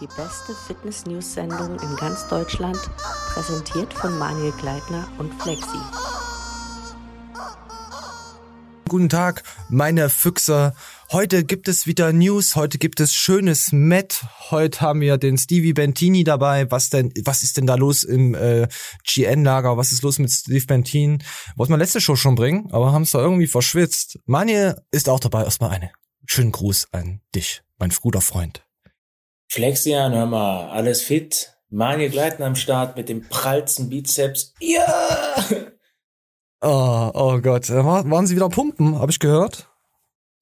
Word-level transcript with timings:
Die 0.00 0.08
beste 0.08 0.54
Fitness-News-Sendung 0.66 1.78
in 1.78 1.96
ganz 1.96 2.26
Deutschland, 2.26 2.78
präsentiert 3.32 3.94
von 3.94 4.18
Manuel 4.18 4.52
Gleitner 4.52 5.06
und 5.18 5.32
Flexi. 5.40 5.78
Guten 8.88 9.08
Tag, 9.08 9.44
meine 9.68 10.08
Füchse. 10.08 10.74
Heute 11.12 11.44
gibt 11.44 11.68
es 11.68 11.86
wieder 11.86 12.12
News, 12.12 12.56
heute 12.56 12.78
gibt 12.78 12.98
es 12.98 13.14
schönes 13.14 13.70
Met. 13.70 14.24
Heute 14.50 14.80
haben 14.80 15.00
wir 15.00 15.16
den 15.16 15.38
Stevie 15.38 15.72
Bentini 15.72 16.24
dabei. 16.24 16.70
Was 16.72 16.90
denn, 16.90 17.12
was 17.24 17.44
ist 17.44 17.56
denn 17.56 17.66
da 17.66 17.76
los 17.76 18.02
im 18.02 18.34
äh, 18.34 18.66
GN-Lager? 19.04 19.76
Was 19.76 19.92
ist 19.92 20.02
los 20.02 20.18
mit 20.18 20.32
Steve 20.32 20.66
Bentin? 20.66 21.22
Wollten 21.54 21.72
wir 21.72 21.78
letzte 21.78 22.00
Show 22.00 22.16
schon 22.16 22.34
bringen, 22.34 22.68
aber 22.72 22.92
haben 22.92 23.02
es 23.02 23.12
da 23.12 23.20
irgendwie 23.20 23.46
verschwitzt. 23.46 24.18
Manje 24.26 24.82
ist 24.90 25.08
auch 25.08 25.20
dabei. 25.20 25.44
Erstmal 25.44 25.70
eine 25.70 25.92
schönen 26.26 26.50
Gruß 26.50 26.88
an 26.90 27.20
dich, 27.32 27.62
mein 27.78 27.90
guter 27.90 28.20
Freund. 28.20 28.64
Flexian, 29.54 30.12
hör 30.12 30.26
mal, 30.26 30.68
alles 30.70 31.00
fit? 31.00 31.52
Manje 31.70 32.08
gleiten 32.08 32.42
am 32.42 32.56
Start 32.56 32.96
mit 32.96 33.08
dem 33.08 33.28
prallsten 33.28 33.88
Bizeps. 33.88 34.52
Ja! 34.60 34.84
Oh, 36.66 37.10
oh 37.12 37.40
Gott, 37.42 37.68
äh, 37.68 37.84
War, 37.84 38.10
waren 38.10 38.26
Sie 38.26 38.36
wieder 38.36 38.48
pumpen, 38.48 38.98
habe 38.98 39.12
ich 39.12 39.18
gehört? 39.18 39.68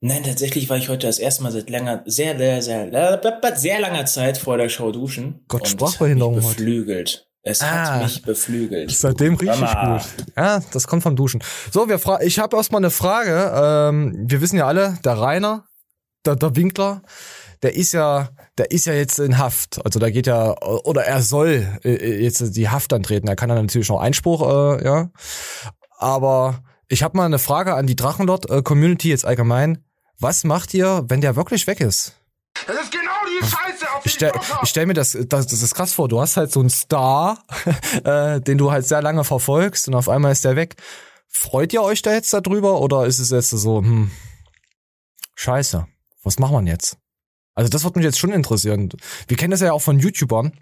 Nein, 0.01 0.23
tatsächlich 0.23 0.70
war 0.70 0.77
ich 0.77 0.88
heute 0.88 1.09
das 1.09 1.18
erste 1.18 1.42
Mal 1.42 1.51
seit 1.51 1.68
langer, 1.68 2.04
sehr, 2.06 2.38
sehr, 2.38 2.62
sehr, 2.62 3.20
sehr 3.56 3.80
langer 3.80 4.06
Zeit 4.06 4.38
vor 4.38 4.56
der 4.56 4.68
Show 4.68 4.92
duschen. 4.92 5.45
Gott, 5.48 5.66
Sprachbehinderung 5.66 6.37
heute. 6.37 6.46
Beflügelt. 6.46 7.26
Es 7.42 7.60
ah, 7.60 7.66
hat 7.66 8.02
mich 8.04 8.23
beflügelt. 8.23 8.92
Seitdem 8.92 9.34
richtig 9.34 9.59
gut. 9.59 10.02
Ja, 10.37 10.62
das 10.73 10.87
kommt 10.87 11.02
vom 11.02 11.16
Duschen. 11.16 11.42
So, 11.73 11.88
wir 11.88 11.98
fra 11.98 12.23
ich 12.23 12.38
habe 12.38 12.56
erstmal 12.56 12.82
eine 12.82 12.92
Frage. 12.92 13.52
Ähm, 13.56 14.15
wir 14.30 14.40
wissen 14.40 14.59
ja 14.59 14.68
alle, 14.68 15.01
der 15.04 15.15
Rainer, 15.15 15.65
der, 16.24 16.37
der 16.37 16.54
Winkler, 16.54 17.02
der 17.62 17.77
ist 17.77 17.93
ja, 17.93 18.30
der 18.59 18.71
ist 18.71 18.87
ja 18.87 18.93
jetzt 18.93 19.19
in 19.19 19.39
Haft. 19.39 19.84
Also 19.84 19.98
da 20.01 20.11
geht 20.11 20.27
ja, 20.27 20.55
oder 20.62 21.05
er 21.05 21.23
soll 21.23 21.66
äh, 21.85 22.23
jetzt 22.23 22.57
die 22.57 22.69
Haft 22.69 22.93
antreten. 22.93 23.29
Er 23.29 23.37
kann 23.37 23.49
dann 23.49 23.65
natürlich 23.65 23.88
noch 23.88 24.01
Einspruch, 24.01 24.43
äh, 24.43 24.85
ja. 24.85 25.10
Aber 25.99 26.63
ich 26.88 27.02
habe 27.02 27.16
mal 27.16 27.27
eine 27.27 27.38
Frage 27.38 27.74
an 27.74 27.87
die 27.87 27.96
Drachenlord-Community 27.96 29.09
jetzt 29.09 29.24
allgemein. 29.24 29.85
Was 30.19 30.45
macht 30.45 30.74
ihr, 30.74 31.04
wenn 31.09 31.21
der 31.21 31.37
wirklich 31.37 31.66
weg 31.66 31.80
ist? 31.80 32.16
Das 32.66 32.77
ist 32.77 32.93
genau 32.93 33.10
die 33.27 33.45
Scheiße, 33.45 33.93
auf 33.93 34.02
die 34.02 34.09
ich 34.09 34.15
stell, 34.15 34.32
ich 34.63 34.69
stell 34.69 34.87
mir 34.87 34.95
das, 34.95 35.16
das, 35.26 35.47
das 35.47 35.63
ist 35.63 35.74
krass 35.74 35.93
vor. 35.93 36.09
Du 36.09 36.21
hast 36.21 36.37
halt 36.37 36.52
so 36.52 36.60
einen 36.60 36.71
Star, 36.71 37.45
äh, 38.04 38.41
den 38.41 38.59
du 38.59 38.73
halt 38.73 38.87
sehr 38.87 39.02
lange 39.02 39.24
verfolgst 39.24 39.88
und 39.88 39.95
auf 39.95 40.09
einmal 40.09 40.32
ist 40.32 40.45
der 40.45 40.57
weg. 40.57 40.76
Freut 41.29 41.73
ihr 41.73 41.82
euch 41.82 42.02
da 42.02 42.13
jetzt 42.13 42.32
darüber 42.32 42.80
oder 42.80 43.07
ist 43.07 43.21
es 43.21 43.30
jetzt 43.30 43.51
so, 43.51 43.79
hm, 43.79 44.10
scheiße, 45.35 45.87
was 46.24 46.38
machen 46.38 46.65
wir 46.65 46.73
jetzt? 46.73 46.99
Also 47.54 47.68
das 47.70 47.84
wird 47.84 47.96
mich 47.96 48.04
jetzt 48.04 48.18
schon 48.18 48.32
interessieren. 48.32 48.90
Wir 49.28 49.36
kennen 49.36 49.50
das 49.50 49.60
ja 49.60 49.72
auch 49.72 49.82
von 49.82 49.98
YouTubern, 49.98 50.52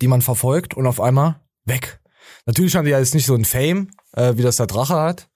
die 0.00 0.08
man 0.08 0.22
verfolgt 0.22 0.74
und 0.74 0.86
auf 0.86 1.00
einmal 1.00 1.40
weg. 1.64 2.00
Natürlich 2.46 2.76
haben 2.76 2.84
die 2.84 2.90
ja 2.90 2.98
jetzt 2.98 3.14
nicht 3.14 3.26
so 3.26 3.34
ein 3.34 3.44
Fame, 3.44 3.90
äh, 4.12 4.34
wie 4.36 4.42
das 4.42 4.56
der 4.56 4.66
Drache 4.66 4.96
hat. 4.96 5.28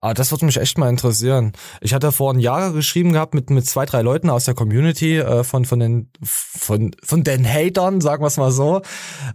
Aber 0.00 0.14
das 0.14 0.30
würde 0.30 0.46
mich 0.46 0.56
echt 0.58 0.78
mal 0.78 0.88
interessieren. 0.88 1.52
Ich 1.80 1.92
hatte 1.92 2.12
vor 2.12 2.32
ein 2.32 2.38
Jahr 2.38 2.72
geschrieben 2.72 3.12
gehabt 3.12 3.34
mit, 3.34 3.50
mit 3.50 3.66
zwei, 3.66 3.84
drei 3.84 4.02
Leuten 4.02 4.30
aus 4.30 4.44
der 4.44 4.54
Community, 4.54 5.18
äh, 5.18 5.42
von, 5.42 5.64
von 5.64 5.80
den, 5.80 6.12
von, 6.22 6.94
von 7.02 7.24
den 7.24 7.44
Hatern, 7.44 8.00
sagen 8.00 8.22
wir 8.22 8.28
es 8.28 8.36
mal 8.36 8.52
so. 8.52 8.82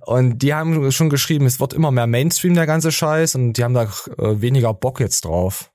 Und 0.06 0.40
die 0.40 0.54
haben 0.54 0.90
schon 0.92 1.10
geschrieben, 1.10 1.46
es 1.46 1.60
wird 1.60 1.74
immer 1.74 1.92
mehr 1.92 2.08
Mainstream, 2.08 2.54
der 2.54 2.66
ganze 2.66 2.94
Scheiß, 2.94 3.36
und 3.36 3.54
die 3.54 3.64
haben 3.64 3.74
da 3.74 3.84
äh, 3.84 4.42
weniger 4.42 4.74
Bock 4.74 5.02
jetzt 5.02 5.26
drauf. 5.26 5.70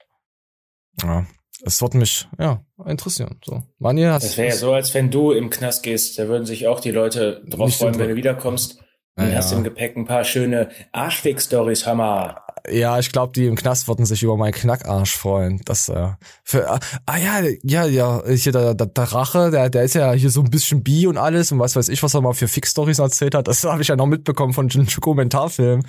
Ja. 1.03 1.27
Es 1.65 1.83
wird 1.83 1.95
mich, 1.95 2.29
ja, 2.39 2.63
interessieren. 2.87 3.41
So. 3.45 3.63
Manja, 3.79 4.13
hast 4.13 4.25
Das 4.25 4.37
wäre 4.37 4.49
ja 4.49 4.57
so, 4.57 4.73
als 4.73 4.95
wenn 4.95 5.11
du 5.11 5.33
im 5.33 5.51
Knast 5.51 5.83
gehst, 5.83 6.19
da 6.19 6.29
würden 6.29 6.47
sich 6.47 6.69
auch 6.69 6.81
die 6.81 6.93
Leute 6.93 7.43
drauf 7.49 7.77
freuen, 7.77 7.99
wenn 7.99 8.09
du 8.09 8.17
wiederkommst. 8.17 8.79
Und 9.17 9.31
ja, 9.31 9.39
hast 9.39 9.51
im 9.53 9.65
Gepäck 9.65 9.97
ein 9.97 10.05
paar 10.05 10.23
schöne 10.23 10.69
Arschfick-Stories, 10.93 11.87
Hammer. 11.87 12.41
Ja, 12.71 12.99
ich 13.01 13.11
glaube, 13.11 13.33
die 13.33 13.47
im 13.47 13.57
Knast 13.57 13.89
würden 13.89 14.07
sich 14.07 14.23
über 14.23 14.37
meinen 14.37 14.53
Knackarsch 14.53 15.17
freuen. 15.17 15.61
Das 15.65 15.89
äh, 15.89 16.11
für 16.45 16.71
ah 16.71 17.17
ja, 17.17 17.41
ja, 17.63 17.87
ja, 17.87 18.23
hier 18.29 18.53
der, 18.53 18.75
der, 18.75 18.87
der 18.87 19.05
Rache, 19.05 19.51
der 19.51 19.71
der 19.71 19.83
ist 19.83 19.95
ja 19.95 20.13
hier 20.13 20.31
so 20.31 20.41
ein 20.41 20.51
bisschen 20.51 20.85
bi 20.85 21.07
und 21.09 21.19
alles 21.19 21.51
und 21.51 21.59
was 21.59 21.75
weiß 21.75 21.89
ich, 21.89 22.03
was 22.03 22.15
er 22.15 22.21
mal 22.21 22.35
für 22.35 22.47
Fix-Stories 22.47 23.01
erzählt 23.01 23.35
hat. 23.35 23.49
Das 23.49 23.65
habe 23.65 23.83
ich 23.83 23.89
ja 23.89 23.97
noch 23.97 24.07
mitbekommen 24.07 24.53
von 24.53 24.71
einem 24.71 24.87
Dokumentarfilm. 24.87 25.83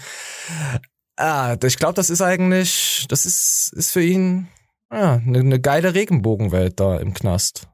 Ah, 1.16 1.56
ich 1.64 1.78
glaube, 1.78 1.96
das 1.96 2.10
ist 2.10 2.22
eigentlich, 2.22 3.06
das 3.10 3.26
ist 3.26 3.74
ist 3.76 3.92
für 3.92 4.02
ihn 4.02 4.48
ja, 4.92 5.16
eine, 5.16 5.40
eine 5.40 5.60
geile 5.60 5.94
Regenbogenwelt 5.94 6.80
da 6.80 6.98
im 6.98 7.14
Knast. 7.14 7.68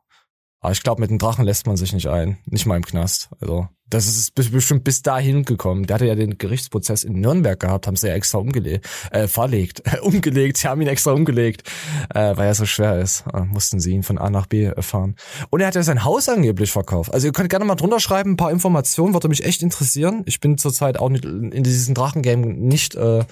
Aber 0.65 0.71
ich 0.71 0.81
glaube, 0.81 0.99
mit 1.01 1.11
dem 1.11 1.19
Drachen 1.19 1.45
lässt 1.45 1.67
man 1.67 1.77
sich 1.77 1.93
nicht 1.93 2.07
ein. 2.07 2.39
Nicht 2.47 2.65
mal 2.65 2.75
im 2.75 2.83
Knast. 2.83 3.29
Also, 3.39 3.67
das 3.87 4.07
ist 4.07 4.33
bestimmt 4.33 4.83
bis 4.83 5.03
dahin 5.03 5.45
gekommen. 5.45 5.85
Der 5.85 5.93
hatte 5.93 6.07
ja 6.07 6.15
den 6.15 6.39
Gerichtsprozess 6.39 7.03
in 7.03 7.19
Nürnberg 7.19 7.59
gehabt, 7.59 7.85
haben 7.85 7.95
sie 7.95 8.07
ja 8.07 8.15
extra 8.15 8.39
umgelegt, 8.39 8.87
äh, 9.11 9.27
verlegt, 9.27 9.83
umgelegt, 10.01 10.57
sie 10.57 10.67
haben 10.67 10.81
ihn 10.81 10.87
extra 10.87 11.11
umgelegt, 11.11 11.69
äh, 12.15 12.35
weil 12.35 12.47
er 12.47 12.55
so 12.55 12.65
schwer 12.65 12.99
ist. 12.99 13.25
Äh, 13.31 13.41
mussten 13.41 13.79
sie 13.79 13.91
ihn 13.91 14.01
von 14.01 14.17
A 14.17 14.31
nach 14.31 14.47
B 14.47 14.71
fahren. 14.79 15.15
Und 15.51 15.61
er 15.61 15.67
hat 15.67 15.75
ja 15.75 15.83
sein 15.83 16.03
Haus 16.03 16.27
angeblich 16.29 16.71
verkauft. 16.71 17.13
Also 17.13 17.27
ihr 17.27 17.33
könnt 17.33 17.51
gerne 17.51 17.65
mal 17.65 17.75
drunter 17.75 17.99
schreiben, 17.99 18.31
ein 18.31 18.37
paar 18.37 18.51
Informationen, 18.51 19.13
würde 19.13 19.29
mich 19.29 19.45
echt 19.45 19.61
interessieren. 19.61 20.23
Ich 20.25 20.39
bin 20.39 20.57
zurzeit 20.57 20.97
auch 20.97 21.09
nicht 21.09 21.25
in 21.25 21.63
diesem 21.63 21.93
Drachengame 21.93 22.47
nicht 22.47 22.95
äh, 22.95 23.23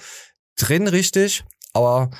drin 0.56 0.86
richtig, 0.86 1.44
aber 1.72 2.10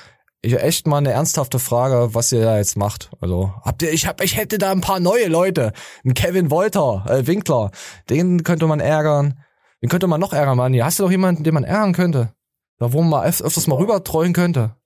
ich 0.45 0.61
echt 0.61 0.87
mal 0.87 0.99
eine 0.99 1.13
ernsthafte 1.13 1.59
Frage, 1.59 2.15
was 2.15 2.31
ihr 2.33 2.43
da 2.43 2.59
jetzt 2.59 2.77
macht. 2.77 3.11
Also 3.21 3.53
habt 3.63 3.83
ihr, 3.83 3.93
ich 3.93 4.07
hab, 4.07 4.23
ich 4.23 4.37
hätte 4.37 4.59
da 4.59 4.71
ein 4.71 4.81
paar 4.81 5.01
neue 5.01 5.27
Leute, 5.27 5.73
ein 6.05 6.15
Kevin 6.15 6.51
Wolter, 6.51 7.05
äh, 7.09 7.27
Winkler, 7.27 7.71
den 8.11 8.43
könnte 8.43 8.67
man 8.67 8.81
ärgern. 8.81 9.41
Den 9.83 9.89
könnte 9.89 10.07
man 10.07 10.21
noch 10.21 10.33
ärgern, 10.33 10.57
Mann. 10.57 10.75
Hast 10.83 10.99
du 10.99 11.03
doch 11.03 11.11
jemanden, 11.11 11.45
den 11.45 11.55
man 11.55 11.65
ärgern 11.65 11.93
könnte? 11.93 12.33
Da 12.79 12.93
wo 12.93 13.01
man 13.01 13.11
mal 13.11 13.29
öf 13.29 13.41
öfters 13.41 13.67
mal 13.67 13.77
rübertreuen 13.77 14.33
könnte. 14.33 14.77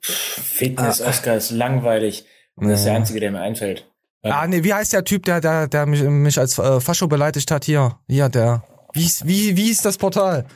Fitness 0.00 1.00
ah. 1.00 1.08
Oscar 1.08 1.36
ist 1.36 1.50
langweilig 1.50 2.26
und 2.56 2.68
das 2.68 2.80
ist 2.80 2.86
der 2.86 2.94
einzige, 2.94 3.20
der 3.20 3.32
mir 3.32 3.40
einfällt. 3.40 3.90
Ah, 4.22 4.46
nee, 4.46 4.64
wie 4.64 4.72
heißt 4.72 4.92
der 4.92 5.04
Typ, 5.04 5.24
der, 5.24 5.40
der, 5.40 5.68
der 5.68 5.84
mich, 5.86 6.02
mich 6.02 6.38
als 6.38 6.58
äh, 6.58 6.80
Fascho 6.80 7.08
beleidigt 7.08 7.50
hat? 7.50 7.64
Hier, 7.64 7.98
hier, 8.08 8.28
der. 8.30 8.62
Wie, 8.94 9.10
wie, 9.24 9.56
wie 9.56 9.70
ist 9.70 9.84
das 9.84 9.98
Portal? 9.98 10.46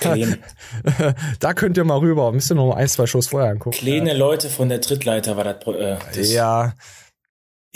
da 1.40 1.54
könnt 1.54 1.76
ihr 1.76 1.84
mal 1.84 1.98
rüber. 1.98 2.32
Müsst 2.32 2.50
ihr 2.50 2.54
noch 2.54 2.68
mal 2.68 2.76
ein, 2.76 2.88
zwei 2.88 3.06
Shows 3.06 3.28
vorher 3.28 3.50
angucken. 3.50 3.76
Kleine 3.76 4.10
ja. 4.10 4.16
Leute 4.16 4.48
von 4.48 4.68
der 4.68 4.80
Trittleiter 4.80 5.36
war 5.36 5.44
das. 5.44 5.66
Äh, 5.66 5.96
das 6.14 6.32
ja. 6.32 6.74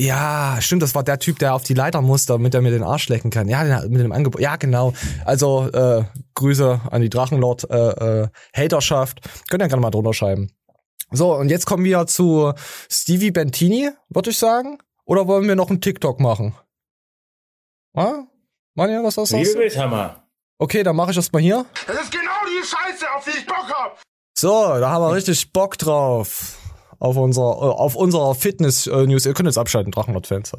Ja, 0.00 0.59
stimmt, 0.61 0.83
das 0.83 0.94
war 0.94 1.03
der 1.03 1.19
Typ, 1.19 1.41
der 1.41 1.55
auf 1.55 1.65
die 1.65 1.75
Leiter 1.75 2.00
muss, 2.03 2.25
damit 2.25 2.55
er 2.55 2.61
mir 2.61 2.71
den 2.71 2.84
Arsch 2.84 3.09
lecken 3.09 3.33
kann. 3.33 3.49
Ja, 3.49 3.83
mit 3.88 4.00
dem 4.00 4.12
Angebot. 4.12 4.41
Ja, 4.41 4.55
genau. 4.55 4.93
Also 5.25 5.69
äh, 5.72 6.05
Grüße 6.34 6.83
an 6.88 7.03
die 7.03 7.11
Drachenlord 7.11 7.69
äh, 7.69 8.22
äh, 8.22 8.28
Haterschaft. 8.55 9.21
Könnt 9.50 9.61
ihr 9.61 9.69
gerne 9.69 9.83
mal 9.83 9.91
drunter 9.91 10.15
schreiben. 10.15 10.53
So, 11.11 11.34
und 11.34 11.50
jetzt 11.50 11.67
kommen 11.67 11.84
wir 11.84 12.06
zu 12.06 12.53
Stevie 12.88 13.33
Bentini, 13.33 13.91
würde 14.09 14.31
ich 14.31 14.38
sagen. 14.38 14.78
Oder 15.05 15.27
wollen 15.27 15.49
wir 15.49 15.56
noch 15.56 15.71
einen 15.71 15.81
TikTok 15.81 16.21
machen? 16.21 16.55
Ah? 17.94 18.25
Manja, 18.75 19.03
was 19.03 19.17
hast 19.17 19.33
du? 19.33 19.37
Liebe 19.38 19.55
Bildhammer. 19.55 20.28
Okay, 20.59 20.83
dann 20.83 20.97
mache 20.97 21.11
ich 21.11 21.17
das 21.17 21.31
mal 21.33 21.41
hier. 21.41 21.65
Das 21.87 22.03
ist 22.03 22.11
genau 22.11 22.31
die 22.47 22.67
Scheiße, 22.67 23.07
auf 23.17 23.25
die 23.25 23.39
ich 23.39 23.47
Bock 23.47 23.73
hab. 23.73 24.03
So, 24.37 24.51
da 24.51 24.91
haben 24.91 25.03
wir 25.03 25.15
richtig 25.15 25.53
Bock 25.53 25.79
drauf. 25.79 26.57
Auf 27.01 27.17
unserer, 27.17 27.53
äh, 27.53 27.75
auf 27.75 27.95
unserer 27.95 28.35
Fitness-News. 28.35 29.25
Ihr 29.25 29.35
könnt 29.35 29.47
jetzt 29.47 29.57
abschalten, 29.59 29.93
Drachenlord-Fans. 29.93 30.53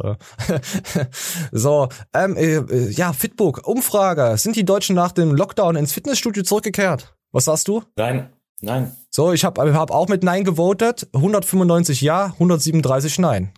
so, 1.52 1.90
ähm, 2.14 2.38
äh, 2.38 2.90
ja, 2.92 3.12
Fitbook, 3.12 3.68
Umfrage. 3.68 4.38
Sind 4.38 4.56
die 4.56 4.64
Deutschen 4.64 4.96
nach 4.96 5.12
dem 5.12 5.36
Lockdown 5.36 5.76
ins 5.76 5.92
Fitnessstudio 5.92 6.44
zurückgekehrt? 6.44 7.14
Was 7.34 7.46
sagst 7.46 7.68
du? 7.68 7.84
Nein, 7.98 8.32
nein. 8.62 8.96
So, 9.10 9.34
ich 9.34 9.44
habe 9.44 9.74
hab 9.74 9.92
auch 9.92 10.08
mit 10.08 10.24
Nein 10.24 10.46
gewotet. 10.46 11.10
195 11.14 12.00
Ja, 12.00 12.28
137 12.34 13.20
Nein. 13.20 13.52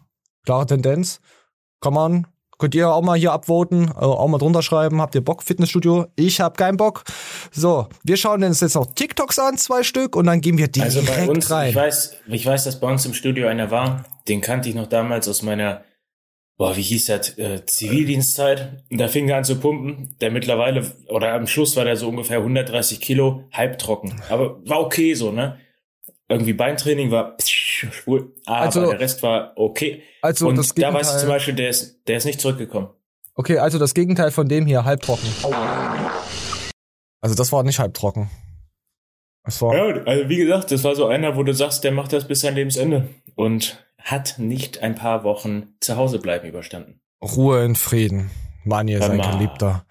Klare 0.44 0.66
Tendenz. 0.66 1.22
Kann 1.82 1.94
man 1.94 2.28
Könnt 2.62 2.76
ihr 2.76 2.94
auch 2.94 3.02
mal 3.02 3.18
hier 3.18 3.32
abvoten, 3.32 3.88
äh, 3.88 4.02
auch 4.02 4.28
mal 4.28 4.38
drunter 4.38 4.62
schreiben, 4.62 5.02
habt 5.02 5.16
ihr 5.16 5.22
Bock, 5.22 5.42
Fitnessstudio? 5.42 6.06
Ich 6.16 6.42
hab 6.42 6.58
keinen 6.58 6.78
Bock. 6.78 7.06
So, 7.52 7.88
wir 8.04 8.18
schauen 8.18 8.44
uns 8.44 8.60
jetzt 8.60 8.76
noch 8.76 8.86
TikToks 8.94 9.40
an, 9.40 9.58
zwei 9.58 9.82
Stück, 9.82 10.16
und 10.16 10.28
dann 10.28 10.42
gehen 10.42 10.60
wir 10.60 10.68
direkt 10.68 10.96
also 10.96 11.12
bei 11.12 11.28
uns, 11.28 11.50
rein. 11.50 11.70
Ich 11.70 11.76
weiß, 11.76 12.18
ich 12.28 12.46
weiß, 12.46 12.66
dass 12.66 12.80
bei 12.80 12.88
uns 12.88 13.04
im 13.08 13.16
Studio 13.16 13.48
einer 13.48 13.72
war, 13.72 14.06
den 14.28 14.42
kannte 14.42 14.70
ich 14.70 14.76
noch 14.76 14.86
damals 14.86 15.28
aus 15.28 15.42
meiner, 15.42 15.84
boah, 16.60 16.78
wie 16.78 16.84
hieß 16.84 17.08
das, 17.08 17.36
äh, 17.40 17.66
Zivildienstzeit. 17.66 18.84
Da 18.92 19.08
fing 19.08 19.28
er 19.28 19.38
an 19.38 19.44
zu 19.44 19.56
pumpen. 19.56 20.16
Der 20.22 20.30
mittlerweile, 20.30 20.86
oder 21.08 21.34
am 21.34 21.48
Schluss 21.48 21.76
war 21.78 21.86
der 21.86 21.98
so 21.98 22.10
ungefähr 22.10 22.38
130 22.38 23.02
Kilo, 23.02 23.46
halbtrocken. 23.52 24.22
Aber 24.30 24.64
war 24.68 24.82
okay 24.82 25.16
so, 25.16 25.32
ne? 25.32 25.58
Irgendwie 26.30 26.54
Beintraining 26.54 27.10
war 27.10 27.38
schwul, 27.92 28.34
aber 28.46 28.58
also, 28.58 28.90
der 28.90 29.00
Rest 29.00 29.24
war 29.24 29.54
okay. 29.56 30.04
Also 30.22 30.48
und 30.48 30.58
das 30.58 30.74
da 30.74 30.94
weiß 30.94 31.14
ich 31.14 31.20
zum 31.20 31.30
Beispiel, 31.30 31.56
der 31.56 31.70
ist, 31.70 32.02
der 32.08 32.18
ist 32.18 32.26
nicht 32.26 32.40
zurückgekommen. 32.40 32.90
Okay, 33.36 33.58
also 33.58 33.80
das 33.80 33.94
Gegenteil 33.94 34.32
von 34.32 34.48
dem 34.48 34.66
hier, 34.66 34.86
halbtrocken. 34.86 35.30
Also 37.22 37.36
das 37.36 37.52
war 37.52 37.64
nicht 37.64 37.80
halbtrocken. 37.80 38.30
Das 39.44 39.62
war 39.62 39.76
ja, 39.76 40.04
also 40.04 40.30
wie 40.30 40.38
gesagt, 40.38 40.72
das 40.72 40.84
war 40.84 40.96
so 40.96 41.08
einer, 41.08 41.36
wo 41.36 41.44
du 41.44 41.54
sagst, 41.54 41.84
der 41.84 41.92
macht 41.92 42.14
das 42.14 42.28
bis 42.28 42.42
sein 42.42 42.56
Lebensende 42.56 43.10
und 43.36 43.84
hat 43.98 44.36
nicht 44.38 44.84
ein 44.84 44.96
paar 44.96 45.24
Wochen 45.24 45.76
zu 45.80 45.96
Hause 45.96 46.20
bleiben 46.20 46.48
überstanden. 46.48 47.02
Ruhe 47.24 47.64
in 47.64 47.76
Frieden. 47.76 48.30
Manje, 48.64 49.00
sein. 49.00 49.20
Geliebter. 49.20 49.86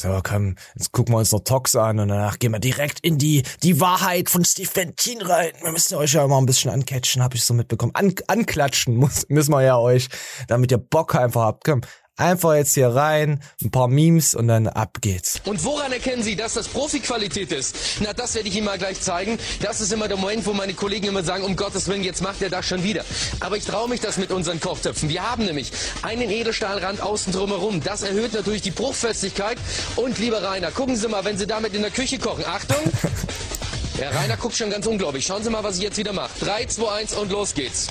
So, 0.00 0.18
komm, 0.22 0.54
jetzt 0.74 0.92
gucken 0.92 1.12
wir 1.12 1.18
uns 1.18 1.30
noch 1.30 1.40
Tox 1.40 1.76
an 1.76 1.98
und 1.98 2.08
danach 2.08 2.38
gehen 2.38 2.52
wir 2.52 2.58
direkt 2.58 3.00
in 3.00 3.18
die, 3.18 3.42
die 3.62 3.80
Wahrheit 3.80 4.30
von 4.30 4.46
Steve 4.46 4.70
Bentin 4.72 5.20
rein. 5.20 5.52
Wir 5.60 5.72
müssen 5.72 5.94
euch 5.96 6.14
ja 6.14 6.24
immer 6.24 6.40
ein 6.40 6.46
bisschen 6.46 6.70
ancatchen, 6.70 7.22
habe 7.22 7.36
ich 7.36 7.44
so 7.44 7.52
mitbekommen. 7.52 7.94
An, 7.94 8.14
anklatschen 8.26 8.96
muss, 8.96 9.28
müssen 9.28 9.52
wir 9.52 9.60
ja 9.60 9.76
euch, 9.76 10.08
damit 10.48 10.70
ihr 10.70 10.78
Bock 10.78 11.14
einfach 11.14 11.42
habt. 11.42 11.64
Komm, 11.64 11.82
einfach 12.20 12.54
jetzt 12.54 12.74
hier 12.74 12.88
rein, 12.88 13.42
ein 13.62 13.70
paar 13.70 13.88
Memes 13.88 14.34
und 14.34 14.48
dann 14.48 14.68
ab 14.68 14.98
geht's. 15.00 15.40
Und 15.44 15.64
woran 15.64 15.92
erkennen 15.92 16.22
Sie, 16.22 16.36
dass 16.36 16.54
das 16.54 16.68
Profi-Qualität 16.68 17.52
ist? 17.52 17.76
Na, 18.00 18.12
das 18.12 18.34
werde 18.34 18.48
ich 18.48 18.56
Ihnen 18.56 18.66
mal 18.66 18.78
gleich 18.78 19.00
zeigen. 19.00 19.38
Das 19.60 19.80
ist 19.80 19.92
immer 19.92 20.08
der 20.08 20.16
Moment, 20.16 20.46
wo 20.46 20.52
meine 20.52 20.74
Kollegen 20.74 21.08
immer 21.08 21.22
sagen, 21.22 21.44
um 21.44 21.56
Gottes 21.56 21.88
Willen, 21.88 22.04
jetzt 22.04 22.22
macht 22.22 22.42
er 22.42 22.50
das 22.50 22.66
schon 22.66 22.84
wieder. 22.84 23.04
Aber 23.40 23.56
ich 23.56 23.64
traue 23.64 23.88
mich 23.88 24.00
das 24.00 24.18
mit 24.18 24.30
unseren 24.30 24.60
Kochtöpfen. 24.60 25.08
Wir 25.08 25.28
haben 25.28 25.44
nämlich 25.44 25.72
einen 26.02 26.30
Edelstahlrand 26.30 27.00
außen 27.00 27.32
drumherum. 27.32 27.82
Das 27.82 28.02
erhöht 28.02 28.34
natürlich 28.34 28.62
die 28.62 28.70
Bruchfestigkeit. 28.70 29.58
Und 29.96 30.18
lieber 30.18 30.42
Rainer, 30.42 30.70
gucken 30.70 30.96
Sie 30.96 31.08
mal, 31.08 31.24
wenn 31.24 31.38
Sie 31.38 31.46
damit 31.46 31.74
in 31.74 31.82
der 31.82 31.90
Küche 31.90 32.18
kochen. 32.18 32.44
Achtung! 32.44 32.76
Der 33.98 34.14
Rainer 34.14 34.38
guckt 34.38 34.56
schon 34.56 34.70
ganz 34.70 34.86
unglaublich. 34.86 35.26
Schauen 35.26 35.42
Sie 35.42 35.50
mal, 35.50 35.62
was 35.62 35.76
ich 35.76 35.82
jetzt 35.82 35.98
wieder 35.98 36.14
mache. 36.14 36.30
3, 36.40 36.64
2, 36.66 36.90
1 36.90 37.14
und 37.14 37.30
los 37.30 37.52
geht's. 37.52 37.88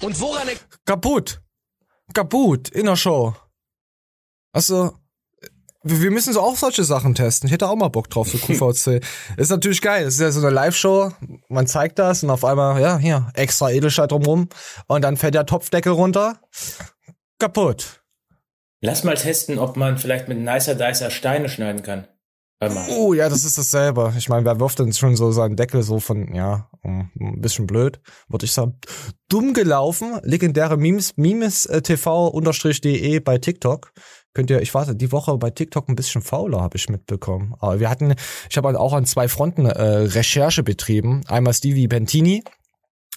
Und 0.00 0.18
woran 0.18 0.48
er 0.48 0.54
Kaputt. 0.86 1.42
Kaputt 2.12 2.68
in 2.68 2.86
der 2.86 2.96
Show. 2.96 3.34
Also, 4.52 4.92
wir 5.82 6.10
müssen 6.10 6.32
so 6.32 6.40
auch 6.40 6.56
solche 6.56 6.84
Sachen 6.84 7.14
testen. 7.14 7.48
Ich 7.48 7.52
hätte 7.52 7.68
auch 7.68 7.76
mal 7.76 7.88
Bock 7.88 8.08
drauf, 8.10 8.28
so 8.28 8.38
QVC. 8.72 9.02
ist 9.36 9.50
natürlich 9.50 9.80
geil. 9.80 10.06
Es 10.06 10.14
ist 10.14 10.20
ja 10.20 10.30
so 10.30 10.40
eine 10.40 10.50
Live-Show. 10.50 11.12
Man 11.48 11.66
zeigt 11.66 11.98
das 11.98 12.22
und 12.22 12.30
auf 12.30 12.44
einmal, 12.44 12.80
ja, 12.80 12.98
hier, 12.98 13.30
extra 13.34 13.70
Edelstahl 13.70 14.08
drumrum. 14.08 14.48
Und 14.86 15.02
dann 15.02 15.16
fällt 15.16 15.34
der 15.34 15.46
Topfdeckel 15.46 15.92
runter. 15.92 16.40
Kaputt. 17.38 18.02
Lass 18.80 19.04
mal 19.04 19.16
testen, 19.16 19.58
ob 19.58 19.76
man 19.76 19.98
vielleicht 19.98 20.28
mit 20.28 20.38
Nicer 20.38 20.74
Dicer 20.74 21.10
Steine 21.10 21.48
schneiden 21.48 21.82
kann. 21.82 22.08
Hör 22.62 22.70
mal. 22.70 22.86
Oh, 22.90 23.12
ja, 23.12 23.28
das 23.28 23.42
ist 23.42 23.58
dasselbe. 23.58 24.14
Ich 24.16 24.28
meine, 24.28 24.44
wer 24.44 24.60
wirft 24.60 24.78
denn 24.78 24.92
schon 24.92 25.16
so 25.16 25.32
seinen 25.32 25.56
Deckel 25.56 25.82
so 25.82 25.98
von, 25.98 26.32
ja, 26.32 26.68
um, 26.84 27.10
ein 27.18 27.40
bisschen 27.40 27.66
blöd, 27.66 28.00
würde 28.28 28.44
ich 28.44 28.52
sagen. 28.52 28.78
Dumm 29.28 29.52
gelaufen, 29.52 30.20
legendäre 30.22 30.76
Memes, 30.76 31.16
Memes 31.16 31.66
äh, 31.66 31.80
bei 33.24 33.38
TikTok. 33.38 33.92
Könnt 34.32 34.48
ihr, 34.48 34.62
ich 34.62 34.72
warte, 34.74 34.94
die 34.94 35.10
Woche 35.10 35.36
bei 35.38 35.50
TikTok 35.50 35.88
ein 35.88 35.96
bisschen 35.96 36.22
fauler, 36.22 36.60
habe 36.60 36.76
ich 36.76 36.88
mitbekommen. 36.88 37.56
Aber 37.58 37.80
wir 37.80 37.90
hatten, 37.90 38.14
ich 38.48 38.56
habe 38.56 38.78
auch 38.78 38.92
an 38.92 39.06
zwei 39.06 39.26
Fronten 39.26 39.66
äh, 39.66 39.82
Recherche 39.82 40.62
betrieben. 40.62 41.22
Einmal 41.26 41.54
Stevie 41.54 41.88
Bentini, 41.88 42.44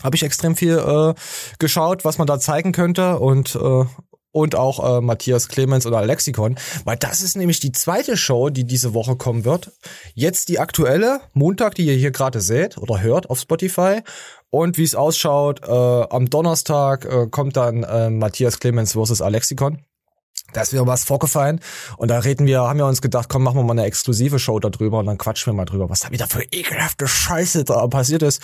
habe 0.04 0.16
ich 0.16 0.24
extrem 0.24 0.56
viel 0.56 0.80
äh, 0.80 1.14
geschaut, 1.60 2.04
was 2.04 2.18
man 2.18 2.26
da 2.26 2.40
zeigen 2.40 2.72
könnte 2.72 3.20
und 3.20 3.54
äh, 3.56 3.86
und 4.36 4.54
auch 4.54 4.98
äh, 4.98 5.02
Matthias 5.02 5.48
Clemens 5.48 5.86
oder 5.86 6.06
Lexikon, 6.06 6.56
weil 6.84 6.98
das 6.98 7.22
ist 7.22 7.38
nämlich 7.38 7.62
die 7.62 7.72
zweite 7.72 8.18
Show, 8.18 8.50
die 8.50 8.66
diese 8.66 8.94
Woche 8.94 9.16
kommen 9.16 9.46
wird. 9.46 9.72
Jetzt 10.14 10.50
die 10.50 10.60
aktuelle, 10.60 11.22
Montag, 11.32 11.76
die 11.76 11.86
ihr 11.86 11.94
hier 11.94 12.12
gerade 12.12 12.42
seht 12.42 12.78
oder 12.78 13.02
hört 13.02 13.30
auf 13.30 13.40
Spotify. 13.40 14.02
Und 14.50 14.78
wie 14.78 14.84
es 14.84 14.94
ausschaut, 14.94 15.62
äh, 15.64 15.72
am 15.72 16.30
Donnerstag 16.30 17.06
äh, 17.06 17.28
kommt 17.28 17.56
dann 17.56 17.84
äh, 17.84 18.10
Matthias 18.10 18.60
Clemens 18.60 18.92
versus 18.92 19.22
Alexikon. 19.22 19.80
Da 20.56 20.62
ist 20.62 20.72
wieder 20.72 20.88
was 20.88 21.04
vorgefallen 21.04 21.60
und 21.98 22.10
da 22.10 22.20
reden 22.20 22.48
wir, 22.48 22.62
haben 22.62 22.80
wir 22.80 22.86
uns 22.86 23.02
gedacht, 23.02 23.28
komm, 23.28 23.44
machen 23.44 23.58
wir 23.58 23.64
mal 23.64 23.74
eine 23.74 23.84
exklusive 23.84 24.40
Show 24.40 24.60
darüber 24.60 25.00
und 25.00 25.06
dann 25.08 25.18
quatschen 25.18 25.52
wir 25.52 25.58
mal 25.58 25.66
drüber, 25.66 25.90
was 25.90 26.00
da 26.00 26.12
wieder 26.12 26.28
für 26.28 26.44
ekelhafte 26.44 27.08
Scheiße 27.08 27.66
da 27.66 27.86
passiert 27.88 28.24
ist. 28.24 28.42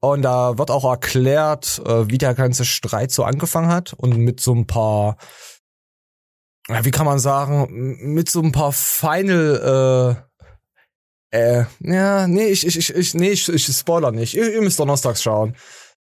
Und 0.00 0.22
da 0.22 0.58
wird 0.58 0.72
auch 0.72 0.84
erklärt, 0.84 1.80
äh, 1.86 2.08
wie 2.08 2.18
der 2.18 2.34
ganze 2.34 2.64
Streit 2.64 3.12
so 3.12 3.22
angefangen 3.22 3.68
hat 3.68 3.92
und 3.92 4.16
mit 4.16 4.40
so 4.40 4.52
ein 4.52 4.66
paar, 4.66 5.16
wie 6.68 6.90
kann 6.90 7.06
man 7.06 7.20
sagen, 7.20 7.98
mit 8.14 8.28
so 8.28 8.42
ein 8.42 8.50
paar 8.50 8.72
Final, 8.72 10.18
äh, 11.30 11.38
äh, 11.38 11.64
ja, 11.80 12.26
nee, 12.26 12.46
ich, 12.46 12.66
ich, 12.66 12.76
ich, 12.78 12.94
ich 12.94 13.14
nee, 13.14 13.30
ich, 13.30 13.48
ich 13.48 13.66
spoiler 13.66 14.10
nicht. 14.10 14.34
Ihr, 14.34 14.52
ihr 14.54 14.62
müsst 14.62 14.80
donnerstags 14.80 15.22
schauen. 15.22 15.54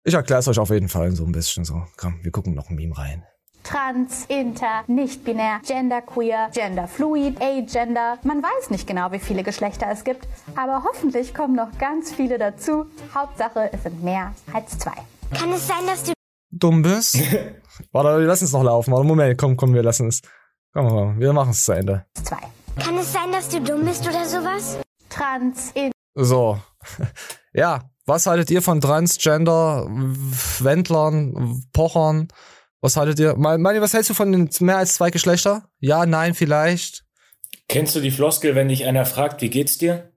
Ich 0.02 0.14
erkläre 0.14 0.40
es 0.40 0.48
euch 0.48 0.58
auf 0.58 0.70
jeden 0.70 0.88
Fall 0.88 1.14
so 1.14 1.24
ein 1.24 1.32
bisschen 1.32 1.64
so. 1.64 1.86
Komm, 1.96 2.24
wir 2.24 2.32
gucken 2.32 2.54
noch 2.54 2.70
ein 2.70 2.76
Meme 2.76 2.96
rein. 2.96 3.24
Trans, 3.68 4.24
Inter, 4.28 4.82
nicht-binär, 4.86 5.60
genderqueer, 5.62 6.48
genderfluid, 6.54 7.38
agender. 7.38 8.16
Man 8.22 8.42
weiß 8.42 8.70
nicht 8.70 8.86
genau, 8.86 9.12
wie 9.12 9.18
viele 9.18 9.42
Geschlechter 9.42 9.88
es 9.92 10.04
gibt, 10.04 10.26
aber 10.56 10.84
hoffentlich 10.84 11.34
kommen 11.34 11.54
noch 11.54 11.76
ganz 11.78 12.10
viele 12.10 12.38
dazu. 12.38 12.86
Hauptsache, 13.14 13.68
es 13.70 13.82
sind 13.82 14.02
mehr 14.02 14.34
als 14.54 14.78
zwei. 14.78 14.94
Kann 15.38 15.52
es 15.52 15.68
sein, 15.68 15.86
dass 15.86 16.02
du 16.02 16.14
dumm 16.50 16.80
bist. 16.80 17.18
Warte, 17.92 18.18
wir 18.18 18.26
lassen 18.26 18.44
es 18.46 18.52
noch 18.52 18.62
laufen. 18.62 18.90
Warte, 18.90 19.06
Moment, 19.06 19.36
komm, 19.36 19.54
komm, 19.58 19.74
wir 19.74 19.82
lassen 19.82 20.08
es. 20.08 20.22
Komm 20.72 20.86
mal, 20.86 21.18
wir 21.18 21.34
machen 21.34 21.50
es 21.50 21.62
zu 21.62 21.72
Ende. 21.72 22.06
Zwei. 22.14 22.40
kann 22.82 22.96
es 22.96 23.12
sein, 23.12 23.30
dass 23.32 23.50
du 23.50 23.60
dumm 23.60 23.84
bist 23.84 24.08
oder 24.08 24.24
sowas? 24.24 24.78
Trans, 25.10 25.72
Inter. 25.72 25.92
So. 26.14 26.58
Ja, 27.52 27.90
was 28.06 28.26
haltet 28.26 28.50
ihr 28.50 28.62
von 28.62 28.80
Transgender, 28.80 29.86
Wendlern, 30.60 31.64
Pochern? 31.72 32.28
Was 32.80 32.96
haltet 32.96 33.18
ihr? 33.18 33.34
Mani, 33.36 33.80
was 33.80 33.94
hältst 33.94 34.10
du 34.10 34.14
von 34.14 34.30
den 34.30 34.48
mehr 34.60 34.78
als 34.78 34.94
zwei 34.94 35.10
Geschlechter? 35.10 35.68
Ja, 35.80 36.06
nein, 36.06 36.34
vielleicht. 36.34 37.04
Kennst 37.68 37.94
du 37.96 38.00
die 38.00 38.10
Floskel, 38.10 38.54
wenn 38.54 38.68
dich 38.68 38.86
einer 38.86 39.04
fragt, 39.04 39.42
wie 39.42 39.50
geht's 39.50 39.78
dir? 39.78 40.12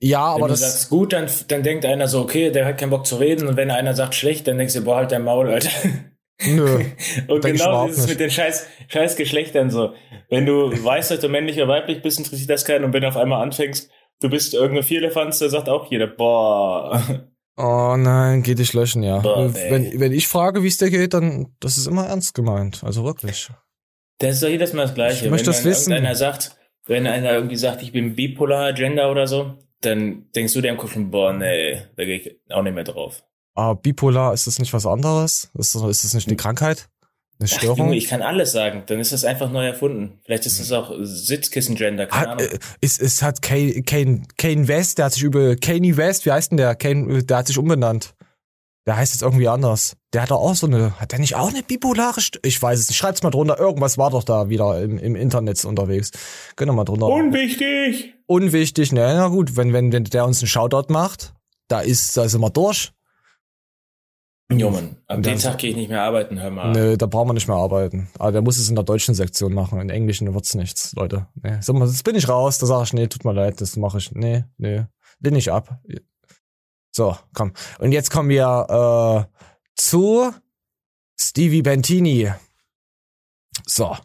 Ja, 0.00 0.34
Wenn 0.34 0.42
aber 0.42 0.48
du 0.48 0.54
das. 0.54 0.60
sagst 0.60 0.90
gut, 0.90 1.12
dann, 1.12 1.30
dann 1.48 1.62
denkt 1.62 1.84
einer 1.84 2.08
so, 2.08 2.20
okay, 2.22 2.50
der 2.50 2.66
hat 2.66 2.78
keinen 2.78 2.90
Bock 2.90 3.06
zu 3.06 3.16
reden. 3.16 3.46
Und 3.46 3.56
wenn 3.56 3.70
einer 3.70 3.94
sagt 3.94 4.14
schlecht, 4.16 4.48
dann 4.48 4.58
denkst 4.58 4.74
du, 4.74 4.80
boah, 4.80 4.96
halt 4.96 5.12
dein 5.12 5.22
Maul, 5.22 5.48
Alter. 5.48 5.70
Nö. 6.44 6.84
Und 7.28 7.44
genau 7.44 7.86
ist 7.86 7.98
es 7.98 8.08
mit 8.08 8.18
den 8.18 8.30
scheiß, 8.30 8.66
scheiß 8.88 9.14
Geschlechtern 9.14 9.70
so. 9.70 9.94
Wenn 10.28 10.44
du 10.44 10.72
weißt, 10.72 11.12
dass 11.12 11.20
du 11.20 11.28
männlich 11.28 11.56
oder 11.58 11.68
weiblich 11.68 12.02
bist, 12.02 12.18
interessiert 12.18 12.50
das 12.50 12.64
keinen. 12.64 12.84
Und 12.84 12.92
wenn 12.94 13.02
du 13.02 13.08
auf 13.08 13.16
einmal 13.16 13.42
anfängst, 13.42 13.90
du 14.20 14.28
bist 14.28 14.54
irgendeine 14.54 14.82
Vierlefanz, 14.82 15.38
da 15.38 15.48
sagt 15.48 15.68
auch 15.68 15.88
jeder, 15.88 16.08
boah. 16.08 17.00
Oh 17.56 17.96
nein, 17.98 18.42
geh 18.42 18.54
dich 18.54 18.72
löschen, 18.72 19.02
ja. 19.02 19.18
Boah, 19.18 19.52
wenn, 19.54 20.00
wenn 20.00 20.12
ich 20.12 20.26
frage, 20.26 20.62
wie 20.62 20.68
es 20.68 20.78
dir 20.78 20.90
geht, 20.90 21.14
dann 21.14 21.54
das 21.60 21.76
ist 21.76 21.86
immer 21.86 22.06
ernst 22.06 22.34
gemeint. 22.34 22.82
Also 22.82 23.04
wirklich. 23.04 23.50
Das 24.18 24.34
ist 24.34 24.42
doch 24.42 24.48
jedes 24.48 24.72
Mal 24.72 24.82
das 24.82 24.94
Gleiche. 24.94 25.24
Ich 25.24 25.30
möchte 25.30 25.48
wenn 25.48 25.52
das 25.52 25.64
wissen. 25.64 25.92
irgendeiner 25.92 26.16
sagt, 26.16 26.56
wenn 26.86 27.06
einer 27.06 27.32
irgendwie 27.32 27.56
sagt, 27.56 27.82
ich 27.82 27.92
bin 27.92 28.14
bipolar, 28.14 28.72
Gender 28.72 29.10
oder 29.10 29.26
so, 29.26 29.58
dann 29.80 30.30
denkst 30.34 30.54
du 30.54 30.60
dir 30.60 30.70
im 30.70 30.76
Kopf 30.76 30.92
schon, 30.92 31.10
boah, 31.10 31.32
nee, 31.32 31.82
da 31.96 32.04
gehe 32.04 32.18
ich 32.18 32.40
auch 32.50 32.62
nicht 32.62 32.74
mehr 32.74 32.84
drauf. 32.84 33.24
Aber 33.54 33.80
bipolar, 33.80 34.32
ist 34.32 34.46
das 34.46 34.58
nicht 34.58 34.72
was 34.72 34.86
anderes? 34.86 35.50
Ist 35.58 35.74
das, 35.74 35.82
ist 35.82 36.04
das 36.04 36.14
nicht 36.14 36.28
eine 36.28 36.36
Krankheit? 36.36 36.88
Eine 37.42 37.50
Ach, 37.52 37.58
Störung? 37.58 37.78
Junge, 37.78 37.96
ich 37.96 38.08
kann 38.08 38.22
alles 38.22 38.52
sagen. 38.52 38.84
Dann 38.86 39.00
ist 39.00 39.12
das 39.12 39.24
einfach 39.24 39.50
neu 39.50 39.66
erfunden. 39.66 40.20
Vielleicht 40.24 40.46
ist 40.46 40.60
das 40.60 40.70
auch 40.72 40.92
Sitzkissen-Gender, 41.00 42.06
keine 42.06 42.20
Hat, 42.20 42.28
Ahnung. 42.40 42.52
äh, 42.52 42.58
es, 42.80 42.98
es 42.98 43.22
hat 43.22 43.42
Kane, 43.42 43.82
Kane, 43.82 44.22
Kane 44.36 44.68
West, 44.68 44.98
der 44.98 45.06
hat 45.06 45.12
sich 45.12 45.22
über 45.22 45.56
Kanye 45.56 45.96
West, 45.96 46.24
wie 46.24 46.32
heißt 46.32 46.52
denn 46.52 46.58
der? 46.58 46.74
Kane, 46.74 47.24
der 47.24 47.36
hat 47.36 47.46
sich 47.48 47.58
umbenannt. 47.58 48.14
Der 48.86 48.96
heißt 48.96 49.14
jetzt 49.14 49.22
irgendwie 49.22 49.48
anders. 49.48 49.96
Der 50.12 50.22
hat 50.22 50.30
doch 50.30 50.40
auch 50.40 50.54
so 50.56 50.66
eine, 50.66 50.98
hat 51.00 51.12
der 51.12 51.20
nicht 51.20 51.36
auch 51.36 51.48
eine 51.48 51.62
bipolare 51.62 52.20
St 52.20 52.40
Ich 52.42 52.60
weiß 52.60 52.80
es 52.80 52.88
nicht. 52.88 52.96
Schreibt's 52.96 53.22
mal 53.22 53.30
drunter. 53.30 53.58
Irgendwas 53.58 53.96
war 53.96 54.10
doch 54.10 54.24
da 54.24 54.48
wieder 54.48 54.80
im, 54.82 54.98
im 54.98 55.14
Internet 55.14 55.64
unterwegs. 55.64 56.10
Könnt 56.56 56.70
ihr 56.70 56.74
mal 56.74 56.84
drunter. 56.84 57.06
Unwichtig! 57.06 58.14
Unwichtig, 58.26 58.92
ne, 58.92 59.14
na 59.16 59.28
gut, 59.28 59.56
wenn, 59.56 59.72
wenn, 59.72 59.92
wenn 59.92 60.04
der 60.04 60.24
uns 60.24 60.40
einen 60.40 60.48
Shoutout 60.48 60.92
macht, 60.92 61.34
da 61.68 61.80
ist, 61.80 62.16
da 62.16 62.28
sind 62.28 62.40
wir 62.40 62.50
durch. 62.50 62.92
Mann, 64.58 64.96
ab 65.06 65.22
dem 65.22 65.38
Tag 65.38 65.58
gehe 65.58 65.70
ich 65.70 65.76
nicht 65.76 65.88
mehr 65.88 66.02
arbeiten, 66.02 66.40
hör 66.40 66.50
mal. 66.50 66.72
Nö, 66.72 66.96
da 66.96 67.06
brauchen 67.06 67.28
wir 67.28 67.34
nicht 67.34 67.48
mehr 67.48 67.56
arbeiten. 67.56 68.08
Aber 68.18 68.32
der 68.32 68.42
muss 68.42 68.58
es 68.58 68.68
in 68.68 68.74
der 68.74 68.84
deutschen 68.84 69.14
Sektion 69.14 69.52
machen. 69.52 69.80
In 69.80 69.90
Englischen 69.90 70.32
wird's 70.34 70.54
nichts, 70.54 70.94
Leute. 70.94 71.26
Nee. 71.42 71.58
Mal, 71.72 71.88
jetzt 71.88 72.04
bin 72.04 72.16
ich 72.16 72.28
raus. 72.28 72.58
Da 72.58 72.66
sag 72.66 72.84
ich, 72.84 72.92
nee, 72.92 73.06
tut 73.06 73.24
mir 73.24 73.32
leid, 73.32 73.60
das 73.60 73.76
mache 73.76 73.98
ich. 73.98 74.12
Nee, 74.12 74.44
nee. 74.58 74.84
Lehn 75.20 75.36
ich 75.36 75.52
ab. 75.52 75.80
So, 76.90 77.16
komm. 77.34 77.52
Und 77.78 77.92
jetzt 77.92 78.10
kommen 78.10 78.28
wir 78.28 79.28
äh, 79.28 79.40
zu 79.76 80.30
Stevie 81.18 81.62
Bentini. 81.62 82.32
So. 83.66 83.96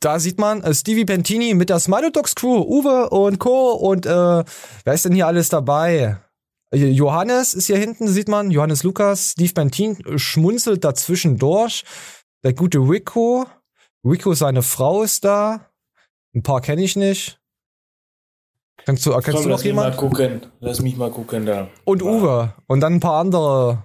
Da 0.00 0.18
sieht 0.18 0.38
man 0.38 0.62
äh, 0.62 0.74
Stevie 0.74 1.04
Bentini 1.04 1.54
mit 1.54 1.70
der 1.70 1.80
Dogs 2.12 2.34
Crew, 2.34 2.60
Uwe 2.60 3.10
und 3.10 3.38
Co. 3.38 3.72
Und 3.72 4.06
äh, 4.06 4.10
wer 4.84 4.94
ist 4.94 5.04
denn 5.04 5.14
hier 5.14 5.26
alles 5.26 5.48
dabei? 5.48 6.18
Äh, 6.70 6.88
Johannes 6.88 7.54
ist 7.54 7.66
hier 7.66 7.78
hinten, 7.78 8.08
sieht 8.08 8.28
man. 8.28 8.50
Johannes 8.50 8.82
Lukas, 8.82 9.32
Steve 9.32 9.52
Bentin 9.52 9.98
schmunzelt 10.18 10.84
dazwischen 10.84 11.38
durch. 11.38 11.84
Der 12.44 12.52
gute 12.52 12.78
Rico. 12.78 13.46
Rico, 14.04 14.34
seine 14.34 14.62
Frau 14.62 15.02
ist 15.02 15.24
da. 15.24 15.70
Ein 16.34 16.42
paar 16.42 16.60
kenne 16.60 16.82
ich 16.82 16.96
nicht. 16.96 17.40
Kennst 18.84 19.04
du, 19.04 19.10
erkennst 19.10 19.44
du 19.44 19.48
noch 19.48 19.56
lass 19.56 19.64
mich 19.64 19.74
mal 19.74 19.96
gucken. 19.96 20.46
Lass 20.60 20.80
mich 20.80 20.96
mal 20.96 21.10
gucken 21.10 21.46
da. 21.46 21.68
Und 21.84 22.02
Uwe. 22.02 22.54
Und 22.66 22.80
dann 22.80 22.94
ein 22.94 23.00
paar 23.00 23.20
andere. 23.20 23.84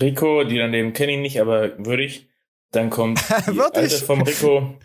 Rico, 0.00 0.44
die 0.44 0.56
daneben 0.56 0.92
kenne 0.92 1.12
ich 1.12 1.18
nicht, 1.18 1.40
aber 1.40 1.76
würde 1.84 2.04
ich. 2.04 2.28
Dann 2.70 2.90
kommt 2.90 3.20
die 3.52 3.60
alte 3.60 3.96
vom 3.98 4.22
Rico. 4.22 4.78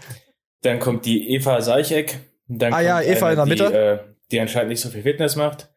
Dann 0.62 0.80
kommt 0.80 1.06
die 1.06 1.30
Eva 1.36 1.62
Seicheck. 1.62 2.20
Dann 2.48 2.74
Ah 2.74 2.78
kommt 2.78 2.88
ja, 2.88 3.02
Eva 3.02 3.30
in 3.30 3.36
der 3.36 3.46
die, 3.46 3.50
Mitte. 3.52 3.74
äh, 3.74 4.00
die 4.32 4.40
anscheinend 4.40 4.70
nicht 4.70 4.82
so 4.82 4.90
viel 4.90 5.04
Fitness 5.04 5.36
macht. 5.36 5.75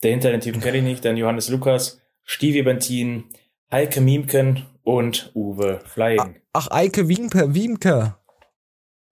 Dahinter 0.00 0.30
den 0.30 0.40
Typen 0.40 0.60
kenne 0.60 0.78
ich 0.78 0.84
nicht. 0.84 1.04
Dann 1.04 1.16
Johannes 1.16 1.48
Lukas, 1.48 2.00
Stevie 2.24 2.62
Bentin, 2.62 3.24
Heike 3.70 4.00
Miemken 4.00 4.66
und 4.82 5.30
Uwe 5.34 5.80
Flying. 5.84 6.36
Ach, 6.52 6.70
Eike 6.70 7.08
Wiemke, 7.08 7.54
Wiemke. 7.54 8.16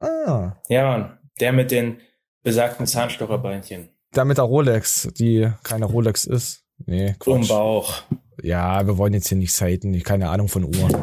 Ah. 0.00 0.52
Ja, 0.68 0.88
Mann. 0.88 1.18
Der 1.40 1.52
mit 1.52 1.70
den 1.70 2.00
besagten 2.42 2.86
Zahnstocherbeinchen. 2.86 3.88
Der 4.14 4.24
mit 4.24 4.38
der 4.38 4.44
Rolex, 4.44 5.08
die 5.18 5.50
keine 5.62 5.84
Rolex 5.86 6.24
ist. 6.24 6.64
Nee, 6.86 7.14
Quatsch. 7.18 7.26
Um 7.42 7.48
Bauch. 7.48 8.02
Ja, 8.42 8.86
wir 8.86 8.98
wollen 8.98 9.14
jetzt 9.14 9.28
hier 9.28 9.38
nicht 9.38 9.52
seiten. 9.54 9.92
Ich 9.94 10.04
keine 10.04 10.28
Ahnung 10.30 10.48
von 10.48 10.64
Uhren. 10.64 10.94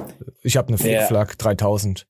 Ich 0.43 0.55
habe 0.57 0.69
eine 0.69 0.77
Der- 0.77 0.99
Flickflack 0.99 1.37
3000. 1.37 2.07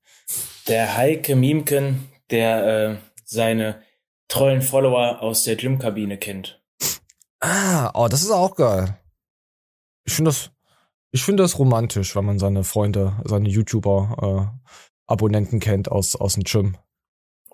Der 0.68 0.96
Heike 0.98 1.36
Miemken, 1.36 2.08
der 2.32 2.90
äh, 2.92 2.96
seine 3.26 3.82
treuen 4.30 4.62
Follower 4.62 5.22
aus 5.22 5.44
der 5.44 5.56
Gymkabine 5.58 6.18
kennt. 6.18 6.63
Ah, 7.44 7.92
oh, 7.94 8.08
das 8.08 8.22
ist 8.22 8.32
auch 8.32 8.56
geil. 8.56 8.98
Ich 10.06 10.14
finde 10.14 10.30
das, 10.30 10.52
ich 11.12 11.24
finde 11.24 11.44
das 11.44 11.60
romantisch, 11.60 12.16
wenn 12.16 12.24
man 12.24 12.40
seine 12.40 12.64
Freunde, 12.64 13.18
seine 13.26 13.50
YouTuber, 13.50 14.54
äh, 14.56 14.68
Abonnenten 15.08 15.60
kennt 15.60 15.92
aus, 15.92 16.16
aus 16.16 16.36
dem 16.36 16.46
Gym. 16.46 16.78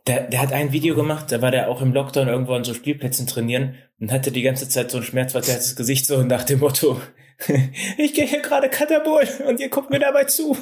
Der, 0.05 0.27
der 0.27 0.43
hat 0.43 0.53
ein 0.53 0.71
Video 0.71 0.95
gemacht, 0.95 1.31
da 1.31 1.41
war 1.41 1.49
der 1.49 1.69
auch 1.69 1.81
im 1.81 1.91
Lockdown 1.91 2.27
irgendwo 2.27 2.53
an 2.53 2.63
so 2.63 2.75
Spielplätzen 2.75 3.25
trainieren 3.25 3.75
und 3.99 4.11
hatte 4.11 4.31
die 4.31 4.43
ganze 4.43 4.69
Zeit 4.69 4.91
so 4.91 4.97
ein 4.97 5.03
schmerzverzerrtes 5.03 5.75
Gesicht 5.75 6.05
so 6.05 6.21
nach 6.21 6.43
dem 6.43 6.59
Motto, 6.59 7.01
ich 7.97 8.13
gehe 8.13 8.27
hier 8.27 8.43
gerade 8.43 8.69
Katabol 8.69 9.27
und 9.47 9.59
ihr 9.59 9.69
guckt 9.69 9.89
mir 9.89 9.99
dabei 9.99 10.25
zu. 10.25 10.55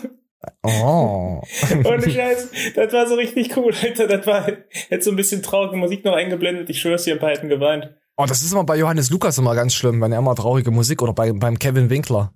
Oh. 0.63 1.41
Ohne 1.83 2.09
Scheiß, 2.09 2.49
das 2.75 2.93
war 2.93 3.07
so 3.07 3.15
richtig 3.15 3.57
cool, 3.57 3.73
Alter. 3.83 4.07
Das 4.07 4.25
war 4.25 4.47
jetzt 4.89 5.03
so 5.03 5.11
ein 5.11 5.17
bisschen 5.17 5.43
traurige 5.43 5.75
Musik 5.75 6.05
noch 6.05 6.13
eingeblendet. 6.13 6.69
Ich 6.69 6.79
schwör's 6.79 7.05
ein 7.07 7.19
paar 7.19 7.31
hätten 7.31 7.49
geweint. 7.49 7.93
Oh, 8.19 8.25
das 8.25 8.41
ist 8.41 8.51
immer 8.51 8.63
bei 8.63 8.77
Johannes 8.77 9.11
Lukas 9.11 9.37
immer 9.37 9.53
ganz 9.53 9.75
schlimm, 9.75 10.01
wenn 10.01 10.11
er 10.11 10.17
immer 10.17 10.33
traurige 10.33 10.71
Musik 10.71 11.03
oder 11.03 11.13
bei, 11.13 11.31
beim 11.33 11.59
Kevin 11.59 11.91
Winkler. 11.91 12.33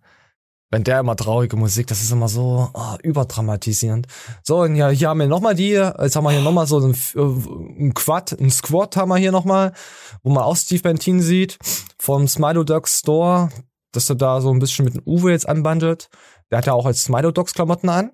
Wenn 0.70 0.84
der 0.84 1.00
immer 1.00 1.16
traurige 1.16 1.58
Musik, 1.58 1.88
das 1.88 2.04
ist 2.04 2.12
immer 2.12 2.28
so 2.28 2.70
oh, 2.72 2.98
überdramatisierend. 3.02 4.06
So, 4.44 4.62
und 4.62 4.76
ja, 4.76 4.90
hier 4.90 5.10
haben 5.10 5.20
wir 5.20 5.28
nochmal 5.28 5.56
die, 5.56 5.72
jetzt 5.72 6.16
haben 6.16 6.24
wir 6.24 6.32
hier 6.32 6.44
nochmal 6.44 6.68
so 6.68 6.80
ein, 6.80 6.94
äh, 7.16 7.84
ein 7.84 7.94
Quad, 7.96 8.40
ein 8.40 8.52
Squad 8.52 8.96
haben 8.96 9.10
wir 9.10 9.18
hier 9.18 9.32
nochmal, 9.32 9.74
wo 10.22 10.30
man 10.30 10.44
auch 10.44 10.56
Steve 10.56 10.84
Bentin 10.84 11.20
sieht, 11.20 11.58
vom 11.98 12.28
Smilo 12.28 12.64
Dogs 12.64 13.00
Store, 13.00 13.50
dass 13.92 14.08
er 14.08 14.16
da 14.16 14.40
so 14.40 14.52
ein 14.52 14.60
bisschen 14.60 14.86
mit 14.86 14.94
dem 14.94 15.02
Uwe 15.08 15.32
jetzt 15.32 15.50
anbandelt. 15.50 16.10
Der 16.52 16.60
hat 16.60 16.68
ja 16.68 16.74
auch 16.74 16.86
als 16.86 17.04
Smilo 17.04 17.32
Dogs 17.32 17.56
Klamotten 17.56 17.90
an. 17.90 18.12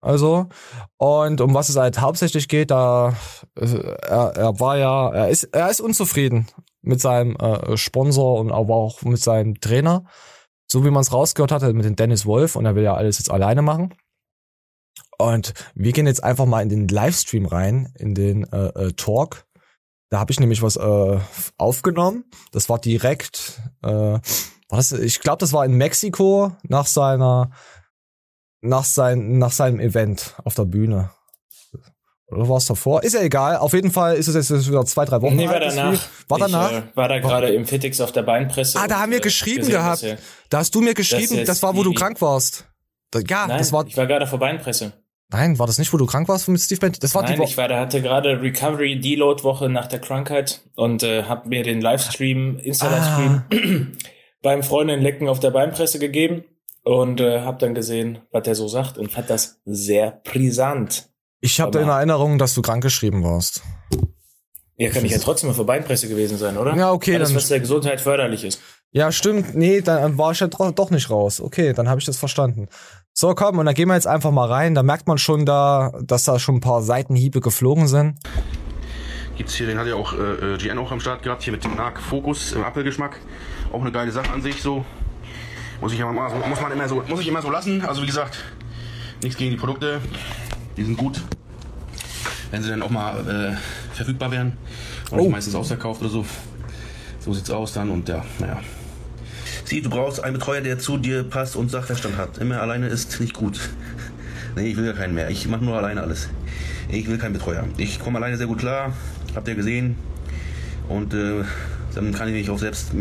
Also, 0.00 0.48
und 0.96 1.42
um 1.42 1.52
was 1.52 1.68
es 1.68 1.76
halt 1.76 2.00
hauptsächlich 2.00 2.48
geht, 2.48 2.70
da, 2.70 3.14
äh, 3.56 3.66
er, 3.66 4.32
er 4.36 4.58
war 4.58 4.78
ja, 4.78 5.10
er 5.10 5.28
ist, 5.28 5.44
er 5.44 5.68
ist 5.68 5.82
unzufrieden 5.82 6.48
mit 6.84 7.00
seinem 7.00 7.36
äh, 7.36 7.76
Sponsor 7.76 8.38
und 8.38 8.52
aber 8.52 8.74
auch 8.74 9.02
mit 9.02 9.20
seinem 9.20 9.60
Trainer. 9.60 10.04
So 10.66 10.84
wie 10.84 10.90
man 10.90 11.02
es 11.02 11.12
rausgehört 11.12 11.52
hatte 11.52 11.72
mit 11.72 11.84
dem 11.84 11.96
Dennis 11.96 12.26
Wolf 12.26 12.56
und 12.56 12.66
er 12.66 12.74
will 12.74 12.84
ja 12.84 12.94
alles 12.94 13.18
jetzt 13.18 13.30
alleine 13.30 13.62
machen. 13.62 13.94
Und 15.18 15.54
wir 15.74 15.92
gehen 15.92 16.06
jetzt 16.06 16.24
einfach 16.24 16.46
mal 16.46 16.62
in 16.62 16.68
den 16.68 16.88
Livestream 16.88 17.46
rein, 17.46 17.92
in 17.98 18.14
den 18.14 18.44
äh, 18.52 18.66
äh, 18.68 18.92
Talk. 18.92 19.46
Da 20.10 20.18
habe 20.18 20.32
ich 20.32 20.40
nämlich 20.40 20.62
was 20.62 20.76
äh, 20.76 21.18
aufgenommen. 21.56 22.24
Das 22.52 22.68
war 22.68 22.78
direkt, 22.78 23.60
äh, 23.82 23.88
war 23.88 24.20
das, 24.68 24.92
ich 24.92 25.20
glaube, 25.20 25.38
das 25.38 25.52
war 25.52 25.64
in 25.64 25.74
Mexiko 25.74 26.52
nach 26.62 26.86
seiner, 26.86 27.50
nach 28.60 28.84
sein, 28.84 29.38
nach 29.38 29.52
seinem 29.52 29.80
Event 29.80 30.34
auf 30.44 30.54
der 30.54 30.64
Bühne. 30.64 31.10
Oder 32.34 32.48
war 32.48 32.56
es 32.56 32.66
davor? 32.66 33.02
Ist 33.02 33.14
ja 33.14 33.22
egal. 33.22 33.56
Auf 33.58 33.72
jeden 33.72 33.90
Fall 33.90 34.16
ist 34.16 34.28
es 34.28 34.48
jetzt 34.50 34.68
wieder 34.68 34.84
zwei, 34.84 35.04
drei 35.04 35.20
Wochen 35.22 35.36
Nee, 35.36 35.48
war 35.48 35.60
das 35.60 35.74
danach. 35.76 36.00
War 36.28 36.38
danach? 36.38 36.70
Ich 36.72 36.78
äh, 36.78 36.82
war 36.94 37.08
da 37.08 37.18
gerade 37.20 37.48
im 37.54 37.64
Fitix 37.66 38.00
auf 38.00 38.12
der 38.12 38.22
Beinpresse. 38.22 38.78
Ah, 38.78 38.86
da 38.88 39.00
haben 39.00 39.10
wir 39.12 39.18
äh, 39.18 39.22
geschrieben 39.22 39.58
gesehen, 39.60 39.72
gehabt. 39.74 40.02
er- 40.02 40.18
Da 40.50 40.58
hast 40.58 40.74
du 40.74 40.80
mir 40.80 40.94
geschrieben, 40.94 41.36
jetzt 41.36 41.48
das 41.48 41.62
war, 41.62 41.76
wo 41.76 41.82
du 41.82 41.92
krank 41.92 42.20
warst. 42.20 42.66
Da, 43.10 43.20
ja, 43.20 43.46
Nein, 43.46 43.58
das 43.58 43.72
war. 43.72 43.86
ich 43.86 43.96
war 43.96 44.06
gerade 44.06 44.26
vor 44.26 44.38
Beinpresse. 44.38 44.92
Nein, 45.30 45.58
war 45.58 45.66
das 45.66 45.78
nicht, 45.78 45.92
wo 45.92 45.96
du 45.96 46.06
krank 46.06 46.28
warst 46.28 46.48
mit 46.48 46.60
Steve 46.60 46.80
Bent? 46.80 47.02
Das 47.02 47.14
war 47.14 47.22
Nein, 47.22 47.32
die 47.34 47.38
Woche. 47.38 47.48
ich 47.48 47.56
war 47.56 47.66
da, 47.68 47.80
hatte 47.80 48.02
gerade 48.02 48.40
Recovery 48.42 49.00
Deload 49.00 49.42
Woche 49.42 49.68
nach 49.68 49.86
der 49.86 49.98
Krankheit 50.00 50.60
und 50.76 51.02
äh, 51.02 51.24
habe 51.24 51.48
mir 51.48 51.62
den 51.62 51.80
Livestream, 51.80 52.58
Insta-Livestream 52.58 53.42
Ah. 53.50 53.56
beim 54.42 54.62
Freundin 54.62 55.00
Lecken 55.00 55.28
auf 55.28 55.40
der 55.40 55.50
Beinpresse 55.50 55.98
gegeben 55.98 56.44
und 56.82 57.20
äh, 57.20 57.40
habe 57.40 57.58
dann 57.58 57.74
gesehen, 57.74 58.18
was 58.30 58.42
der 58.42 58.54
so 58.54 58.68
sagt 58.68 58.98
und 58.98 59.10
fand 59.10 59.30
das 59.30 59.60
sehr 59.64 60.20
brisant. 60.24 61.08
Ich 61.44 61.60
habe 61.60 61.78
in 61.78 61.88
Erinnerung, 61.90 62.38
dass 62.38 62.54
du 62.54 62.62
krank 62.62 62.82
geschrieben 62.82 63.22
warst. 63.22 63.60
Ja, 64.78 64.88
kann 64.88 65.04
ich 65.04 65.12
ja 65.12 65.18
trotzdem 65.18 65.50
mal 65.50 65.54
vor 65.54 65.66
Beinpresse 65.66 66.08
gewesen 66.08 66.38
sein, 66.38 66.56
oder? 66.56 66.74
Ja, 66.74 66.90
okay, 66.90 67.16
Alles, 67.16 67.28
dann- 67.28 67.36
was 67.36 67.48
der 67.48 67.60
Gesundheit 67.60 68.00
förderlich 68.00 68.44
ist. 68.44 68.62
Ja, 68.92 69.12
stimmt. 69.12 69.54
Nee, 69.54 69.82
dann 69.82 70.16
war 70.16 70.32
ich 70.32 70.40
ja 70.40 70.46
doch 70.46 70.90
nicht 70.90 71.10
raus. 71.10 71.42
Okay, 71.42 71.74
dann 71.74 71.86
habe 71.86 72.00
ich 72.00 72.06
das 72.06 72.16
verstanden. 72.16 72.68
So, 73.12 73.34
komm, 73.34 73.58
und 73.58 73.66
dann 73.66 73.74
gehen 73.74 73.88
wir 73.88 73.94
jetzt 73.94 74.06
einfach 74.06 74.30
mal 74.30 74.48
rein. 74.50 74.74
Da 74.74 74.82
merkt 74.82 75.06
man 75.06 75.18
schon 75.18 75.44
da, 75.44 75.92
dass 76.02 76.24
da 76.24 76.38
schon 76.38 76.56
ein 76.56 76.60
paar 76.60 76.80
Seitenhiebe 76.80 77.40
geflogen 77.40 77.88
sind. 77.88 78.18
Gibt's 79.36 79.54
hier, 79.54 79.66
den 79.66 79.78
hat 79.78 79.86
ja 79.86 79.96
auch 79.96 80.14
äh, 80.14 80.54
äh, 80.54 80.56
GN 80.56 80.78
auch 80.78 80.92
am 80.92 81.00
Start 81.00 81.22
gehabt, 81.24 81.42
hier 81.42 81.52
mit 81.52 81.62
dem 81.62 81.74
Narc 81.74 82.00
Focus 82.00 82.52
im 82.52 82.64
Apfelgeschmack. 82.64 83.20
Auch 83.70 83.82
eine 83.82 83.92
geile 83.92 84.12
Sache 84.12 84.32
an 84.32 84.40
sich 84.40 84.62
so. 84.62 84.86
Muss 85.82 85.92
ich, 85.92 86.02
aber 86.02 86.12
mal 86.12 86.30
so, 86.30 86.36
muss 86.48 86.60
man 86.62 86.72
immer 86.72 86.88
so, 86.88 87.02
muss 87.06 87.20
ich 87.20 87.28
immer 87.28 87.42
so 87.42 87.50
lassen. 87.50 87.82
Also 87.84 88.00
wie 88.00 88.06
gesagt, 88.06 88.38
nichts 89.22 89.36
gegen 89.36 89.50
die 89.50 89.58
Produkte. 89.58 90.00
Die 90.76 90.84
sind 90.84 90.96
gut. 90.96 91.20
Wenn 92.50 92.62
sie 92.62 92.68
dann 92.68 92.82
auch 92.82 92.90
mal 92.90 93.18
äh, 93.54 93.94
verfügbar 93.96 94.30
wären. 94.30 94.52
Und 95.10 95.20
Oh. 95.20 95.28
meistens 95.28 95.54
ausverkauft 95.54 96.00
oder 96.00 96.10
so. 96.10 96.24
So 97.20 97.32
sieht's 97.32 97.50
aus 97.50 97.72
dann 97.72 97.90
und 97.90 98.08
ja, 98.08 98.24
naja. 98.38 98.60
Sieh, 99.64 99.80
du 99.80 99.88
brauchst 99.88 100.22
einen 100.22 100.34
Betreuer, 100.34 100.60
der 100.60 100.78
zu 100.78 100.98
dir 100.98 101.22
passt 101.24 101.56
und 101.56 101.70
Sachverstand 101.70 102.16
hat. 102.16 102.38
Immer 102.38 102.60
alleine 102.60 102.88
ist 102.88 103.20
nicht 103.20 103.34
gut. 103.34 103.60
Nee, 104.56 104.68
ich 104.68 104.76
will 104.76 104.86
ja 104.86 104.92
keinen 104.92 105.14
mehr. 105.16 105.30
Ich 105.30 105.48
mache 105.48 105.64
nur 105.64 105.76
alleine 105.76 106.00
alles. 106.00 106.28
Ich 106.88 107.08
will 107.08 107.18
keinen 107.18 107.32
Betreuer. 107.32 107.64
Ich 107.76 107.98
komme 107.98 108.18
alleine 108.18 108.36
sehr 108.36 108.46
gut 108.46 108.58
klar. 108.60 108.92
Habt 109.34 109.48
ihr 109.48 109.56
gesehen. 109.56 109.96
Und 110.88 111.12
äh, 111.12 111.42
dann 111.96 112.12
kann 112.12 112.28
ich 112.28 112.34
mich 112.34 112.50
auch 112.50 112.58
selbst 112.60 112.92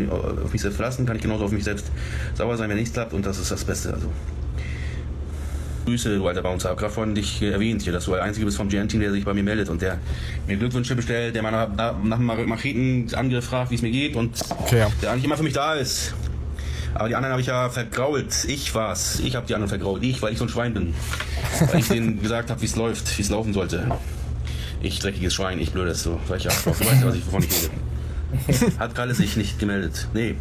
auf 0.43 0.51
mich 0.51 0.61
selbst 0.63 0.77
verlassen, 0.77 1.05
kann 1.05 1.15
ich 1.15 1.21
genauso 1.21 1.45
auf 1.45 1.51
mich 1.51 1.63
selbst 1.63 1.91
sauer 2.33 2.57
sein, 2.57 2.71
wenn 2.71 2.77
nichts 2.77 2.93
klappt 2.93 3.13
und 3.13 3.23
das 3.23 3.37
ist 3.37 3.51
das 3.51 3.63
Beste. 3.65 3.93
Also. 3.93 4.07
Grüße, 5.85 6.17
du 6.17 6.27
alter 6.27 6.41
Bouncer. 6.41 6.69
Hab 6.69 6.77
gerade 6.77 6.93
vorhin 6.93 7.15
dich 7.15 7.41
äh, 7.41 7.51
erwähnt 7.51 7.81
hier, 7.81 7.93
dass 7.93 8.05
du 8.05 8.11
der 8.11 8.23
Einzige 8.23 8.45
bist 8.45 8.57
vom 8.57 8.69
GN-Team, 8.69 9.01
der 9.01 9.11
sich 9.11 9.25
bei 9.25 9.33
mir 9.33 9.43
meldet 9.43 9.69
und 9.69 9.81
der 9.81 9.97
mir 10.47 10.57
Glückwünsche 10.57 10.95
bestellt, 10.95 11.35
der 11.35 11.43
mal 11.43 11.51
nach, 11.51 11.95
nach, 12.03 12.19
einem 12.19 12.47
Machetenangriff 12.47 13.45
fragt, 13.45 13.71
wie 13.71 13.75
es 13.75 13.81
mir 13.81 13.91
geht 13.91 14.15
und 14.15 14.39
Okay, 14.49 14.79
ja. 14.79 14.91
der 15.01 15.11
eigentlich 15.11 15.25
immer 15.25 15.37
für 15.37 15.43
mich 15.43 15.53
da 15.53 15.73
ist. 15.73 16.13
Aber 16.95 17.07
die 17.07 17.15
anderen 17.15 17.31
habe 17.31 17.41
ich 17.41 17.47
ja 17.47 17.69
vergrault. 17.69 18.45
Ich 18.45 18.73
war's. 18.75 19.19
Ich 19.19 19.35
habe 19.35 19.47
die 19.47 19.55
anderen 19.55 19.69
vergrault. 19.69 20.03
Ich, 20.03 20.21
weil 20.21 20.31
ich 20.31 20.37
so 20.37 20.45
ein 20.45 20.49
Schwein 20.49 20.73
bin. 20.73 20.93
Weil 21.71 21.79
ich 21.79 21.87
denen 21.87 22.21
gesagt 22.21 22.51
habe, 22.51 22.61
wie 22.61 22.65
es 22.65 22.75
läuft, 22.75 23.17
wie 23.17 23.21
es 23.21 23.29
laufen 23.29 23.53
sollte. 23.53 23.87
Ich 24.81 24.99
dreckiges 24.99 25.33
Schwein, 25.33 25.59
ich 25.59 25.71
blödes 25.71 26.03
so. 26.03 26.19
Weil 26.27 26.37
ich 26.37 26.47
Arschloch. 26.47 26.77
Du 26.77 26.85
weißt 26.85 27.01
ja, 27.01 27.07
was 27.07 27.15
ich, 27.15 27.25
wovon 27.25 27.43
ich 27.43 27.49
rede. 27.63 28.79
Hat 28.79 28.95
Kalle 28.95 29.15
sich 29.15 29.37
nicht 29.37 29.59
gemeldet. 29.59 30.07
Nee. 30.13 30.35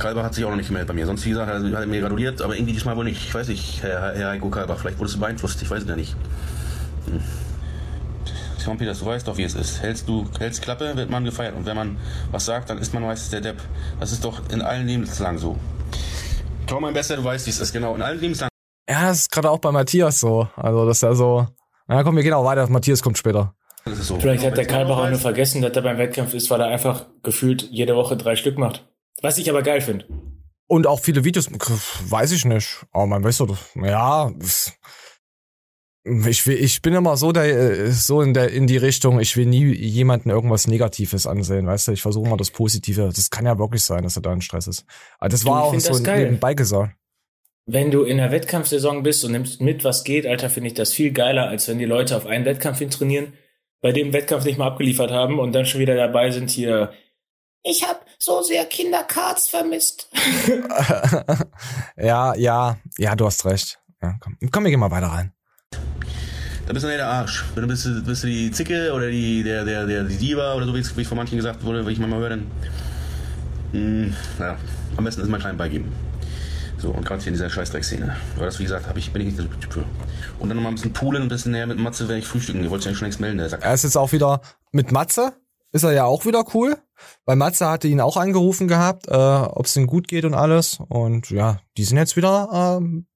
Kalber 0.00 0.24
hat 0.24 0.34
sich 0.34 0.44
auch 0.44 0.50
noch 0.50 0.56
nicht 0.56 0.66
gemeldet 0.66 0.88
bei 0.88 0.94
mir. 0.94 1.06
Sonst, 1.06 1.24
wie 1.24 1.30
gesagt, 1.30 1.48
hat 1.48 1.62
er 1.62 1.72
hat 1.72 1.80
er 1.80 1.86
mir 1.86 2.00
gratuliert, 2.00 2.42
aber 2.42 2.56
irgendwie 2.56 2.72
diesmal 2.72 2.96
wohl 2.96 3.04
nicht. 3.04 3.24
Ich 3.24 3.34
weiß 3.34 3.46
nicht, 3.48 3.82
Herr, 3.82 4.14
Herr 4.14 4.30
Heiko 4.30 4.48
Kalber. 4.48 4.76
Vielleicht 4.76 4.98
wurdest 4.98 5.16
du 5.16 5.20
beeinflusst. 5.20 5.62
Ich 5.62 5.70
weiß 5.70 5.82
es 5.82 5.88
ja 5.88 5.94
nicht. 5.94 6.16
Hm. 7.06 7.20
Simon 8.58 8.76
Peters, 8.76 8.98
du 8.98 9.06
weißt 9.06 9.26
doch, 9.28 9.36
wie 9.36 9.44
es 9.44 9.54
ist. 9.54 9.80
Hältst 9.80 10.08
du 10.08 10.26
hältst 10.38 10.62
Klappe, 10.62 10.96
wird 10.96 11.10
man 11.10 11.24
gefeiert. 11.24 11.54
Und 11.56 11.64
wenn 11.66 11.76
man 11.76 11.96
was 12.30 12.44
sagt, 12.44 12.68
dann 12.68 12.78
ist 12.78 12.92
man 12.92 13.02
meistens 13.02 13.30
der 13.30 13.40
Depp. 13.40 13.56
Das 14.00 14.12
ist 14.12 14.24
doch 14.24 14.42
in 14.50 14.60
allen 14.60 14.86
Lebenslagen 14.86 15.38
so. 15.38 15.56
Kaum 16.66 16.82
mein 16.82 16.94
Bester, 16.94 17.16
du 17.16 17.24
weißt, 17.24 17.46
wie 17.46 17.50
es 17.50 17.60
ist. 17.60 17.72
Genau, 17.72 17.94
in 17.94 18.02
allen 18.02 18.20
Lebenslagen. 18.20 18.50
Ja, 18.88 19.08
das 19.08 19.20
ist 19.20 19.30
gerade 19.30 19.50
auch 19.50 19.58
bei 19.58 19.70
Matthias 19.70 20.20
so. 20.20 20.48
Also, 20.56 20.86
das 20.86 20.98
ist 20.98 21.02
ja 21.02 21.14
so. 21.14 21.46
Na 21.86 22.02
komm, 22.02 22.16
wir 22.16 22.22
gehen 22.22 22.32
auch 22.32 22.44
weiter. 22.44 22.68
Matthias 22.68 23.02
kommt 23.02 23.18
später. 23.18 23.54
Das 23.84 23.98
ist 23.98 24.06
so. 24.08 24.18
Vielleicht 24.18 24.44
hat 24.44 24.56
der 24.56 24.66
Wenn 24.66 24.72
man 24.72 24.86
Kalbach 24.86 25.04
auch 25.04 25.10
nur 25.10 25.18
vergessen, 25.18 25.62
dass 25.62 25.72
er 25.72 25.82
beim 25.82 25.98
Wettkampf 25.98 26.34
ist, 26.34 26.50
weil 26.50 26.60
er 26.60 26.68
einfach 26.68 27.06
gefühlt 27.22 27.68
jede 27.70 27.96
Woche 27.96 28.16
drei 28.16 28.36
Stück 28.36 28.58
macht. 28.58 28.84
Was 29.22 29.38
ich 29.38 29.50
aber 29.50 29.62
geil 29.62 29.80
finde. 29.80 30.06
Und 30.66 30.86
auch 30.86 31.00
viele 31.00 31.24
Videos, 31.24 31.50
weiß 31.50 32.32
ich 32.32 32.44
nicht. 32.44 32.86
Aber 32.92 33.06
man 33.06 33.24
weiß 33.24 33.38
doch, 33.38 33.58
ja, 33.74 34.32
ich, 36.28 36.46
will, 36.46 36.56
ich 36.56 36.80
bin 36.80 36.94
immer 36.94 37.16
so, 37.16 37.32
der, 37.32 37.44
äh, 37.44 37.90
so 37.90 38.22
in, 38.22 38.32
der, 38.32 38.50
in 38.50 38.66
die 38.66 38.76
Richtung, 38.76 39.20
ich 39.20 39.36
will 39.36 39.46
nie 39.46 39.74
jemanden 39.74 40.30
irgendwas 40.30 40.66
Negatives 40.66 41.26
ansehen, 41.26 41.66
weißt 41.66 41.88
du? 41.88 41.92
Ich 41.92 42.02
versuche 42.02 42.28
mal 42.28 42.36
das 42.36 42.50
Positive. 42.50 43.10
Das 43.14 43.30
kann 43.30 43.46
ja 43.46 43.58
wirklich 43.58 43.82
sein, 43.82 44.02
dass 44.02 44.16
er 44.16 44.22
da 44.22 44.32
in 44.32 44.40
Stress 44.40 44.66
ist. 44.66 44.84
Aber 45.18 45.28
das 45.28 45.44
war 45.44 45.64
auch 45.64 45.78
so 45.78 45.98
nebenbei 45.98 46.54
gesagt. 46.54 46.94
Wenn 47.66 47.90
du 47.90 48.04
in 48.04 48.16
der 48.16 48.30
Wettkampfsaison 48.30 49.02
bist 49.02 49.24
und 49.24 49.32
nimmst 49.32 49.60
mit, 49.60 49.84
was 49.84 50.04
geht, 50.04 50.26
Alter, 50.26 50.50
finde 50.50 50.68
ich 50.68 50.74
das 50.74 50.92
viel 50.92 51.12
geiler, 51.12 51.48
als 51.48 51.68
wenn 51.68 51.78
die 51.78 51.84
Leute 51.84 52.16
auf 52.16 52.26
einen 52.26 52.44
Wettkampf 52.44 52.78
hin 52.78 52.90
trainieren, 52.90 53.34
bei 53.80 53.92
dem 53.92 54.12
Wettkampf 54.12 54.44
nicht 54.44 54.58
mal 54.58 54.66
abgeliefert 54.66 55.10
haben 55.10 55.38
und 55.38 55.52
dann 55.52 55.66
schon 55.66 55.80
wieder 55.80 55.94
dabei 55.94 56.30
sind 56.30 56.50
hier. 56.50 56.92
Ich 57.62 57.86
hab 57.86 58.06
so 58.18 58.42
sehr 58.42 58.64
Kindercards 58.64 59.48
vermisst. 59.48 60.08
ja, 61.96 62.34
ja, 62.34 62.78
ja, 62.96 63.16
du 63.16 63.26
hast 63.26 63.44
recht. 63.44 63.78
Ja, 64.02 64.16
komm. 64.20 64.38
komm, 64.50 64.64
wir 64.64 64.70
gehen 64.70 64.80
mal 64.80 64.90
weiter 64.90 65.08
rein. 65.08 65.34
Da 66.66 66.72
bist 66.72 66.84
du 66.84 66.88
der 66.88 67.06
Arsch. 67.06 67.44
Wenn 67.54 67.62
du 67.62 67.68
bist, 67.68 67.86
bist 68.06 68.22
du 68.22 68.28
die 68.28 68.50
Zicke 68.50 68.92
oder 68.94 69.10
die, 69.10 69.42
der, 69.42 69.64
der, 69.64 69.86
der, 69.86 70.04
die 70.04 70.16
Diva 70.16 70.54
oder 70.54 70.64
so, 70.64 70.74
wie 70.74 70.78
es 70.78 70.96
wie 70.96 71.02
es 71.02 71.08
von 71.08 71.18
manchen 71.18 71.36
gesagt 71.36 71.62
wurde, 71.62 71.86
wie 71.86 71.92
ich 71.92 71.98
manchmal 71.98 72.20
höre, 72.20 72.30
dann. 72.30 72.50
Mh, 73.72 74.14
ja, 74.38 74.56
am 74.96 75.04
besten 75.04 75.20
ist 75.20 75.28
mal 75.28 75.38
klein 75.38 75.56
beigeben. 75.58 75.92
So, 76.78 76.90
und 76.90 77.04
gerade 77.04 77.20
hier 77.20 77.28
in 77.28 77.34
dieser 77.34 77.50
Scheißdreckszene. 77.50 78.16
Aber 78.36 78.46
das, 78.46 78.58
wie 78.58 78.62
gesagt, 78.62 78.86
hab 78.86 78.96
ich, 78.96 79.12
bin 79.12 79.20
ich 79.20 79.36
nicht 79.36 79.38
der 79.38 79.60
Typ 79.60 79.72
für. 79.72 79.84
Und 80.38 80.48
dann 80.48 80.56
nochmal 80.56 80.72
ein 80.72 80.76
bisschen 80.76 80.94
poolen, 80.94 81.22
ein 81.22 81.28
bisschen 81.28 81.52
näher 81.52 81.66
mit 81.66 81.78
Matze 81.78 82.08
werde 82.08 82.20
ich 82.20 82.26
frühstücken. 82.26 82.62
Ihr 82.62 82.70
wollt 82.70 82.84
ja 82.86 82.94
schon 82.94 83.04
längst 83.04 83.20
melden, 83.20 83.36
der 83.36 83.50
Sack. 83.50 83.62
Er 83.62 83.74
ist 83.74 83.84
jetzt 83.84 83.96
auch 83.96 84.12
wieder 84.12 84.40
mit 84.72 84.90
Matze, 84.90 85.34
ist 85.72 85.84
er 85.84 85.92
ja 85.92 86.04
auch 86.04 86.24
wieder 86.26 86.44
cool. 86.54 86.76
Weil 87.24 87.36
Matze 87.36 87.68
hatte 87.68 87.88
ihn 87.88 88.00
auch 88.00 88.16
angerufen 88.16 88.68
gehabt, 88.68 89.08
äh, 89.08 89.14
ob 89.14 89.66
es 89.66 89.76
ihm 89.76 89.86
gut 89.86 90.06
geht 90.06 90.24
und 90.24 90.34
alles. 90.34 90.78
Und 90.88 91.30
ja, 91.30 91.60
die 91.76 91.84
sind 91.84 91.96
jetzt 91.96 92.16
wieder 92.16 92.78
ähm, 92.80 93.06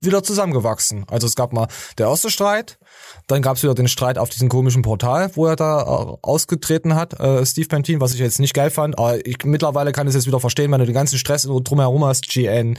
wieder 0.00 0.22
zusammengewachsen. 0.22 1.04
Also 1.08 1.26
es 1.26 1.34
gab 1.34 1.52
mal 1.52 1.66
der 1.98 2.06
erste 2.06 2.30
Streit, 2.30 2.78
dann 3.26 3.42
gab 3.42 3.56
es 3.56 3.62
wieder 3.62 3.74
den 3.74 3.88
Streit 3.88 4.18
auf 4.18 4.28
diesem 4.28 4.48
komischen 4.48 4.82
Portal, 4.82 5.30
wo 5.34 5.46
er 5.46 5.56
da 5.56 5.80
äh, 5.80 6.16
ausgetreten 6.22 6.94
hat, 6.94 7.18
äh, 7.18 7.44
Steve 7.44 7.68
Pantin, 7.68 8.00
was 8.00 8.14
ich 8.14 8.20
jetzt 8.20 8.38
nicht 8.38 8.54
geil 8.54 8.70
fand. 8.70 8.98
Aber 8.98 9.24
ich 9.26 9.38
mittlerweile 9.44 9.92
kann 9.92 10.06
ich 10.06 10.10
es 10.10 10.14
jetzt 10.14 10.26
wieder 10.26 10.40
verstehen, 10.40 10.70
wenn 10.70 10.80
du 10.80 10.86
den 10.86 10.94
ganzen 10.94 11.18
Stress 11.18 11.42
drumherum 11.42 12.04
hast, 12.04 12.28
GN. 12.28 12.78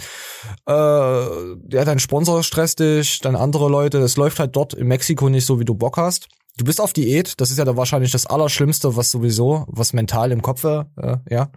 Äh, 0.68 0.72
ja, 0.72 1.86
dein 1.86 2.00
Sponsor 2.00 2.44
stresst 2.44 2.80
dich, 2.80 3.20
dann 3.20 3.36
andere 3.36 3.70
Leute. 3.70 3.98
Es 4.00 4.16
läuft 4.16 4.40
halt 4.40 4.56
dort 4.56 4.74
in 4.74 4.88
Mexiko 4.88 5.30
nicht 5.30 5.46
so, 5.46 5.60
wie 5.60 5.66
du 5.66 5.76
Bock 5.76 5.98
hast. 5.98 6.30
Du 6.60 6.66
bist 6.66 6.82
auf 6.82 6.92
Diät, 6.92 7.40
das 7.40 7.52
ist 7.52 7.58
ja 7.58 7.64
da 7.64 7.78
wahrscheinlich 7.78 8.12
das 8.12 8.26
Allerschlimmste, 8.26 8.98
was 8.98 9.12
sowieso, 9.12 9.64
was 9.70 9.94
mental 9.94 10.34
im 10.34 10.42
Kopf, 10.42 10.66
äh, 10.66 10.84
ja. 11.30 11.52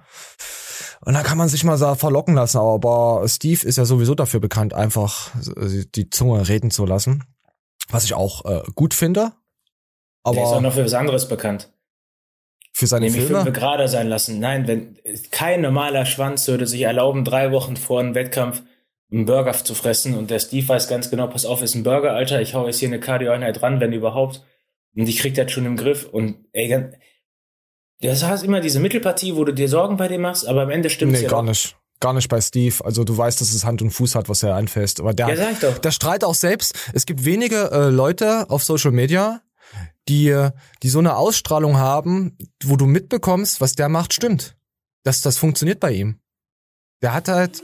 Und 1.04 1.14
dann 1.14 1.24
kann 1.24 1.36
man 1.36 1.48
sich 1.48 1.64
mal 1.64 1.76
so 1.76 1.92
verlocken 1.96 2.36
lassen, 2.36 2.58
aber 2.58 3.24
Steve 3.26 3.66
ist 3.66 3.78
ja 3.78 3.84
sowieso 3.84 4.14
dafür 4.14 4.38
bekannt, 4.38 4.74
einfach 4.74 5.32
die 5.96 6.08
Zunge 6.10 6.46
reden 6.48 6.70
zu 6.70 6.86
lassen. 6.86 7.24
Was 7.88 8.04
ich 8.04 8.14
auch 8.14 8.44
äh, 8.44 8.62
gut 8.76 8.94
finde. 8.94 9.32
Aber 10.22 10.36
Der 10.36 10.44
ist 10.44 10.50
auch 10.50 10.60
noch 10.60 10.74
für 10.74 10.84
was 10.84 10.94
anderes 10.94 11.26
bekannt. 11.26 11.72
für 12.72 12.86
seine 12.86 13.06
Nämlich 13.06 13.24
Filme. 13.24 13.42
fünf 13.42 13.56
gerade 13.56 13.88
sein 13.88 14.06
lassen. 14.06 14.38
Nein, 14.38 14.68
wenn 14.68 14.98
kein 15.32 15.62
normaler 15.62 16.06
Schwanz 16.06 16.46
würde 16.46 16.68
sich 16.68 16.82
erlauben, 16.82 17.24
drei 17.24 17.50
Wochen 17.50 17.76
vor 17.76 17.98
einem 17.98 18.14
Wettkampf 18.14 18.62
einen 19.10 19.26
Burger 19.26 19.52
zu 19.52 19.74
fressen 19.74 20.16
und 20.16 20.30
der 20.30 20.38
Steve 20.38 20.68
weiß 20.68 20.86
ganz 20.86 21.10
genau, 21.10 21.26
pass 21.26 21.44
auf, 21.44 21.60
ist 21.60 21.74
ein 21.74 21.82
Burger, 21.82 22.12
Alter, 22.12 22.40
ich 22.40 22.54
hau 22.54 22.66
jetzt 22.68 22.78
hier 22.78 22.88
eine 22.88 23.00
Cardio-Einheit 23.00 23.60
ran, 23.62 23.80
wenn 23.80 23.92
überhaupt. 23.92 24.44
Und 24.94 25.08
ich 25.08 25.18
krieg 25.18 25.34
das 25.34 25.50
schon 25.50 25.64
im 25.66 25.76
Griff 25.76 26.04
und 26.04 26.44
ey, 26.52 26.90
das 28.00 28.22
heißt 28.24 28.44
immer 28.44 28.60
diese 28.60 28.80
Mittelpartie, 28.80 29.36
wo 29.36 29.44
du 29.44 29.52
dir 29.52 29.68
Sorgen 29.68 29.96
bei 29.96 30.08
dem 30.08 30.22
machst, 30.22 30.46
aber 30.46 30.62
am 30.62 30.70
Ende 30.70 30.90
stimmt 30.90 31.12
Nee, 31.12 31.22
ja 31.22 31.28
gar 31.30 31.42
nicht. 31.42 31.76
Gar 32.00 32.14
nicht 32.14 32.28
bei 32.28 32.40
Steve. 32.40 32.84
Also 32.84 33.04
du 33.04 33.16
weißt, 33.16 33.40
dass 33.40 33.52
es 33.54 33.64
Hand 33.64 33.80
und 33.80 33.90
Fuß 33.90 34.16
hat, 34.16 34.28
was 34.28 34.42
er 34.42 34.56
anfasst. 34.56 34.98
Aber 34.98 35.14
der, 35.14 35.28
Ja, 35.34 35.52
doch. 35.60 35.78
der 35.78 35.92
strahlt 35.92 36.24
auch 36.24 36.34
selbst. 36.34 36.74
Es 36.92 37.06
gibt 37.06 37.24
wenige 37.24 37.70
äh, 37.70 37.88
Leute 37.90 38.50
auf 38.50 38.64
Social 38.64 38.90
Media, 38.90 39.40
die, 40.08 40.36
die 40.82 40.88
so 40.88 40.98
eine 40.98 41.16
Ausstrahlung 41.16 41.76
haben, 41.76 42.36
wo 42.64 42.74
du 42.76 42.86
mitbekommst, 42.86 43.60
was 43.60 43.76
der 43.76 43.88
macht, 43.88 44.12
stimmt. 44.14 44.56
Das, 45.04 45.20
das 45.20 45.38
funktioniert 45.38 45.78
bei 45.78 45.92
ihm. 45.92 46.18
Der 47.02 47.14
hat 47.14 47.28
halt, 47.28 47.62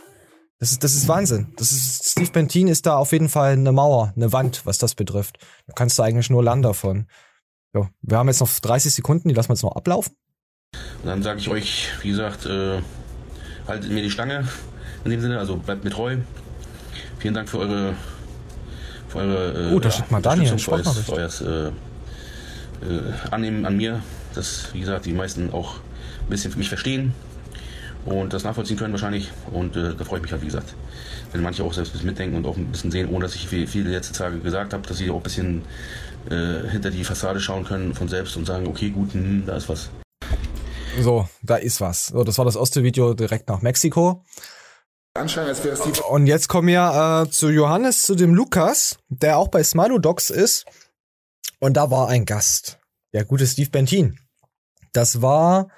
das 0.58 0.72
ist, 0.72 0.82
das 0.82 0.94
ist 0.94 1.06
Wahnsinn. 1.06 1.52
Das 1.56 1.70
ist, 1.70 2.10
Steve 2.10 2.30
Bentin 2.32 2.66
ist 2.68 2.84
da 2.86 2.96
auf 2.96 3.12
jeden 3.12 3.28
Fall 3.28 3.52
eine 3.52 3.70
Mauer, 3.70 4.12
eine 4.16 4.32
Wand, 4.32 4.62
was 4.64 4.78
das 4.78 4.94
betrifft. 4.94 5.38
Da 5.66 5.72
kannst 5.74 5.98
du 5.98 6.02
eigentlich 6.02 6.30
nur 6.30 6.42
lernen 6.42 6.62
davon. 6.62 7.06
So, 7.72 7.88
wir 8.02 8.18
haben 8.18 8.28
jetzt 8.28 8.40
noch 8.40 8.48
30 8.50 8.92
Sekunden, 8.92 9.28
die 9.28 9.34
lassen 9.34 9.50
wir 9.50 9.54
jetzt 9.54 9.62
noch 9.62 9.76
ablaufen. 9.76 10.14
Und 11.02 11.06
dann 11.06 11.22
sage 11.22 11.38
ich 11.38 11.48
euch, 11.48 11.88
wie 12.02 12.08
gesagt, 12.10 12.46
äh, 12.46 12.80
haltet 13.68 13.90
mir 13.92 14.02
die 14.02 14.10
Stange 14.10 14.48
in 15.04 15.10
dem 15.12 15.20
Sinne, 15.20 15.38
also 15.38 15.56
bleibt 15.56 15.84
mir 15.84 15.90
treu. 15.90 16.16
Vielen 17.18 17.34
Dank 17.34 17.48
für 17.48 17.58
eure, 17.58 17.94
für 19.08 19.18
eure 19.18 19.70
äh, 19.70 19.74
Oh, 19.74 19.78
da 19.78 19.90
steht 19.90 20.10
mal 20.10 20.20
Daniel, 20.20 20.48
für 20.48 20.58
Sprachnachricht. 20.58 21.10
euer, 21.10 21.30
äh, 21.40 21.68
äh, 21.68 23.12
Annehmen 23.30 23.64
an 23.64 23.76
mir, 23.76 24.02
dass, 24.34 24.72
wie 24.74 24.80
gesagt, 24.80 25.06
die 25.06 25.12
meisten 25.12 25.52
auch 25.52 25.76
ein 26.20 26.30
bisschen 26.30 26.50
für 26.50 26.58
mich 26.58 26.68
verstehen 26.68 27.14
und 28.08 28.32
das 28.32 28.44
nachvollziehen 28.44 28.76
können 28.76 28.92
wahrscheinlich. 28.92 29.30
Und 29.52 29.76
äh, 29.76 29.94
da 29.94 30.04
freue 30.04 30.18
ich 30.18 30.22
mich 30.22 30.32
halt, 30.32 30.42
wie 30.42 30.46
gesagt, 30.46 30.74
wenn 31.32 31.42
manche 31.42 31.62
auch 31.62 31.72
selbst 31.72 31.90
ein 31.90 31.92
bisschen 31.92 32.06
mitdenken 32.08 32.36
und 32.36 32.46
auch 32.46 32.56
ein 32.56 32.66
bisschen 32.66 32.90
sehen, 32.90 33.08
ohne 33.08 33.24
dass 33.24 33.34
ich 33.34 33.48
viel, 33.48 33.66
viele 33.66 33.90
letzte 33.90 34.14
Tage 34.14 34.38
gesagt 34.38 34.72
habe, 34.72 34.86
dass 34.86 34.96
sie 34.98 35.10
auch 35.10 35.16
ein 35.16 35.22
bisschen 35.22 35.62
äh, 36.30 36.68
hinter 36.68 36.90
die 36.90 37.04
Fassade 37.04 37.40
schauen 37.40 37.64
können 37.64 37.94
von 37.94 38.08
selbst 38.08 38.36
und 38.36 38.46
sagen, 38.46 38.66
okay, 38.66 38.90
gut, 38.90 39.12
hm, 39.12 39.44
da 39.46 39.56
ist 39.56 39.68
was. 39.68 39.90
So, 41.00 41.28
da 41.42 41.56
ist 41.56 41.80
was. 41.80 42.06
So, 42.06 42.24
das 42.24 42.38
war 42.38 42.44
das 42.44 42.56
erste 42.56 42.82
Video 42.82 43.14
direkt 43.14 43.48
nach 43.48 43.62
Mexiko. 43.62 44.24
Anscheinend, 45.14 45.50
als 45.50 45.64
wäre 45.64 45.76
Steve 45.76 46.02
Und 46.02 46.26
jetzt 46.26 46.48
kommen 46.48 46.68
wir 46.68 47.24
äh, 47.26 47.30
zu 47.30 47.50
Johannes, 47.50 48.04
zu 48.04 48.14
dem 48.14 48.34
Lukas, 48.34 48.98
der 49.08 49.38
auch 49.38 49.48
bei 49.48 49.62
Smilodogs 49.62 50.30
ist. 50.30 50.64
Und 51.60 51.76
da 51.76 51.90
war 51.90 52.08
ein 52.08 52.24
Gast, 52.24 52.78
der 53.12 53.24
gute 53.24 53.46
Steve 53.46 53.70
Bentin. 53.70 54.18
Das 54.92 55.20
war 55.22 55.68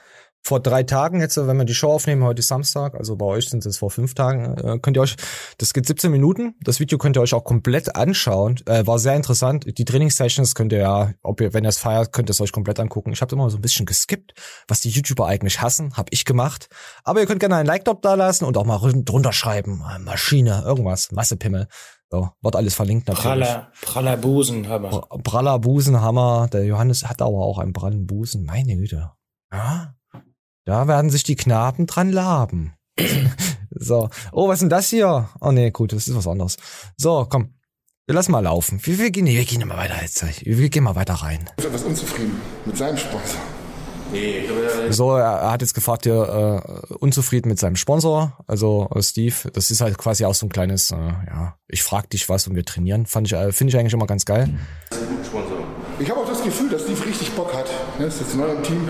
vor 0.43 0.61
drei 0.61 0.83
Tagen 0.83 1.21
jetzt, 1.21 1.37
wenn 1.37 1.57
wir 1.57 1.65
die 1.65 1.75
Show 1.75 1.91
aufnehmen, 1.93 2.25
heute 2.25 2.41
ist 2.41 2.49
Samstag, 2.49 2.95
also 2.95 3.17
bei 3.17 3.27
euch 3.27 3.49
sind 3.49 3.65
es 3.67 3.77
vor 3.79 3.91
fünf 3.91 4.15
Tagen, 4.15 4.57
äh, 4.57 4.79
könnt 4.79 4.97
ihr 4.97 5.03
euch, 5.03 5.17
das 5.59 5.73
geht 5.75 5.87
17 5.87 6.11
Minuten, 6.11 6.55
das 6.63 6.81
Video 6.81 6.97
könnt 6.99 7.17
ihr 7.17 7.21
euch 7.21 7.35
auch 7.35 7.45
komplett 7.45 7.95
anschauen, 7.95 8.57
äh, 8.67 8.87
war 8.87 8.99
sehr 8.99 9.15
interessant, 9.17 9.67
die 9.79 9.85
Trainingssessions 9.85 10.55
könnt 10.55 10.73
ihr 10.73 10.79
ja, 10.79 11.13
ob 11.23 11.41
ihr, 11.41 11.53
wenn 11.53 11.65
ihr 11.65 11.69
es 11.69 11.79
feiert, 11.79 12.13
könnt 12.13 12.31
ihr 12.31 12.33
es 12.33 12.41
euch 12.41 12.53
komplett 12.53 12.81
angucken. 12.81 13.13
Ich 13.13 13.21
habe 13.21 13.35
immer 13.35 13.51
so 13.51 13.59
ein 13.59 13.61
bisschen 13.63 13.85
geskippt, 13.87 14.33
was 14.67 14.81
die 14.81 14.89
YouTuber 14.89 15.27
eigentlich 15.27 15.61
hassen, 15.61 15.97
habe 15.97 16.09
ich 16.11 16.25
gemacht, 16.25 16.69
aber 17.05 17.21
ihr 17.21 17.27
könnt 17.27 17.41
gerne 17.41 17.57
einen 17.57 17.67
Like 17.67 17.85
dort 17.85 18.05
da 18.05 18.15
lassen 18.15 18.45
und 18.47 18.57
auch 18.57 18.65
mal 18.65 18.77
run- 18.77 19.05
drunter 19.05 19.33
schreiben, 19.33 19.83
äh, 19.95 19.99
Maschine, 19.99 20.63
irgendwas, 20.65 21.13
Massepimmel, 21.13 21.69
so, 22.13 22.31
wird 22.41 22.57
alles 22.57 22.75
verlinkt 22.75 23.07
natürlich. 23.07 23.25
Praller, 23.47 23.71
praller 23.83 24.17
Busen, 24.17 24.67
hör 24.67 24.79
mal. 24.81 24.91
Br- 24.91 25.23
Praller 25.23 25.59
Busenhammer. 25.61 26.49
Der 26.53 26.65
Johannes 26.65 27.07
hat 27.09 27.23
aber 27.23 27.39
auch 27.39 27.59
einen 27.59 27.73
prallen 27.73 28.07
Busen. 28.09 28.45
Meine 28.45 28.75
Güte. 28.77 29.13
Ja. 29.53 29.95
Da 30.71 30.87
werden 30.87 31.11
sich 31.11 31.25
die 31.25 31.35
Knaben 31.35 31.89
dran 31.89 32.13
laben. 32.13 32.75
so. 33.71 34.09
Oh, 34.31 34.47
was 34.47 34.59
ist 34.59 34.61
denn 34.61 34.69
das 34.69 34.89
hier? 34.89 35.29
Oh 35.41 35.51
nee, 35.51 35.73
gut, 35.73 35.93
das 35.93 36.07
ist 36.07 36.15
was 36.15 36.29
anderes. 36.29 36.59
So, 36.97 37.27
komm. 37.29 37.55
Wir 38.07 38.15
lassen 38.15 38.31
mal 38.31 38.39
laufen. 38.39 38.79
Wir, 38.85 38.97
wir 38.99 39.11
gehen, 39.11 39.27
wir 39.27 39.45
gehen 39.45 39.67
mal 39.67 39.77
weiter 39.77 40.01
jetzt. 40.01 40.25
Wir 40.47 40.69
gehen 40.69 40.85
mal 40.85 40.95
weiter 40.95 41.15
rein. 41.15 41.51
etwas 41.57 41.83
unzufrieden 41.83 42.41
mit 42.67 42.77
seinem 42.77 42.97
Sponsor. 42.99 43.41
So, 44.91 45.17
er, 45.17 45.41
er 45.41 45.51
hat 45.51 45.63
jetzt 45.63 45.75
gefragt, 45.75 46.05
hier, 46.05 46.63
äh, 46.63 46.95
unzufrieden 46.95 47.49
mit 47.49 47.59
seinem 47.59 47.75
Sponsor, 47.75 48.39
also 48.47 48.89
äh, 48.95 49.03
Steve. 49.03 49.51
Das 49.53 49.73
ist 49.73 49.81
halt 49.81 49.99
quasi 49.99 50.25
auch 50.25 50.35
so 50.37 50.47
ein 50.47 50.51
kleines, 50.51 50.93
äh, 50.93 50.97
ja, 50.99 51.57
ich 51.67 51.83
frag 51.83 52.09
dich 52.11 52.29
was 52.29 52.47
und 52.47 52.55
wir 52.55 52.65
trainieren. 52.65 53.07
Fand 53.07 53.27
ich, 53.27 53.33
äh, 53.33 53.51
finde 53.51 53.73
ich 53.73 53.77
eigentlich 53.77 53.95
immer 53.95 54.07
ganz 54.07 54.25
geil. 54.25 54.49
Ich 55.99 56.09
habe 56.09 56.21
auch 56.21 56.29
das 56.29 56.45
Gefühl, 56.45 56.71
dass 56.71 56.83
Steve 56.83 57.07
richtig 57.07 57.33
Bock 57.33 57.53
hat. 57.53 57.67
Ne, 58.01 58.07
ist 58.07 58.19
jetzt 58.19 58.35
neu 58.35 58.49
im 58.49 58.63
Team, 58.63 58.89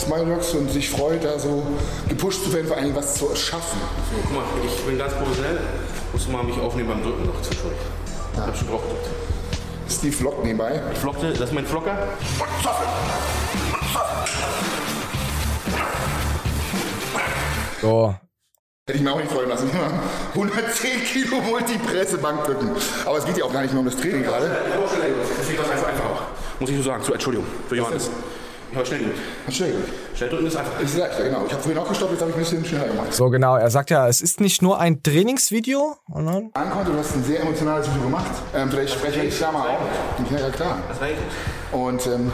Smileworks 0.00 0.52
und 0.54 0.68
sich 0.68 0.90
freut, 0.90 1.22
da 1.22 1.38
so 1.38 1.64
gepusht 2.08 2.42
zu 2.42 2.52
werden, 2.52 2.66
vor 2.66 2.76
allem 2.76 2.92
was 2.92 3.14
zu 3.14 3.28
erschaffen. 3.28 3.78
So, 4.10 4.20
guck 4.20 4.34
mal, 4.34 4.42
ich 4.66 4.84
bin 4.84 4.98
ganz 4.98 5.14
professionell. 5.14 5.60
Musst 6.12 6.26
du 6.26 6.32
mal 6.32 6.42
mich 6.42 6.58
aufnehmen 6.58 6.88
beim 6.88 7.02
Drücken 7.04 7.26
noch 7.26 7.40
zwischendurch. 7.40 7.76
Ich 8.32 8.40
hab 8.40 8.56
schon 8.56 8.66
drauf 8.66 8.82
gedrückt. 8.82 9.06
Steve 9.88 10.12
vloggt 10.12 10.42
nebenbei. 10.42 10.82
Flockte, 10.94 11.30
das 11.34 11.50
ist 11.50 11.54
mein 11.54 11.66
Flocker. 11.66 12.08
So, 17.80 18.16
Hätte 18.88 18.98
ich 18.98 19.04
mir 19.04 19.12
auch 19.12 19.20
nicht 19.20 19.30
freuen 19.30 19.50
lassen. 19.50 19.70
110 20.34 21.04
Kilo 21.04 21.40
Multipresse-Bankdrücken. 21.42 22.70
Aber 23.06 23.18
es 23.18 23.24
geht 23.24 23.38
ja 23.38 23.44
auch 23.44 23.52
gar 23.52 23.62
nicht 23.62 23.70
mehr 23.70 23.80
um 23.80 23.86
das 23.86 23.96
Training 23.96 24.24
gerade. 24.24 24.50
Muss 26.58 26.70
ich 26.70 26.76
so 26.78 26.82
sagen. 26.82 27.04
So, 27.04 27.12
Entschuldigung 27.12 27.46
für 27.68 27.76
Johannes. 27.76 28.10
Ich 28.70 28.76
habe 28.76 28.86
schnell 28.86 28.98
gedrückt. 29.00 29.18
Schnell. 29.50 29.74
Schnell 30.14 30.30
drücken 30.30 30.46
ist 30.46 30.56
einfach. 30.56 30.80
Ist 30.80 30.98
leicht, 30.98 31.18
ja 31.18 31.24
genau. 31.24 31.46
Ich 31.46 31.52
habe 31.52 31.62
vorhin 31.62 31.78
auch 31.78 31.88
gestoppt, 31.88 32.12
jetzt 32.12 32.20
habe 32.20 32.30
ich 32.30 32.36
ein 32.36 32.40
bisschen 32.40 32.64
schneller 32.64 32.88
gemacht. 32.88 33.12
So 33.14 33.30
genau, 33.30 33.56
er 33.56 33.70
sagt 33.70 33.90
ja, 33.90 34.06
es 34.08 34.20
ist 34.20 34.40
nicht 34.40 34.60
nur 34.62 34.78
ein 34.78 35.02
Trainingsvideo, 35.02 35.96
sondern 36.12 36.50
Ankommt, 36.54 36.88
du 36.88 36.94
hast 36.94 37.14
ein 37.16 37.24
sehr 37.24 37.40
emotionales 37.40 37.88
Video 37.88 38.02
gemacht. 38.02 38.30
Ähm, 38.54 38.68
vielleicht 38.70 38.94
spreche 38.94 39.24
ich 39.24 39.38
da 39.38 39.52
mal 39.52 39.68
auf. 39.68 39.78
Ja, 40.30 40.38
ja 40.38 40.50
klar. 40.50 40.78
Das 40.88 41.00
war 41.00 41.08
echt. 41.08 41.18
Und 41.72 42.06
ähm, 42.06 42.32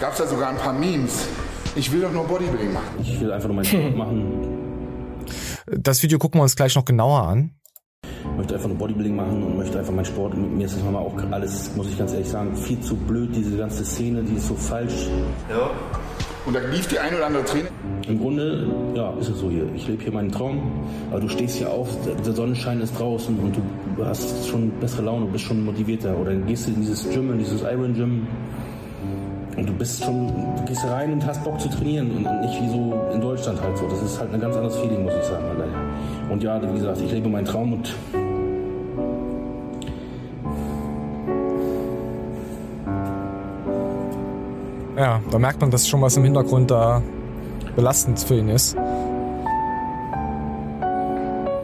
gab 0.00 0.12
es 0.12 0.18
da 0.18 0.26
sogar 0.26 0.48
ein 0.48 0.56
paar 0.56 0.72
Memes. 0.72 1.26
Ich 1.76 1.92
will 1.92 2.00
doch 2.00 2.12
nur 2.12 2.26
Bodybuilding 2.26 2.72
machen. 2.72 2.88
Ich 3.02 3.20
will 3.20 3.30
einfach 3.30 3.48
nur 3.48 3.56
meinen 3.56 3.64
Sport 3.64 3.96
machen. 3.96 4.58
das 5.66 6.02
Video 6.02 6.18
gucken 6.18 6.40
wir 6.40 6.42
uns 6.42 6.56
gleich 6.56 6.74
noch 6.74 6.84
genauer 6.84 7.28
an. 7.28 7.59
Möchte 8.40 8.54
einfach 8.54 8.68
nur 8.68 8.78
Bodybuilding 8.78 9.14
machen 9.16 9.42
und 9.42 9.56
möchte 9.58 9.78
einfach 9.78 9.92
meinen 9.92 10.06
Sport. 10.06 10.32
Und 10.34 10.56
mir 10.56 10.64
ist 10.64 10.74
das 10.74 10.82
manchmal 10.82 11.02
auch 11.02 11.14
alles, 11.30 11.70
muss 11.76 11.88
ich 11.88 11.98
ganz 11.98 12.12
ehrlich 12.12 12.28
sagen, 12.28 12.54
viel 12.56 12.80
zu 12.80 12.96
blöd, 12.96 13.28
diese 13.34 13.56
ganze 13.56 13.84
Szene, 13.84 14.22
die 14.22 14.36
ist 14.36 14.48
so 14.48 14.54
falsch. 14.54 15.08
Ja. 15.50 15.70
Und 16.46 16.56
da 16.56 16.60
lief 16.72 16.86
die 16.88 16.98
ein 16.98 17.14
oder 17.14 17.26
andere 17.26 17.44
Träne. 17.44 17.68
Im 18.08 18.18
Grunde, 18.18 18.66
ja, 18.94 19.12
ist 19.20 19.28
es 19.28 19.38
so 19.40 19.50
hier. 19.50 19.64
Ich 19.76 19.86
lebe 19.86 20.02
hier 20.02 20.12
meinen 20.12 20.32
Traum, 20.32 20.58
aber 21.10 21.20
du 21.20 21.28
stehst 21.28 21.56
hier 21.56 21.70
auf, 21.70 21.88
der- 22.24 22.32
Sonnenschein 22.32 22.80
ist 22.80 22.98
draußen 22.98 23.38
und 23.38 23.56
du 23.96 24.04
hast 24.06 24.48
schon 24.48 24.70
bessere 24.80 25.02
Laune, 25.02 25.26
bist 25.26 25.44
schon 25.44 25.62
motivierter. 25.62 26.16
Oder 26.18 26.30
dann 26.32 26.46
gehst 26.46 26.66
du 26.66 26.70
in 26.72 26.80
dieses 26.80 27.06
Gym, 27.10 27.30
in 27.32 27.38
dieses 27.40 27.60
Iron 27.60 27.92
Gym 27.92 28.26
und 29.58 29.68
du 29.68 29.72
bist 29.74 30.02
schon, 30.02 30.28
du 30.56 30.64
gehst 30.64 30.82
rein 30.86 31.12
und 31.12 31.26
hast 31.26 31.44
Bock 31.44 31.60
zu 31.60 31.68
trainieren 31.68 32.10
und 32.12 32.22
nicht 32.40 32.62
wie 32.62 32.68
so 32.70 32.94
in 33.12 33.20
Deutschland 33.20 33.60
halt 33.60 33.76
so. 33.76 33.86
Das 33.86 34.00
ist 34.02 34.18
halt 34.18 34.32
ein 34.32 34.40
ganz 34.40 34.56
anderes 34.56 34.76
Feeling, 34.78 35.02
muss 35.02 35.12
ich 35.20 35.24
sagen. 35.24 35.44
Und 36.30 36.42
ja, 36.42 36.62
wie 36.62 36.72
gesagt, 36.78 36.98
ich 37.04 37.12
lebe 37.12 37.28
meinen 37.28 37.44
Traum 37.44 37.72
und 37.74 37.92
Ja, 45.00 45.22
da 45.30 45.38
merkt 45.38 45.62
man, 45.62 45.70
dass 45.70 45.88
schon 45.88 46.02
was 46.02 46.18
im 46.18 46.24
Hintergrund 46.24 46.70
da 46.70 47.02
belastend 47.74 48.20
für 48.20 48.36
ihn 48.36 48.50
ist. 48.50 48.76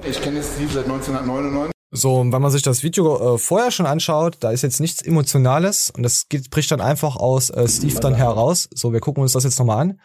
Ich 0.08 0.22
kenne 0.22 0.42
Steve 0.42 0.72
seit 0.72 0.84
1999. 0.86 1.70
So, 1.90 2.16
und 2.16 2.32
wenn 2.32 2.40
man 2.40 2.50
sich 2.50 2.62
das 2.62 2.82
Video 2.82 3.34
äh, 3.34 3.38
vorher 3.38 3.70
schon 3.70 3.84
anschaut, 3.84 4.38
da 4.40 4.52
ist 4.52 4.62
jetzt 4.62 4.80
nichts 4.80 5.02
Emotionales 5.02 5.90
und 5.90 6.02
das 6.02 6.30
geht, 6.30 6.48
bricht 6.48 6.70
dann 6.70 6.80
einfach 6.80 7.16
aus 7.16 7.50
äh, 7.50 7.68
Steve 7.68 8.00
dann 8.00 8.14
heraus. 8.14 8.70
So, 8.72 8.94
wir 8.94 9.00
gucken 9.00 9.22
uns 9.22 9.32
das 9.32 9.44
jetzt 9.44 9.58
nochmal 9.58 9.82
an. 9.82 10.00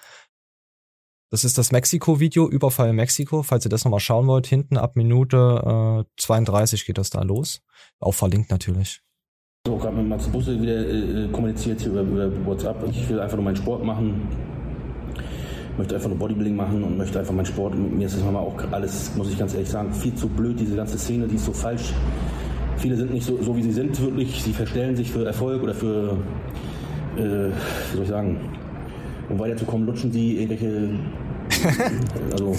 Das 1.29 1.45
ist 1.45 1.57
das 1.57 1.71
Mexiko-Video, 1.71 2.49
Überfall 2.49 2.89
in 2.89 2.97
Mexiko. 2.97 3.43
Falls 3.43 3.65
ihr 3.65 3.69
das 3.69 3.85
nochmal 3.85 4.01
schauen 4.01 4.27
wollt, 4.27 4.45
hinten 4.45 4.75
ab 4.75 4.97
Minute 4.97 6.03
äh, 6.05 6.21
32 6.21 6.85
geht 6.85 6.97
das 6.97 7.11
da 7.11 7.21
los. 7.21 7.61
Auch 8.01 8.13
verlinkt 8.13 8.51
natürlich. 8.51 9.01
So, 9.67 9.77
gerade 9.77 9.95
mit 9.95 10.07
Max 10.07 10.27
Busse 10.27 10.59
wieder 10.59 10.89
äh, 10.89 11.27
kommuniziert 11.31 11.81
hier 11.81 11.91
über, 11.91 12.01
über 12.01 12.45
WhatsApp. 12.47 12.83
Ich 12.89 13.07
will 13.07 13.19
einfach 13.19 13.37
nur 13.37 13.45
meinen 13.45 13.57
Sport 13.57 13.85
machen. 13.85 14.27
Möchte 15.77 15.93
einfach 15.93 16.09
nur 16.09 16.17
Bodybuilding 16.17 16.55
machen 16.55 16.83
und 16.83 16.97
möchte 16.97 17.19
einfach 17.19 17.31
meinen 17.31 17.45
Sport. 17.45 17.75
Mir 17.75 18.07
ist 18.07 18.15
das 18.15 18.23
manchmal 18.23 18.41
auch 18.41 18.57
alles, 18.71 19.15
muss 19.15 19.29
ich 19.29 19.37
ganz 19.37 19.53
ehrlich 19.53 19.69
sagen, 19.69 19.93
viel 19.93 20.15
zu 20.15 20.27
blöd, 20.27 20.59
diese 20.59 20.75
ganze 20.75 20.97
Szene, 20.97 21.27
die 21.27 21.35
ist 21.35 21.45
so 21.45 21.53
falsch. 21.53 21.93
Viele 22.77 22.95
sind 22.95 23.13
nicht 23.13 23.23
so, 23.23 23.37
so 23.39 23.55
wie 23.55 23.61
sie 23.61 23.71
sind, 23.71 24.01
wirklich. 24.01 24.41
Sie 24.41 24.51
verstellen 24.51 24.95
sich 24.95 25.11
für 25.11 25.27
Erfolg 25.27 25.61
oder 25.61 25.75
für, 25.75 26.17
äh, 27.17 27.21
wie 27.21 27.97
soll 27.97 28.01
ich 28.01 28.09
sagen, 28.09 28.39
um 29.29 29.37
weiterzukommen, 29.37 29.85
lutschen 29.85 30.11
sie 30.11 30.37
irgendwelche. 30.37 30.89
also, 32.31 32.55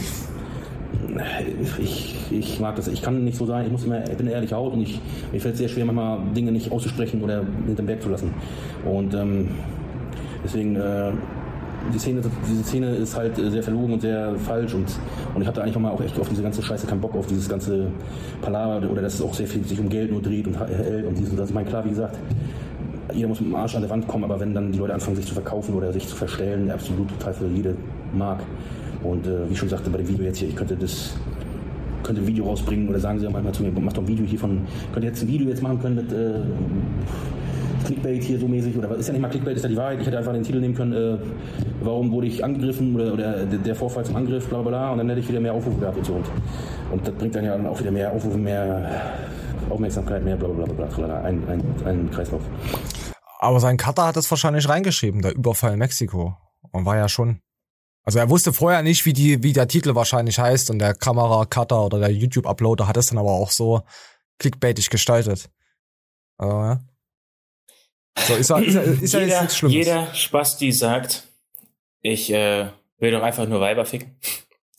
ich, 1.78 2.16
ich 2.31 2.61
mag 2.61 2.76
das. 2.76 2.88
Ich 2.88 3.02
kann 3.02 3.24
nicht 3.24 3.37
so 3.37 3.46
sein. 3.46 3.66
Ich 3.66 3.72
muss 3.72 3.85
immer, 3.85 4.02
ich 4.02 4.16
bin 4.16 4.26
eine 4.26 4.33
ehrliche 4.33 4.57
Haut 4.57 4.72
und 4.72 4.83
ich, 4.83 5.00
mir 5.33 5.40
fällt 5.40 5.55
es 5.55 5.61
sehr 5.61 5.68
schwer, 5.68 5.85
manchmal 5.85 6.18
Dinge 6.35 6.52
nicht 6.52 6.70
auszusprechen 6.70 7.22
oder 7.22 7.44
hinterm 7.66 7.87
Berg 7.87 8.02
zu 8.02 8.09
lassen. 8.09 8.33
Und 8.85 9.14
ähm, 9.14 9.48
deswegen, 10.44 10.76
äh, 10.76 11.12
die 11.92 11.98
Szene, 11.98 12.20
diese 12.48 12.62
Szene 12.62 12.94
ist 12.94 13.16
halt 13.16 13.37
sehr 13.37 13.62
verlogen 13.62 13.94
und 13.94 14.00
sehr 14.00 14.35
falsch 14.37 14.74
und, 14.74 14.87
und 15.35 15.42
ich 15.42 15.48
hatte 15.48 15.62
eigentlich 15.62 15.76
auch 15.76 16.00
echt 16.00 16.18
auf 16.20 16.28
diese 16.28 16.42
ganze 16.42 16.62
Scheiße 16.62 16.87
keinen 16.87 17.00
Bock 17.00 17.14
auf 17.16 17.26
dieses 17.26 17.48
ganze 17.48 17.88
Palaver 18.40 18.88
oder 18.88 19.02
dass 19.02 19.14
es 19.14 19.22
auch 19.22 19.35
sehr 19.35 19.48
viel 19.48 19.64
sich 19.64 19.81
um 19.81 19.88
Geld 19.88 20.12
nur 20.12 20.22
dreht 20.22 20.46
und 20.46 20.59
hält 20.61 21.07
und 21.07 21.18
dies 21.18 21.31
und 21.31 21.38
das. 21.38 21.48
Ich 21.48 21.55
meine, 21.55 21.68
klar, 21.68 21.85
wie 21.85 21.90
gesagt, 21.90 22.16
jeder 23.12 23.28
muss 23.28 23.40
mit 23.40 23.50
dem 23.50 23.57
Arsch 23.57 23.74
an 23.74 23.83
der 23.83 23.90
Wand 23.90 24.07
kommen, 24.07 24.24
aber 24.24 24.38
wenn 24.40 24.55
dann 24.55 24.72
die 24.72 24.78
Leute 24.78 24.94
anfangen, 24.94 25.16
sich 25.16 25.26
zu 25.26 25.35
verkaufen 25.35 25.74
oder 25.74 25.92
sich 25.92 26.07
zu 26.07 26.14
verstellen, 26.16 26.70
absolut 26.70 27.09
total 27.09 27.35
für 27.35 27.46
jede 27.48 27.76
mag. 28.12 28.40
Und 29.04 29.26
äh, 29.26 29.48
wie 29.48 29.52
ich 29.52 29.58
schon 29.58 29.68
sagte 29.68 29.90
bei 29.90 29.98
dem 29.98 30.08
Video 30.08 30.24
jetzt 30.24 30.38
hier, 30.38 30.48
ich 30.48 30.56
könnte 30.56 30.76
das 30.76 31.14
könnte 32.02 32.20
ein 32.20 32.26
Video 32.26 32.46
rausbringen 32.46 32.88
oder 32.88 32.98
sagen 32.98 33.18
sie 33.20 33.26
auch 33.26 33.32
manchmal 33.32 33.54
zu 33.54 33.62
mir, 33.62 33.72
mach 33.80 33.92
doch 33.92 34.02
ein 34.02 34.08
Video 34.08 34.26
hier 34.26 34.38
von, 34.38 34.66
könnt 34.92 35.04
ihr 35.04 35.10
jetzt 35.10 35.22
ein 35.22 35.28
Video 35.28 35.48
jetzt 35.48 35.62
machen 35.62 35.80
können 35.80 35.96
mit 35.96 36.12
äh, 36.12 36.40
Clickbait 37.84 38.22
hier 38.22 38.38
so 38.38 38.48
mäßig 38.48 38.76
oder 38.76 38.94
ist 38.96 39.06
ja 39.06 39.12
nicht 39.12 39.22
mal 39.22 39.28
Clickbait, 39.28 39.56
ist 39.56 39.62
ja 39.62 39.68
die 39.68 39.76
Wahrheit. 39.76 40.00
Ich 40.00 40.06
hätte 40.06 40.18
einfach 40.18 40.32
den 40.32 40.42
Titel 40.42 40.60
nehmen 40.60 40.74
können, 40.74 40.92
äh, 40.92 41.18
warum 41.80 42.10
wurde 42.10 42.26
ich 42.26 42.44
angegriffen 42.44 42.94
oder, 42.94 43.12
oder 43.12 43.44
der 43.44 43.74
Vorfall 43.74 44.04
zum 44.04 44.16
Angriff, 44.16 44.48
bla 44.48 44.62
bla 44.62 44.70
bla 44.70 44.92
und 44.92 44.98
dann 44.98 45.08
hätte 45.08 45.20
ich 45.20 45.28
wieder 45.28 45.40
mehr 45.40 45.54
Aufrufe 45.54 45.78
gehabt 45.78 45.98
und 45.98 46.06
so. 46.06 46.14
Und, 46.14 46.26
und 46.92 47.06
das 47.06 47.14
bringt 47.14 47.34
dann 47.34 47.44
ja 47.44 47.54
auch 47.68 47.78
wieder 47.78 47.90
mehr 47.90 48.12
Aufrufe, 48.12 48.38
mehr 48.38 49.02
Aufmerksamkeit, 49.70 50.24
mehr 50.24 50.36
bla 50.36 50.48
bla 50.48 50.64
bla 50.64 50.86
bla. 50.86 51.20
Ein, 51.22 51.42
ein, 51.48 51.62
ein 51.84 52.10
Kreislauf. 52.10 52.42
Aber 53.38 53.58
sein 53.58 53.76
Cutter 53.76 54.06
hat 54.06 54.16
das 54.16 54.30
wahrscheinlich 54.30 54.68
reingeschrieben, 54.68 55.20
der 55.22 55.34
Überfall 55.34 55.72
in 55.72 55.78
Mexiko. 55.78 56.36
Und 56.70 56.86
war 56.86 56.96
ja 56.96 57.08
schon. 57.08 57.40
Also 58.04 58.18
er 58.18 58.28
wusste 58.30 58.52
vorher 58.52 58.82
nicht, 58.82 59.04
wie 59.06 59.12
die, 59.12 59.42
wie 59.42 59.52
der 59.52 59.68
Titel 59.68 59.94
wahrscheinlich 59.94 60.38
heißt 60.38 60.70
und 60.70 60.78
der 60.80 60.94
Kamera-Cutter 60.94 61.84
oder 61.86 62.00
der 62.00 62.10
YouTube-Uploader 62.10 62.88
hat 62.88 62.96
es 62.96 63.06
dann 63.06 63.18
aber 63.18 63.30
auch 63.30 63.50
so 63.50 63.82
clickbaitig 64.38 64.90
gestaltet. 64.90 65.50
Also, 66.36 66.52
ja. 66.56 66.80
So, 68.18 68.34
ist 68.34 68.50
ja, 68.50 68.58
ist 68.58 68.74
ja, 68.74 68.80
ist 68.82 69.14
ja 69.14 69.20
jeder, 69.20 69.32
jetzt 69.32 69.40
nichts 69.42 69.56
Schlimmes. 69.56 69.74
Jeder 69.74 70.14
Spasti 70.14 70.72
sagt, 70.72 71.28
ich 72.02 72.30
äh, 72.32 72.70
will 72.98 73.12
doch 73.12 73.22
einfach 73.22 73.46
nur 73.48 73.60
Weiber 73.60 73.84
ficken, 73.86 74.18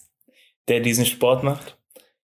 der 0.68 0.82
diesen 0.82 1.06
Sport 1.06 1.44
macht. 1.44 1.78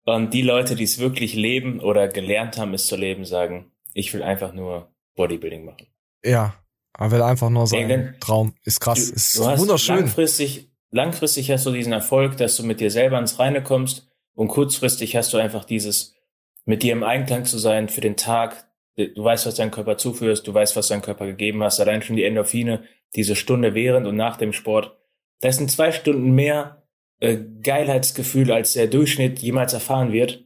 Und 0.06 0.34
die 0.36 0.44
Leute, 0.44 0.76
die 0.76 0.84
es 0.84 1.00
wirklich 1.00 1.34
leben 1.34 1.80
oder 1.80 2.08
gelernt 2.08 2.58
haben, 2.60 2.76
es 2.76 2.86
zu 2.86 2.96
leben, 2.96 3.26
sagen, 3.26 3.72
ich 3.94 4.14
will 4.14 4.22
einfach 4.22 4.54
nur 4.54 4.94
Bodybuilding 5.16 5.66
machen. 5.66 5.88
Ja, 6.24 6.54
er 6.98 7.12
will 7.12 7.24
einfach 7.24 7.50
nur 7.50 7.66
sein 7.66 7.90
Irgendwann- 7.90 8.20
Traum. 8.20 8.56
Ist 8.64 8.80
krass, 8.80 9.08
Du, 9.10 9.16
ist 9.16 9.38
du 9.38 9.58
wunderschön. 9.58 9.96
Langfristig, 9.98 10.70
langfristig 10.96 11.52
hast 11.52 11.66
du 11.66 11.72
diesen 11.72 11.94
Erfolg, 11.94 12.38
dass 12.38 12.56
du 12.56 12.64
mit 12.64 12.80
dir 12.80 12.90
selber 12.90 13.20
ins 13.20 13.38
Reine 13.38 13.62
kommst 13.62 14.08
und 14.34 14.48
kurzfristig 14.48 15.16
hast 15.16 15.34
du 15.34 15.38
einfach 15.38 15.66
dieses, 15.66 16.16
mit 16.64 16.84
dir 16.84 16.94
im 16.94 17.04
Einklang 17.04 17.46
zu 17.46 17.58
sein 17.58 17.90
für 17.90 18.02
den 18.02 18.16
Tag. 18.16 18.68
Du 18.96 19.24
weißt, 19.24 19.46
was 19.46 19.56
dein 19.56 19.72
Körper 19.72 19.98
zuführst, 19.98 20.48
du 20.48 20.54
weißt, 20.54 20.76
was 20.78 20.88
dein 20.88 21.02
Körper 21.02 21.28
gegeben 21.28 21.62
hast. 21.64 21.82
Allein 21.82 22.02
schon 22.02 22.16
die 22.16 22.24
Endorphine, 22.24 22.84
diese 23.14 23.36
Stunde 23.36 23.76
während 23.76 24.08
und 24.08 24.16
nach 24.16 24.38
dem 24.38 24.54
Sport. 24.54 24.98
Das 25.42 25.58
sind 25.58 25.70
zwei 25.70 25.92
Stunden 25.92 26.32
mehr 26.32 26.84
äh, 27.20 27.38
Geilheitsgefühl, 27.62 28.54
als 28.54 28.74
der 28.74 28.88
Durchschnitt 28.88 29.40
jemals 29.40 29.74
erfahren 29.74 30.14
wird. 30.14 30.46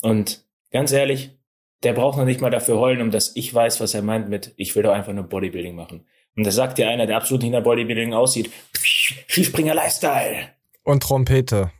Und 0.00 0.46
ganz 0.70 0.92
ehrlich, 0.92 1.38
der 1.82 1.92
braucht 1.92 2.16
noch 2.16 2.24
nicht 2.24 2.40
mal 2.40 2.50
dafür 2.50 2.78
heulen, 2.78 3.02
um 3.02 3.10
dass 3.10 3.36
ich 3.36 3.52
weiß, 3.52 3.80
was 3.80 3.92
er 3.92 4.02
meint 4.02 4.30
mit, 4.30 4.54
ich 4.56 4.74
will 4.74 4.82
doch 4.82 4.92
einfach 4.92 5.12
nur 5.12 5.24
Bodybuilding 5.24 5.74
machen. 5.74 6.06
Und 6.36 6.46
das 6.46 6.54
sagt 6.54 6.78
dir 6.78 6.88
einer, 6.88 7.06
der 7.06 7.16
absolut 7.16 7.42
nicht 7.42 7.52
nach 7.52 7.62
Bodybuilding 7.62 8.14
aussieht. 8.14 8.50
Skispringer 8.76 9.74
Lifestyle. 9.74 10.48
Und 10.84 11.02
Trompete 11.02 11.70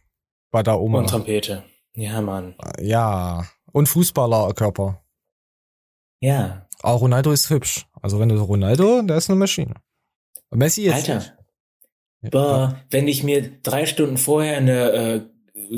bei 0.51 0.63
der 0.63 0.81
Oma. 0.81 0.99
Und 0.99 1.11
Trompete. 1.11 1.65
Ja, 1.95 2.21
Mann. 2.21 2.55
ja. 2.81 3.47
Und 3.73 3.89
Fußballerkörper. 3.89 5.03
Ja. 6.21 6.67
Auch 6.83 7.01
Ronaldo 7.01 7.33
ist 7.33 7.51
hübsch. 7.51 7.87
Also 8.03 8.19
wenn 8.19 8.29
du 8.29 8.37
Ronaldo, 8.37 9.03
der 9.03 9.17
ist 9.17 9.31
eine 9.31 9.39
Maschine. 9.39 9.75
Messi 10.51 10.83
jetzt 10.83 11.09
Alter. 11.09 11.15
nicht. 11.17 11.35
Ja. 12.23 12.31
Boah, 12.31 12.81
wenn 12.91 13.09
ich 13.09 13.23
mir 13.23 13.51
drei 13.63 13.87
Stunden 13.87 14.19
vorher 14.19 14.57
eine 14.57 14.91
äh, 14.91 15.21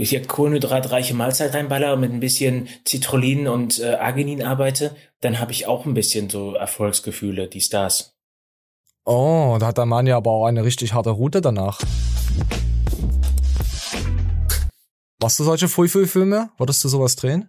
hier 0.05 0.27
kohlenhydratreiche 0.27 1.15
Mahlzeit 1.15 1.55
reinballer 1.55 1.97
mit 1.97 2.13
ein 2.13 2.21
bisschen 2.21 2.69
Citrullin 2.87 3.47
und 3.47 3.79
äh, 3.81 3.95
Arginin 3.95 4.43
arbeite, 4.43 4.97
dann 5.21 5.39
habe 5.39 5.53
ich 5.53 5.67
auch 5.67 5.87
ein 5.87 5.95
bisschen 5.95 6.31
so 6.31 6.55
Erfolgsgefühle, 6.55 7.49
die 7.49 7.61
Stars. 7.61 8.12
Oh, 9.05 9.57
da 9.59 9.67
hat 9.67 9.79
der 9.79 9.87
Mann 9.87 10.07
ja 10.07 10.17
aber 10.17 10.31
auch 10.31 10.47
eine 10.47 10.65
richtig 10.65 10.95
harte 10.95 11.11
Route 11.11 11.41
danach. 11.41 11.81
Machst 15.21 15.39
du 15.41 15.45
solche 15.45 15.69
Fui-Fui-Filme? 15.69 16.51
Würdest 16.59 16.83
du 16.85 16.89
sowas 16.89 17.17
drehen? 17.17 17.49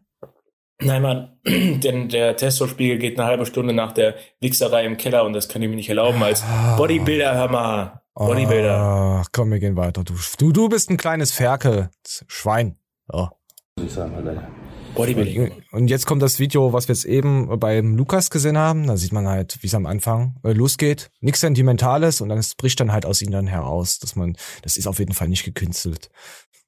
Nein, 0.82 1.02
Mann, 1.02 1.40
denn 1.46 2.10
der 2.10 2.36
Testospiegel 2.36 2.98
geht 2.98 3.20
eine 3.20 3.28
halbe 3.28 3.46
Stunde 3.46 3.74
nach 3.74 3.92
der 3.92 4.16
Wichserei 4.42 4.86
im 4.86 4.98
Keller 4.98 5.24
und 5.26 5.34
das 5.34 5.48
kann 5.48 5.62
ich 5.62 5.70
mir 5.70 5.76
nicht 5.76 5.90
erlauben 5.90 6.22
als 6.24 6.44
Bodybuilder, 6.78 7.36
hör 7.36 7.50
mal. 7.50 8.02
Bodybuilder. 8.16 8.78
Ah, 8.78 9.24
komm, 9.32 9.52
wir 9.52 9.60
gehen 9.60 9.76
weiter. 9.76 10.04
Du, 10.04 10.14
du, 10.38 10.52
du 10.52 10.70
bist 10.70 10.90
ein 10.90 10.98
kleines 10.98 11.32
Ferkel. 11.32 11.90
Schwein. 12.28 12.78
Ja. 13.12 13.32
Muss 13.78 13.88
ich 13.88 13.94
sagen, 13.94 14.16
Alter. 14.16 14.48
Bodybuilding. 14.96 15.52
Und 15.72 15.88
jetzt 15.88 16.06
kommt 16.06 16.22
das 16.22 16.40
Video, 16.40 16.74
was 16.74 16.88
wir 16.88 16.96
jetzt 16.96 17.06
eben 17.06 17.60
beim 17.60 17.96
Lukas 17.96 18.30
gesehen 18.30 18.58
haben. 18.58 18.88
Da 18.88 18.98
sieht 18.98 19.12
man 19.12 19.28
halt, 19.28 19.58
wie 19.62 19.68
es 19.68 19.76
am 19.76 19.86
Anfang 19.86 20.36
äh, 20.44 20.54
losgeht. 20.54 21.10
Nichts 21.22 21.42
Sentimentales 21.42 22.22
und 22.22 22.30
dann 22.30 22.38
es 22.38 22.56
bricht 22.56 22.80
dann 22.80 22.92
halt 22.92 23.06
aus 23.06 23.22
ihnen 23.22 23.32
dann 23.32 23.48
heraus, 23.48 24.00
dass 24.00 24.16
man, 24.16 24.36
das 24.62 24.78
ist 24.78 24.88
auf 24.88 25.00
jeden 25.00 25.14
Fall 25.14 25.28
nicht 25.28 25.44
gekünstelt. 25.44 26.10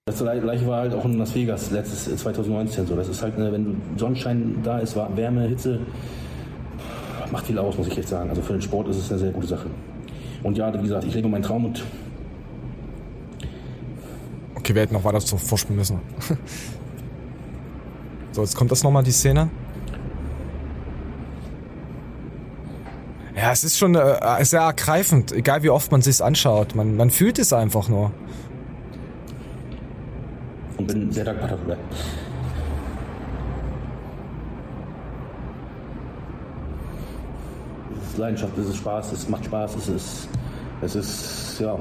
Das 0.07 0.19
gleiche 0.19 0.67
war 0.67 0.81
halt 0.81 0.93
auch 0.93 1.03
in 1.05 1.17
Las 1.17 1.33
Vegas 1.33 1.71
letztes 1.71 2.07
äh, 2.07 2.15
2019 2.15 2.87
so. 2.87 2.95
Das 2.95 3.07
ist 3.07 3.21
halt, 3.21 3.37
äh, 3.37 3.51
wenn 3.51 3.81
Sonnenschein 3.97 4.59
da 4.63 4.79
ist, 4.79 4.95
war 4.95 5.15
Wärme, 5.17 5.47
Hitze, 5.47 5.79
macht 7.31 7.47
viel 7.47 7.57
aus, 7.57 7.77
muss 7.77 7.87
ich 7.87 7.97
echt 7.97 8.09
sagen. 8.09 8.29
Also 8.29 8.41
für 8.41 8.53
den 8.53 8.61
Sport 8.61 8.87
ist 8.89 8.97
es 8.97 9.09
eine 9.09 9.19
sehr 9.19 9.31
gute 9.31 9.47
Sache. 9.47 9.69
Und 10.43 10.57
ja, 10.57 10.71
wie 10.73 10.83
gesagt, 10.83 11.05
ich 11.05 11.13
lebe 11.13 11.27
meinen 11.27 11.43
Traum 11.43 11.65
und 11.65 11.83
Okay, 14.55 14.73
wir 14.73 14.81
hätten 14.81 14.95
noch 14.95 15.03
weiter 15.03 15.19
zu 15.19 15.37
vorspielen 15.37 15.77
müssen. 15.77 15.99
so, 18.35 18.41
jetzt 18.41 18.55
kommt 18.55 18.71
das 18.71 18.83
nochmal, 18.83 19.03
die 19.03 19.11
Szene. 19.11 19.49
Ja, 23.35 23.51
es 23.51 23.63
ist 23.63 23.77
schon 23.77 23.95
äh, 23.95 24.45
sehr 24.45 24.61
ergreifend, 24.61 25.31
egal 25.31 25.63
wie 25.63 25.69
oft 25.69 25.91
man 25.91 26.01
sich's 26.01 26.21
anschaut. 26.21 26.75
Man, 26.75 26.95
man 26.95 27.09
fühlt 27.09 27.39
es 27.39 27.53
einfach 27.53 27.89
nur. 27.89 28.11
und 30.77 30.87
bin 30.87 31.11
sehr 31.11 31.23
dankbar 31.23 31.49
darüber. 31.49 31.77
Es 38.01 38.11
ist 38.11 38.17
Leidenschaft, 38.17 38.57
es 38.57 38.67
ist 38.67 38.77
Spaß, 38.77 39.11
es 39.11 39.29
macht 39.29 39.45
Spaß, 39.45 39.75
es 39.75 39.87
ist, 39.89 40.29
es 40.81 40.95
ist, 40.95 41.59
ja, 41.59 41.77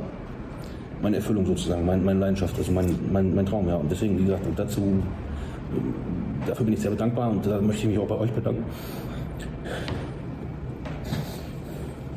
meine 1.03 1.17
Erfüllung 1.17 1.47
sozusagen, 1.47 1.85
mein, 1.85 2.05
meine 2.05 2.21
Leidenschaft, 2.21 2.57
also 2.57 2.73
mein, 2.73 2.97
mein, 3.13 3.35
mein 3.35 3.47
Traum, 3.47 3.69
ja. 3.69 3.77
Und 3.77 3.91
deswegen, 3.91 4.19
wie 4.19 4.25
gesagt, 4.25 4.45
dazu, 4.57 5.03
dafür 6.47 6.65
bin 6.65 6.75
ich 6.75 6.81
sehr 6.81 6.91
dankbar 6.93 7.31
und 7.31 7.45
da 7.47 7.61
möchte 7.61 7.83
ich 7.83 7.89
mich 7.89 7.99
auch 7.99 8.09
bei 8.09 8.17
euch 8.17 8.33
bedanken. 8.33 8.65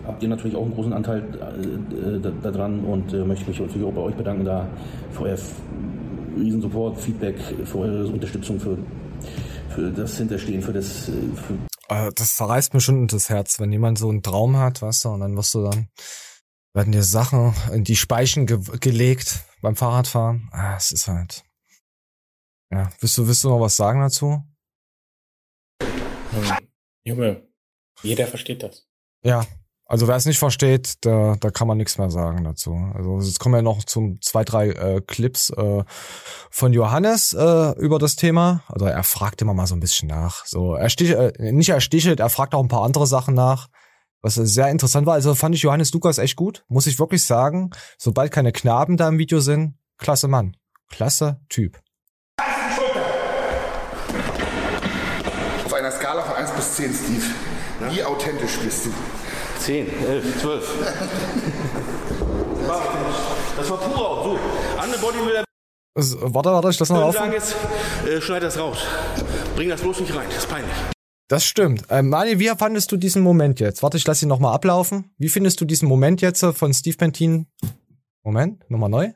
Habt 0.06 0.24
ihr 0.24 0.30
natürlich 0.30 0.56
auch 0.56 0.64
einen 0.64 0.74
großen 0.74 0.94
Anteil 0.94 1.20
äh, 1.20 2.20
da- 2.20 2.52
daran 2.52 2.80
und 2.86 3.14
äh, 3.14 3.24
möchte 3.24 3.48
mich 3.50 3.60
natürlich 3.60 3.86
auch 3.86 3.94
bei 3.94 4.02
euch 4.02 4.16
bedanken, 4.16 4.46
da 4.46 4.68
für 5.12 5.24
euer 5.24 5.38
riesen 6.38 6.62
Support, 6.62 6.98
Feedback, 7.00 7.36
für 7.66 7.80
eure 7.80 8.08
Unterstützung, 8.08 8.60
für, 8.60 8.78
für 9.70 9.92
das 9.92 10.18
Hinterstehen, 10.18 10.62
für 10.62 10.74
das, 10.74 11.10
äh, 11.10 11.12
für 11.36 11.54
Äh, 11.94 12.12
das 12.16 12.38
zerreißt 12.38 12.74
mir 12.74 12.80
schon 12.80 13.08
das 13.08 13.30
Herz, 13.30 13.60
wenn 13.60 13.72
jemand 13.72 13.98
so 13.98 14.10
einen 14.10 14.24
Traum 14.24 14.58
hat, 14.58 14.82
weißt 14.82 15.06
du, 15.06 15.10
und 15.10 15.20
dann 15.20 15.36
wirst 15.36 15.54
du 15.54 15.64
dann, 15.64 15.88
werden 16.74 16.92
dir 16.92 17.04
Sachen 17.04 17.54
in 17.74 17.84
die 17.84 17.96
Speichen 17.96 18.46
ge 18.46 18.60
gelegt 18.80 19.42
beim 19.62 19.76
Fahrradfahren. 19.76 20.48
Ah, 20.52 20.78
ist 20.78 21.08
halt, 21.08 21.44
Ja, 22.72 22.90
willst 23.00 23.18
du, 23.18 23.28
willst 23.28 23.44
du 23.44 23.50
noch 23.50 23.62
was 23.62 23.76
sagen 23.76 24.02
dazu? 24.02 24.44
Hm. 25.82 26.68
Junge, 27.04 27.48
jeder 28.04 28.28
versteht 28.28 28.64
das. 28.64 28.86
Ja, 29.24 29.46
also 29.90 30.08
wer 30.10 30.18
es 30.18 30.26
nicht 30.26 30.38
versteht, 30.38 30.96
da, 31.02 31.38
da 31.40 31.50
kann 31.50 31.68
man 31.68 31.78
nichts 31.78 31.98
mehr 31.98 32.12
sagen 32.12 32.44
dazu. 32.44 32.74
Also 32.94 33.22
jetzt 33.22 33.40
kommen 33.40 33.56
wir 33.56 33.62
noch 33.62 33.86
zum 33.86 34.22
zwei, 34.22 34.44
drei 34.44 34.70
äh, 34.72 35.02
Clips 35.02 35.50
äh, 35.52 35.84
von 36.52 36.74
Johannes 36.74 37.34
äh, 37.34 37.72
über 37.80 37.98
das 37.98 38.18
Thema. 38.18 38.64
Also 38.68 38.86
er 38.86 39.04
fragt 39.04 39.42
immer 39.42 39.54
mal 39.54 39.66
so 39.66 39.76
ein 39.76 39.80
bisschen 39.80 40.10
nach. 40.10 40.46
So, 40.46 40.74
er 40.74 40.90
stich, 40.90 41.12
äh, 41.12 41.32
nicht 41.54 41.70
er 41.70 41.80
stichelt, 41.80 42.20
er 42.20 42.30
fragt 42.30 42.54
auch 42.54 42.62
ein 42.62 42.68
paar 42.68 42.84
andere 42.84 43.08
Sachen 43.08 43.34
nach. 43.34 43.68
Was 44.22 44.36
sehr 44.36 44.70
interessant 44.70 45.08
war. 45.08 45.14
Also 45.14 45.36
fand 45.36 45.56
ich 45.56 45.62
Johannes 45.62 45.94
Lukas 45.94 46.18
echt 46.18 46.36
gut, 46.36 46.66
muss 46.68 46.88
ich 46.88 47.00
wirklich 47.00 47.24
sagen. 47.24 47.70
Sobald 47.98 48.32
keine 48.32 48.52
Knaben 48.52 48.98
da 48.98 49.08
im 49.08 49.20
Video 49.20 49.40
sind, 49.40 49.76
klasse 49.98 50.28
Mann. 50.28 50.58
Klasse 50.90 51.40
Typ. 51.48 51.80
18, 56.78 56.94
Steve. 56.94 57.24
Ne? 57.80 57.96
Wie 57.96 58.04
authentisch 58.04 58.58
bist 58.64 58.86
du? 58.86 58.90
10, 59.60 59.88
11, 60.06 60.42
12. 60.42 60.70
das 63.58 63.70
war 63.70 63.78
purer 63.78 64.10
auch 64.10 64.24
so. 64.24 64.40
Andere 64.80 65.02
Bodybuilder. 65.02 65.44
Also, 65.96 66.18
warte, 66.22 66.52
warte, 66.52 66.70
ich 66.70 66.80
lass 66.80 66.90
mal 66.90 67.02
auf. 67.02 67.16
Ich 67.16 67.20
sagen 67.20 67.34
jetzt, 67.34 67.56
äh, 68.08 68.22
schneid 68.22 68.44
das 68.44 68.60
raus. 68.60 68.78
Bring 69.56 69.70
das 69.70 69.82
bloß 69.82 70.02
nicht 70.02 70.16
rein, 70.16 70.28
das 70.30 70.38
ist 70.38 70.50
peinlich. 70.50 70.76
Das 71.28 71.44
stimmt. 71.44 71.84
Ähm, 71.90 72.10
Mani, 72.10 72.40
wie 72.40 72.48
fandest 72.50 72.92
du 72.92 72.98
diesen 72.98 73.24
Moment 73.24 73.60
jetzt? 73.60 73.82
Warte, 73.82 73.98
ich 73.98 74.06
lass 74.06 74.22
ihn 74.22 74.30
nochmal 74.30 74.54
ablaufen. 74.54 75.10
Wie 75.18 75.30
findest 75.30 75.60
du 75.60 75.66
diesen 75.66 75.90
Moment 75.90 76.22
jetzt 76.22 76.44
äh, 76.44 76.54
von 76.54 76.74
Steve 76.74 76.96
Pentin? 76.96 77.48
Moment, 78.24 78.70
nochmal 78.70 78.90
neu. 78.90 79.12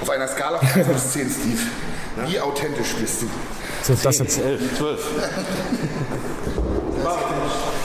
Auf 0.00 0.08
einer 0.08 0.26
Skala 0.26 0.58
von 0.58 0.80
1 0.82 0.88
bis 0.92 1.12
10, 1.12 1.30
Steve. 1.30 1.60
Wie 2.30 2.38
authentisch 2.38 2.94
bist 2.94 3.22
du? 3.22 3.26
So, 3.82 3.94
das 4.00 4.18
jetzt. 4.20 4.38
11, 4.38 4.78
12. 4.78 5.30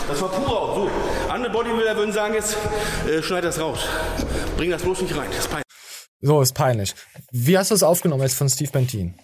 Das 0.07 0.21
war 0.21 0.29
pur 0.29 0.61
auch 0.61 0.75
so. 0.75 0.89
Andere 1.31 1.51
Bodybuilder 1.51 1.95
würden 1.95 2.13
sagen 2.13 2.35
jetzt, 2.35 2.55
äh, 3.07 3.23
schneid 3.23 3.43
das 3.43 3.59
raus. 3.59 3.79
Bring 4.55 4.69
das 4.69 4.83
bloß 4.83 5.01
nicht 5.01 5.17
rein, 5.17 5.25
das 5.29 5.39
ist 5.39 5.47
peinlich. 5.49 5.65
So, 6.21 6.41
ist 6.41 6.53
peinlich. 6.53 6.93
Wie 7.31 7.57
hast 7.57 7.71
du 7.71 7.75
es 7.75 7.81
aufgenommen 7.81 8.21
jetzt 8.21 8.35
von 8.35 8.47
Steve 8.47 8.69
Pentin? 8.69 9.15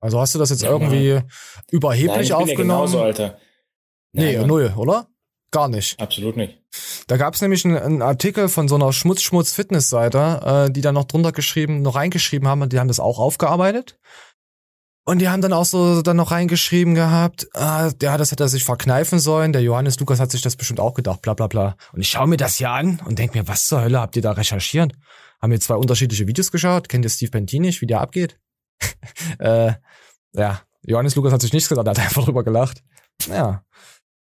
Also 0.00 0.20
hast 0.20 0.34
du 0.34 0.38
das 0.38 0.50
jetzt 0.50 0.62
irgendwie 0.62 1.14
Nein, 1.14 1.28
überheblich 1.70 2.10
ich 2.10 2.18
bin 2.18 2.26
ja 2.28 2.36
aufgenommen? 2.36 2.56
genauso, 2.58 3.00
Alter. 3.00 3.38
nee, 4.12 4.32
Nein, 4.32 4.40
Mann. 4.40 4.48
null, 4.48 4.74
oder? 4.76 5.08
Gar 5.52 5.68
nicht. 5.68 5.98
Absolut 5.98 6.36
nicht. 6.36 6.60
Da 7.06 7.16
gab 7.16 7.32
es 7.34 7.40
nämlich 7.40 7.64
einen, 7.64 7.78
einen 7.78 8.02
Artikel 8.02 8.48
von 8.48 8.68
so 8.68 8.74
einer 8.74 8.92
Schmutz-Schmutz-Fitness-Seite, 8.92 10.66
äh, 10.66 10.70
die 10.70 10.82
da 10.82 10.92
noch 10.92 11.04
drunter 11.04 11.32
geschrieben, 11.32 11.80
noch 11.80 11.94
reingeschrieben 11.94 12.46
haben 12.46 12.60
und 12.62 12.72
die 12.74 12.78
haben 12.78 12.88
das 12.88 13.00
auch 13.00 13.18
aufgearbeitet. 13.18 13.98
Und 15.08 15.20
die 15.20 15.28
haben 15.28 15.40
dann 15.40 15.52
auch 15.52 15.64
so 15.64 16.02
dann 16.02 16.16
noch 16.16 16.32
reingeschrieben 16.32 16.96
gehabt, 16.96 17.46
ah, 17.54 17.92
ja, 18.02 18.18
das 18.18 18.32
hätte 18.32 18.42
er 18.42 18.48
sich 18.48 18.64
verkneifen 18.64 19.20
sollen. 19.20 19.52
Der 19.52 19.62
Johannes 19.62 20.00
Lukas 20.00 20.18
hat 20.18 20.32
sich 20.32 20.42
das 20.42 20.56
bestimmt 20.56 20.80
auch 20.80 20.94
gedacht, 20.94 21.22
bla 21.22 21.32
bla 21.34 21.46
bla. 21.46 21.76
Und 21.92 22.00
ich 22.00 22.08
schaue 22.08 22.26
mir 22.26 22.36
das 22.36 22.56
hier 22.56 22.70
an 22.70 23.00
und 23.04 23.16
denk 23.16 23.32
mir, 23.34 23.46
was 23.46 23.66
zur 23.66 23.82
Hölle 23.82 24.00
habt 24.00 24.16
ihr 24.16 24.22
da 24.22 24.32
recherchiert? 24.32 24.92
Haben 25.40 25.52
wir 25.52 25.60
zwei 25.60 25.76
unterschiedliche 25.76 26.26
Videos 26.26 26.50
geschaut? 26.50 26.88
Kennt 26.88 27.04
ihr 27.04 27.08
Steve 27.08 27.30
Pentin 27.30 27.62
nicht, 27.62 27.80
wie 27.80 27.86
der 27.86 28.00
abgeht? 28.00 28.40
äh, 29.38 29.74
ja, 30.32 30.60
Johannes 30.82 31.14
Lukas 31.14 31.32
hat 31.32 31.40
sich 31.40 31.52
nichts 31.52 31.68
gedacht, 31.68 31.86
er 31.86 31.90
hat 31.90 32.00
einfach 32.00 32.24
drüber 32.24 32.42
gelacht. 32.42 32.82
Ja, 33.28 33.64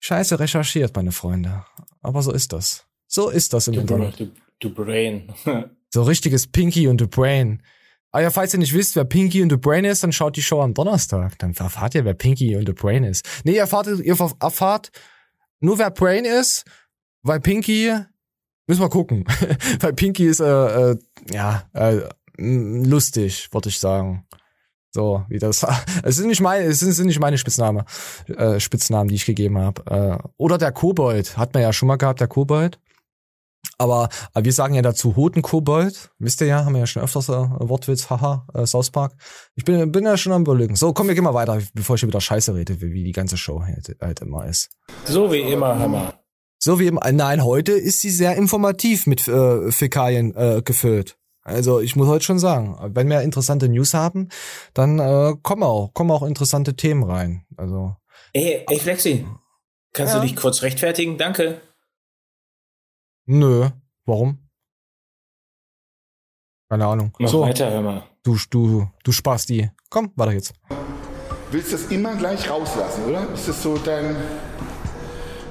scheiße 0.02 0.40
recherchiert, 0.40 0.96
meine 0.96 1.12
Freunde. 1.12 1.66
Aber 2.04 2.22
so 2.22 2.32
ist 2.32 2.54
das. 2.54 2.86
So 3.08 3.30
ist 3.30 3.54
das 3.54 3.68
im 3.68 3.74
Du, 3.74 3.80
Internet. 3.82 4.20
du, 4.20 4.32
du 4.60 4.70
Brain. 4.74 5.34
So 5.94 6.04
richtiges 6.04 6.46
Pinky 6.48 6.90
und 6.90 7.00
the 7.00 7.08
Brain. 7.08 7.64
Ah 8.16 8.22
ja, 8.22 8.32
falls 8.32 8.54
ihr 8.54 8.60
nicht 8.60 8.74
wisst, 8.74 8.96
wer 8.96 9.04
Pinky 9.04 9.44
und 9.44 9.50
the 9.50 9.58
Brain 9.58 9.84
ist, 9.84 10.02
dann 10.02 10.14
schaut 10.14 10.38
die 10.38 10.42
Show 10.42 10.62
am 10.62 10.74
Donnerstag. 10.74 11.38
Dann 11.40 11.54
erfahrt 11.54 11.96
ihr, 11.96 12.06
wer 12.06 12.14
Pinky 12.14 12.56
und 12.56 12.66
the 12.66 12.72
Brain 12.72 13.04
ist. 13.04 13.28
Nee, 13.44 13.56
ihr 13.56 13.60
erfahrt, 13.60 13.88
ihr 13.88 14.18
erfahrt 14.40 14.92
nur, 15.60 15.80
wer 15.80 15.92
Brain 15.92 16.24
ist, 16.24 16.64
weil 17.24 17.42
Pinky, 17.42 17.94
müssen 18.68 18.80
wir 18.80 18.88
gucken. 18.88 19.26
weil 19.82 19.92
Pinky 19.92 20.28
ist, 20.28 20.40
äh, 20.40 20.92
äh, 20.92 20.98
ja, 21.30 21.64
äh, 21.74 22.04
lustig, 22.38 23.50
würde 23.52 23.68
ich 23.68 23.82
sagen. 23.82 24.26
So, 24.92 25.26
wie 25.28 25.40
das. 25.40 25.68
Es 26.04 26.16
sind 26.16 26.28
nicht 26.28 26.40
meine, 26.40 26.68
es 26.68 26.80
sind, 26.80 26.94
sind 26.94 27.08
nicht 27.08 27.20
meine 27.20 27.38
Spitzname, 27.38 27.84
äh, 28.30 28.62
Spitznamen, 28.62 29.10
die 29.10 29.16
ich 29.16 29.26
gegeben 29.26 29.58
habe. 29.58 30.22
Äh, 30.24 30.28
oder 30.38 30.58
der 30.58 30.72
Kobold, 30.72 31.36
hat 31.38 31.54
man 31.54 31.64
ja 31.64 31.74
schon 31.74 31.90
mal 31.90 31.98
gehabt, 31.98 32.22
der 32.22 32.30
Kobold. 32.30 32.80
Aber, 33.78 34.10
aber 34.34 34.46
wir 34.46 34.54
sagen 34.54 34.74
ja 34.76 34.82
dazu 34.82 35.16
Hotenkobold. 35.16 36.12
Wisst 36.20 36.42
ihr 36.42 36.48
ja, 36.48 36.66
haben 36.66 36.74
wir 36.74 36.80
ja 36.82 36.88
schon 36.88 37.02
öfters 37.04 37.30
äh, 37.30 37.34
Wortwitz, 37.34 38.10
haha, 38.10 38.48
äh, 38.54 38.66
South 38.66 38.92
Park. 38.92 39.14
Ich 39.56 39.66
bin, 39.66 39.92
bin 39.92 40.06
ja 40.06 40.18
schon 40.18 40.34
am 40.34 40.42
überlegen. 40.44 40.76
So, 40.76 40.94
komm, 40.94 41.08
wir 41.08 41.16
gehen 41.16 41.24
mal 41.24 41.34
weiter, 41.34 41.60
bevor 41.74 41.96
ich 41.96 42.02
hier 42.02 42.08
wieder 42.10 42.22
Scheiße 42.22 42.54
rede, 42.56 42.82
wie, 42.82 42.92
wie 42.94 43.04
die 43.04 43.12
ganze 43.12 43.38
Show 43.38 43.62
halt, 43.62 43.96
halt 44.02 44.22
immer 44.22 44.46
ist. 44.46 44.70
so 45.06 45.32
wie 45.32 45.40
immer, 45.42 45.78
Hammer. 45.80 46.14
So 46.58 46.80
wie 46.80 46.88
im, 46.88 47.00
nein, 47.12 47.44
heute 47.44 47.74
ist 47.74 48.00
sie 48.00 48.10
sehr 48.10 48.36
informativ 48.38 49.06
mit 49.08 49.28
äh, 49.28 49.72
Fäkalien 49.72 50.36
äh, 50.36 50.62
gefüllt. 50.64 51.18
Also 51.44 51.80
ich 51.80 51.96
muss 51.96 52.08
heute 52.08 52.26
schon 52.26 52.40
sagen, 52.40 52.76
wenn 52.96 53.08
wir 53.08 53.22
interessante 53.22 53.70
News 53.70 53.94
haben, 53.94 54.30
dann 54.74 54.98
äh, 54.98 55.34
kommen 55.44 55.62
auch, 55.62 55.94
kommen 55.94 56.10
auch 56.10 56.24
interessante 56.24 56.76
Themen 56.76 57.04
rein. 57.04 57.46
Also 57.56 57.96
Ey, 58.34 58.66
ey 58.68 58.80
Flexi, 58.80 59.26
kannst 59.94 60.14
Ja. 60.16 60.20
du 60.22 60.26
dich 60.28 60.36
kurz 60.36 60.64
rechtfertigen? 60.64 61.18
Danke. 61.20 61.62
Nö, 63.26 63.70
warum? 64.06 64.40
Keine 66.70 66.86
Ahnung. 66.88 67.12
Mach 67.20 67.30
so, 67.30 67.42
weiter, 67.42 67.70
hör 67.70 67.82
mal. 67.82 68.04
du, 68.24 68.38
du, 68.50 68.88
du 69.04 69.12
Spasti. 69.12 69.70
Komm, 69.90 70.12
weiter 70.16 70.32
jetzt. 70.32 70.54
Willst 71.52 71.72
das 71.72 71.86
immer 71.86 72.16
gleich 72.16 72.50
rauslassen, 72.50 73.06
oder? 73.06 73.30
Ist 73.34 73.48
das 73.48 73.62
so 73.62 73.78
dein. 73.78 74.16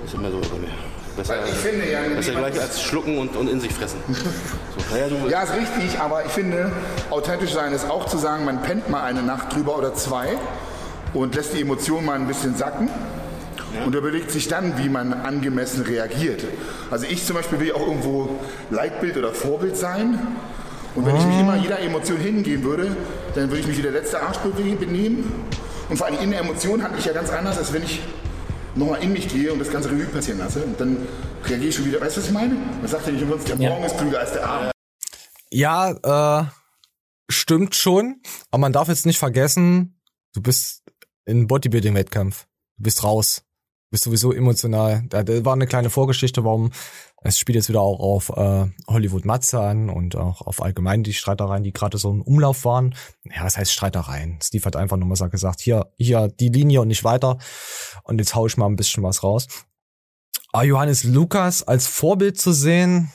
Das 0.03 0.13
ist 0.13 0.15
immer 0.15 0.31
so 0.31 0.41
bei 0.41 0.59
mir. 0.59 0.69
Besser, 1.17 1.39
Weil 1.41 1.49
ich 1.49 1.55
finde 1.55 1.91
ja, 1.91 2.01
besser 2.03 2.33
gleich 2.33 2.61
als 2.61 2.83
schlucken 2.83 3.19
und, 3.19 3.37
und 3.37 3.49
in 3.49 3.61
sich 3.61 3.73
fressen. 3.73 4.01
So, 4.09 4.93
naja, 4.93 5.09
du, 5.09 5.29
Ja, 5.31 5.43
ist 5.43 5.55
richtig, 5.55 6.01
aber 6.01 6.25
ich 6.27 6.33
finde, 6.33 6.73
authentisch 7.11 7.53
sein 7.53 7.73
ist 7.73 7.89
auch 7.89 8.07
zu 8.07 8.19
sagen, 8.19 8.45
man 8.45 8.61
pennt 8.63 8.91
mal 8.91 9.05
eine 9.05 9.23
Nacht 9.23 9.55
drüber 9.55 9.79
oder 9.79 9.95
zwei 9.95 10.37
und 11.13 11.37
lässt 11.37 11.55
die 11.55 11.61
Emotionen 11.61 12.07
mal 12.07 12.19
ein 12.19 12.27
bisschen 12.27 12.57
sacken 12.57 12.89
und 13.85 13.95
überlegt 13.95 14.31
sich 14.31 14.49
dann, 14.49 14.79
wie 14.79 14.89
man 14.89 15.13
angemessen 15.13 15.83
reagiert. 15.83 16.45
Also 16.91 17.07
ich 17.07 17.25
zum 17.25 17.37
Beispiel 17.37 17.61
will 17.61 17.69
ja 17.69 17.75
auch 17.75 17.87
irgendwo 17.87 18.39
Leitbild 18.71 19.17
oder 19.17 19.33
Vorbild 19.33 19.77
sein. 19.77 20.19
Und 20.95 21.07
wenn 21.07 21.17
ich 21.17 21.27
mich 21.27 21.41
immer 21.41 21.57
jeder 21.57 21.81
Emotion 21.81 22.19
hingehen 22.19 22.63
würde, 22.63 22.97
dann 23.35 23.49
würde 23.49 23.61
ich 23.61 23.67
mich 23.67 23.79
wie 23.79 23.83
der 23.83 23.91
letzte 23.93 24.23
Arsch 24.23 24.39
benehmen. 24.39 25.33
Und 25.89 25.97
vor 25.97 26.07
allem 26.07 26.19
in 26.21 26.31
der 26.31 26.41
Emotion 26.41 26.83
handle 26.83 26.99
ich 26.99 27.05
ja 27.05 27.13
ganz 27.13 27.31
anders, 27.31 27.59
als 27.59 27.73
wenn 27.73 27.83
ich 27.83 28.01
nochmal 28.77 29.03
in 29.03 29.13
mich 29.13 29.29
gehe 29.29 29.53
und 29.53 29.59
das 29.59 29.71
ganze 29.71 29.91
Revue 29.91 30.07
passieren 30.07 30.39
lasse. 30.39 30.63
Und 30.63 30.81
dann 30.81 30.97
reagiere 31.47 31.69
ich 31.69 31.75
schon 31.75 31.85
wieder. 31.85 32.01
Weißt 32.01 32.17
du, 32.17 32.21
was 32.21 32.29
ich 32.29 32.33
meine? 32.33 32.55
Man 32.55 32.87
sagt 32.87 33.07
ja 33.07 33.13
nicht 33.13 33.23
umsonst, 33.23 33.49
der 33.49 33.57
Ja. 33.57 33.71
Morgen 33.71 33.85
ist 33.85 33.99
klüger 33.99 34.21
als 34.21 34.33
der 34.33 34.47
Abend. 34.47 34.71
Ja, 35.51 36.43
äh, 36.43 36.47
stimmt 37.29 37.75
schon. 37.75 38.21
Aber 38.51 38.61
man 38.61 38.73
darf 38.73 38.89
jetzt 38.89 39.07
nicht 39.07 39.19
vergessen, 39.19 40.01
du 40.33 40.43
bist 40.43 40.83
in 41.27 41.47
Bodybuilding-Wettkampf. 41.47 42.47
Du 42.79 42.83
bist 42.85 43.05
raus. 43.05 43.43
Bist 43.94 44.02
sowieso 44.02 44.33
emotional. 44.33 45.04
Da, 45.09 45.22
da 45.22 45.44
war 45.44 45.52
eine 45.52 45.68
kleine 45.68 45.88
Vorgeschichte, 45.88 46.42
warum 46.42 46.72
es 47.22 47.38
spielt 47.38 47.54
jetzt 47.54 47.68
wieder 47.68 47.80
auch 47.80 48.00
auf 48.00 48.28
äh, 48.30 48.66
Hollywood 48.88 49.24
Matze 49.24 49.61
an 49.61 49.88
und 49.88 50.16
auch 50.16 50.40
auf 50.40 50.61
allgemein 50.61 51.04
die 51.04 51.12
Streitereien, 51.12 51.62
die 51.62 51.72
gerade 51.72 51.96
so 51.96 52.11
im 52.11 52.20
Umlauf 52.20 52.64
waren. 52.64 52.96
Ja, 53.22 53.44
was 53.44 53.57
heißt 53.57 53.70
Streitereien? 53.70 54.40
Steve 54.42 54.64
hat 54.64 54.74
einfach 54.74 54.96
nur 54.96 55.07
mal 55.07 55.30
gesagt, 55.30 55.61
hier, 55.61 55.92
hier 55.96 56.26
die 56.26 56.48
Linie 56.48 56.80
und 56.80 56.88
nicht 56.88 57.04
weiter. 57.04 57.38
Und 58.02 58.18
jetzt 58.18 58.35
hau 58.35 58.48
ich 58.48 58.57
mal 58.57 58.66
ein 58.66 58.74
bisschen 58.74 59.04
was 59.04 59.22
raus. 59.22 59.46
Aber 60.50 60.64
Johannes 60.64 61.04
Lukas 61.04 61.62
als 61.62 61.87
Vorbild 61.87 62.37
zu 62.37 62.52
sehen, 62.52 63.12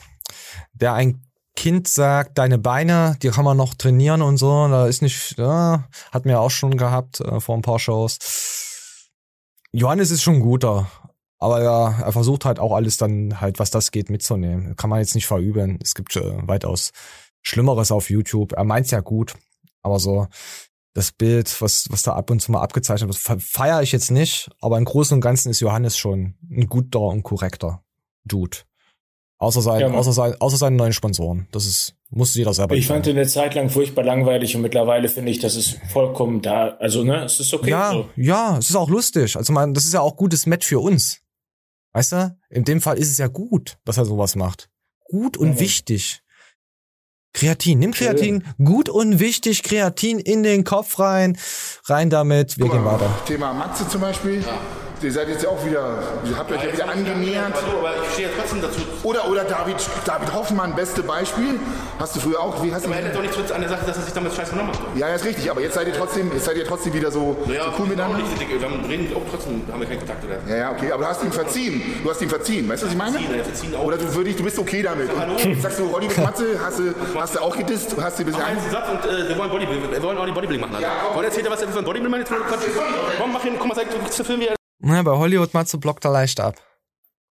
der 0.72 0.94
ein 0.94 1.26
Kind 1.54 1.88
sagt, 1.88 2.38
deine 2.38 2.56
Beine, 2.56 3.18
die 3.22 3.28
kann 3.28 3.44
man 3.44 3.58
noch 3.58 3.74
trainieren 3.74 4.22
und 4.22 4.38
so, 4.38 4.66
da 4.68 4.86
ist 4.86 5.02
nicht, 5.02 5.36
ja, 5.36 5.84
hat 6.10 6.24
mir 6.24 6.40
auch 6.40 6.50
schon 6.50 6.78
gehabt 6.78 7.20
äh, 7.20 7.38
vor 7.38 7.54
ein 7.54 7.60
paar 7.60 7.78
Shows. 7.78 8.16
Johannes 9.72 10.10
ist 10.10 10.22
schon 10.22 10.40
guter, 10.40 10.90
aber 11.38 11.62
ja, 11.62 12.00
er 12.00 12.12
versucht 12.12 12.44
halt 12.44 12.58
auch 12.58 12.74
alles 12.74 12.96
dann 12.96 13.40
halt, 13.40 13.58
was 13.58 13.70
das 13.70 13.90
geht, 13.92 14.10
mitzunehmen. 14.10 14.76
Kann 14.76 14.90
man 14.90 14.98
jetzt 14.98 15.14
nicht 15.14 15.26
verüben. 15.26 15.78
Es 15.82 15.94
gibt 15.94 16.16
äh, 16.16 16.48
weitaus 16.48 16.92
Schlimmeres 17.42 17.92
auf 17.92 18.10
YouTube. 18.10 18.52
Er 18.52 18.64
meint's 18.64 18.90
ja 18.90 19.00
gut, 19.00 19.34
aber 19.82 19.98
so 19.98 20.26
das 20.92 21.12
Bild, 21.12 21.60
was, 21.62 21.86
was 21.90 22.02
da 22.02 22.14
ab 22.14 22.30
und 22.30 22.40
zu 22.40 22.50
mal 22.50 22.60
abgezeichnet 22.62 23.08
wird, 23.08 23.18
fe- 23.18 23.38
feiere 23.38 23.80
ich 23.82 23.92
jetzt 23.92 24.10
nicht, 24.10 24.50
aber 24.60 24.76
im 24.76 24.84
Großen 24.84 25.14
und 25.14 25.20
Ganzen 25.20 25.50
ist 25.50 25.60
Johannes 25.60 25.96
schon 25.96 26.34
ein 26.50 26.66
guter 26.66 27.00
und 27.00 27.22
korrekter 27.22 27.82
Dude. 28.24 28.58
Außer, 29.42 29.62
sein, 29.62 29.80
Ja, 29.80 29.90
außer, 29.90 30.12
sein, 30.12 30.34
außer 30.38 30.58
seinen 30.58 30.76
neuen 30.76 30.92
Sponsoren. 30.92 31.48
Das 31.50 31.64
ist, 31.64 31.94
muss 32.10 32.34
jeder 32.34 32.52
selber 32.52 32.74
Ich 32.74 32.86
fand 32.86 33.06
ihn 33.06 33.16
eine 33.16 33.26
Zeit 33.26 33.54
lang 33.54 33.70
furchtbar 33.70 34.04
langweilig 34.04 34.54
und 34.54 34.60
mittlerweile 34.60 35.08
finde 35.08 35.30
ich, 35.30 35.38
das 35.38 35.56
ist 35.56 35.78
vollkommen 35.90 36.42
da. 36.42 36.76
Also, 36.78 37.04
ne, 37.04 37.24
es 37.24 37.40
ist 37.40 37.54
okay. 37.54 37.70
Ja, 37.70 37.90
So. 37.90 38.08
ja, 38.16 38.58
es 38.58 38.68
ist 38.68 38.76
auch 38.76 38.90
lustig. 38.90 39.36
Also 39.36 39.54
man, 39.54 39.72
das 39.72 39.84
ist 39.86 39.94
ja 39.94 40.02
auch 40.02 40.16
gutes 40.16 40.44
Match 40.44 40.66
für 40.66 40.78
uns. 40.80 41.20
Weißt 41.94 42.12
du? 42.12 42.36
In 42.50 42.64
dem 42.64 42.82
Fall 42.82 42.98
ist 42.98 43.10
es 43.10 43.16
ja 43.16 43.28
gut, 43.28 43.78
dass 43.86 43.96
er 43.96 44.04
sowas 44.04 44.36
macht. 44.36 44.68
Gut 45.04 45.38
und 45.38 45.46
Ja, 45.48 45.52
Mann. 45.54 45.60
wichtig. 45.60 46.22
Kreatin, 47.32 47.78
nimm 47.78 47.92
Kreatin, 47.92 48.44
gut 48.62 48.88
und 48.90 49.20
wichtig, 49.20 49.62
Kreatin 49.62 50.18
in 50.18 50.42
den 50.42 50.64
Kopf 50.64 50.98
rein, 50.98 51.38
rein 51.84 52.10
damit, 52.10 52.58
wir 52.58 52.68
gehen 52.68 52.84
weiter. 52.84 53.08
Thema 53.24 53.54
Matze 53.54 53.88
zum 53.88 54.00
Beispiel. 54.00 54.44
Ihr 55.02 55.12
seid 55.12 55.28
jetzt 55.28 55.42
ja 55.42 55.48
auch 55.48 55.64
wieder, 55.64 55.98
ihr 56.26 56.36
habt 56.36 56.52
euch 56.52 56.62
ja 56.62 56.72
wieder 56.74 56.90
angenähert. 56.90 57.54
Aber 57.56 57.94
ich 58.04 58.12
stehe 58.12 58.28
ja 58.28 58.34
trotzdem 58.38 58.60
dazu. 58.60 58.80
Oder, 59.02 59.30
oder 59.30 59.44
David, 59.44 59.76
David 60.04 60.34
Hoffmann, 60.34 60.74
beste 60.74 61.02
Beispiel. 61.02 61.58
Hast 61.98 62.16
du 62.16 62.20
früher 62.20 62.38
auch, 62.38 62.62
wie 62.62 62.72
hast 62.74 62.84
du 62.84 62.90
Aber 62.90 63.00
er 63.00 63.08
doch 63.08 63.22
nichts 63.22 63.50
an 63.50 63.62
der 63.62 63.70
Sache, 63.70 63.86
dass 63.86 63.96
er 63.96 64.02
sich 64.02 64.12
damals 64.12 64.36
scheiß 64.36 64.50
genommen 64.50 64.68
hat. 64.68 64.78
Ja, 64.96 65.08
ist 65.08 65.24
richtig, 65.24 65.50
aber 65.50 65.62
jetzt 65.62 65.74
seid 65.74 65.86
ihr 65.86 65.94
trotzdem, 65.94 66.30
jetzt 66.34 66.44
seid 66.44 66.58
ihr 66.58 66.66
trotzdem 66.66 66.92
wieder 66.92 67.10
so, 67.10 67.34
so 67.46 67.52
cool 67.78 67.86
miteinander. 67.86 68.18
Nicht, 68.18 68.28
so 68.30 68.40
wir 68.40 68.60
haben, 68.60 68.84
reden 68.84 69.16
auch 69.16 69.22
trotzdem, 69.30 69.62
haben 69.72 69.80
wir 69.80 69.88
keinen 69.88 70.00
Kontakt 70.00 70.24
oder? 70.24 70.38
Ja, 70.46 70.56
ja, 70.56 70.70
okay, 70.72 70.92
aber 70.92 71.04
du 71.04 71.08
hast 71.08 71.24
ihm 71.24 71.32
verziehen. 71.32 71.82
Du 72.02 72.10
hast 72.10 72.20
ihm 72.20 72.28
verziehen, 72.28 72.68
weißt 72.68 72.82
du, 72.82 72.86
was 72.86 72.92
ich 72.92 72.98
meine? 72.98 73.12
Verziehen, 73.12 73.36
ja, 73.38 73.44
verziehen 73.44 73.74
auch. 73.76 73.84
Oder 73.84 73.96
du, 73.96 74.14
würdest, 74.14 74.38
du 74.38 74.44
bist 74.44 74.58
okay 74.58 74.82
damit. 74.82 75.08
Und 75.10 75.62
sagst 75.62 75.78
du, 75.78 75.94
Olli 75.94 76.08
mit 76.08 76.18
Matze, 76.18 76.60
hast 76.62 76.78
du, 76.78 76.94
hast 77.18 77.34
du 77.36 77.40
auch 77.40 77.56
gedisst? 77.56 77.96
Hast 77.98 78.18
du 78.18 78.22
ein 78.22 78.26
bisschen 78.26 78.42
einen 78.42 78.70
Satz 78.70 78.84
und 78.90 79.10
äh, 79.10 79.28
wir 79.30 79.38
wollen 79.38 79.50
Bodybuilding, 79.50 79.92
wir 79.92 80.02
wollen 80.02 80.18
auch 80.18 80.26
die 80.26 80.32
Bodybuilding 80.32 80.60
machen. 80.60 80.76
Also. 80.76 81.14
Wollen 81.14 81.24
erzählt 81.24 81.46
er, 81.46 81.52
was 81.52 81.62
er 81.62 81.68
für 81.68 81.78
ein 81.78 81.84
Bodybuilding 81.86 82.20
macht? 82.20 82.30
Komm, 83.18 83.32
mach 83.32 83.42
hin, 83.42 83.54
guck 83.58 83.66
mal, 83.66 83.74
sag, 83.74 83.86
du 83.90 84.10
zu 84.10 84.24
filmen, 84.24 84.42
wie 84.42 84.59
er 84.82 84.94
Ja, 84.94 85.02
bei 85.02 85.16
Hollywood 85.16 85.54
Matze 85.54 85.78
blockt 85.78 86.04
er 86.04 86.12
leicht 86.12 86.40
ab. 86.40 86.56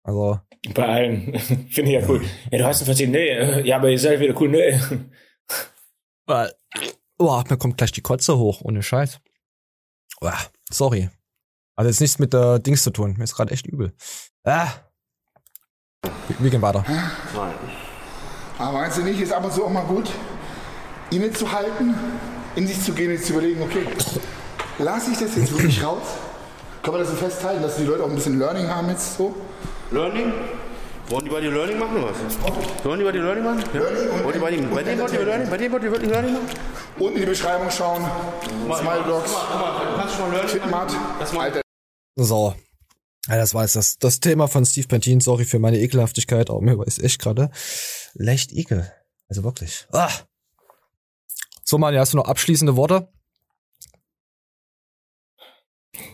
Also, 0.04 0.40
Bei 0.74 0.88
allen. 0.88 1.40
Finde 1.70 1.92
ich 1.92 2.02
ja 2.02 2.08
cool. 2.08 2.24
Ja, 2.52 2.58
du 2.58 2.66
hast 2.66 2.82
ihn 2.82 2.86
verziehen. 2.86 3.12
Nee, 3.12 3.30
äh, 3.30 3.68
ja, 3.68 3.78
aber 3.78 3.90
ihr 3.90 4.00
seid 4.00 4.20
wieder 4.20 4.40
cool. 4.40 4.50
Nee. 4.50 4.80
weil, 6.26 6.54
oh, 7.18 7.42
mir 7.50 7.58
kommt 7.58 7.78
gleich 7.78 7.92
die 7.92 8.02
Kotze 8.02 8.38
hoch, 8.38 8.62
ohne 8.62 8.82
Scheiß. 8.84 9.20
Oh, 10.22 10.30
sorry. 10.72 11.10
Hat 11.78 11.86
jetzt 11.86 12.02
nichts 12.02 12.20
mit 12.20 12.34
der 12.34 12.60
Dings 12.60 12.84
zu 12.84 12.92
tun. 12.92 13.16
Mir 13.18 13.24
ist 13.24 13.36
gerade 13.36 13.52
echt 13.54 13.68
übel. 13.68 13.94
Ah. 14.44 14.68
Wir, 16.02 16.36
wir 16.40 16.50
gehen 16.50 16.62
weiter. 16.62 16.84
Aber 18.58 18.74
meinst 18.74 18.98
du 18.98 19.04
nicht, 19.04 19.20
ist 19.22 19.32
ab 19.32 19.46
und 19.46 19.54
zu 19.54 19.64
auch 19.64 19.70
mal 19.70 19.86
gut, 19.86 20.12
innezuhalten, 21.12 21.96
in 22.56 22.68
sich 22.68 22.82
zu 22.84 22.94
gehen 22.94 23.12
und 23.16 23.24
zu 23.24 23.34
überlegen, 23.34 23.62
okay, 23.62 23.86
lasse 24.78 25.12
ich 25.12 25.20
das 25.20 25.36
jetzt 25.38 25.52
wirklich 25.54 25.82
raus? 25.82 26.04
Kann 26.82 26.94
man 26.94 27.02
das 27.02 27.10
so 27.10 27.16
festhalten, 27.16 27.62
dass 27.62 27.76
die 27.78 27.84
Leute 27.84 28.04
auch 28.04 28.10
ein 28.10 28.16
bisschen 28.16 28.40
Learning 28.40 28.68
haben 28.68 28.90
jetzt 28.90 29.18
so? 29.18 29.36
Learning? 29.92 30.32
Wollen 31.10 31.26
die 31.26 31.32
bei 31.32 31.42
dir 31.42 31.52
Learning 31.52 31.80
machen 31.80 31.98
oder 31.98 32.12
was? 32.14 32.86
Wollen 32.86 33.00
die 33.00 33.06
bei 33.06 33.12
dir 33.12 33.24
Learning 33.24 33.44
machen? 33.44 33.64
Ja. 33.74 33.80
Wollen 34.24 34.34
die 34.34 34.40
bei 34.40 34.52
dir, 34.52 34.62
bei 34.68 34.84
dir 34.84 35.00
wollt 35.00 35.14
ihr 35.14 35.24
Learning? 35.26 35.50
Bei 35.50 35.58
dir 35.58 35.72
wollt 35.72 35.84
ihr 35.84 35.92
wirklich 35.92 36.10
Learning 36.12 36.34
machen? 36.34 36.48
Unten 37.00 37.16
in 37.16 37.22
die 37.22 37.28
Beschreibung 37.28 37.70
schauen, 37.72 38.04
Smile 38.66 38.82
Learning 38.82 39.32
Das 41.20 41.34
mal- 41.34 41.42
Alter, 41.46 41.62
So. 42.16 42.56
Ja, 43.28 43.36
das 43.38 43.54
war 43.54 43.64
jetzt 43.64 43.76
das, 43.76 43.98
das 43.98 44.20
Thema 44.20 44.48
von 44.48 44.66
Steve 44.66 44.88
Pantine. 44.88 45.22
Sorry 45.22 45.46
für 45.46 45.60
meine 45.60 45.80
Ekelhaftigkeit, 45.80 46.50
aber 46.50 46.62
mir 46.62 46.82
ist 46.86 47.00
echt 47.04 47.20
gerade 47.22 47.50
leicht 48.14 48.52
ekel. 48.54 48.92
Also 49.28 49.44
wirklich. 49.44 49.88
Ah. 49.92 50.10
So, 51.64 51.78
Mann, 51.78 51.96
hast 51.98 52.14
du 52.14 52.18
noch 52.18 52.26
abschließende 52.28 52.76
Worte? 52.76 53.10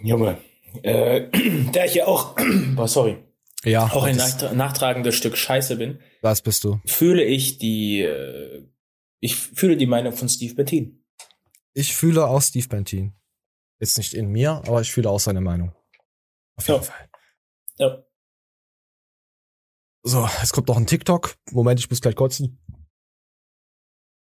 Junge. 0.03 0.37
Äh, 0.83 1.29
da 1.71 1.85
ich 1.85 1.95
ja 1.95 2.05
auch, 2.07 2.35
boah, 2.75 2.87
sorry, 2.87 3.23
Ja. 3.63 3.85
auch 3.91 4.03
ein 4.03 4.15
nach, 4.17 4.51
nachtragendes 4.53 5.15
Stück 5.15 5.37
Scheiße 5.37 5.75
bin, 5.77 5.99
das 6.21 6.41
bist 6.41 6.63
du. 6.63 6.79
fühle 6.85 7.23
ich 7.23 7.57
die, 7.57 8.01
äh, 8.01 8.67
ich 9.19 9.35
fühle 9.35 9.77
die 9.77 9.85
Meinung 9.87 10.13
von 10.13 10.29
Steve 10.29 10.53
Bettin. 10.55 11.03
Ich 11.73 11.95
fühle 11.95 12.25
auch 12.27 12.41
Steve 12.41 12.67
Pantine. 12.67 13.13
Jetzt 13.79 13.97
nicht 13.97 14.13
in 14.13 14.27
mir, 14.29 14.51
aber 14.65 14.81
ich 14.81 14.91
fühle 14.91 15.09
auch 15.09 15.19
seine 15.19 15.41
Meinung. 15.41 15.73
Auf 16.57 16.67
jeden 16.67 16.79
Ja. 16.79 16.83
Fall. 16.85 17.09
Ja. 17.77 18.03
So, 20.03 20.25
jetzt 20.39 20.53
kommt 20.53 20.67
noch 20.67 20.77
ein 20.77 20.87
TikTok. 20.87 21.35
Moment, 21.51 21.79
ich 21.79 21.89
muss 21.89 21.99
gleich 21.99 22.15
kotzen. 22.15 22.59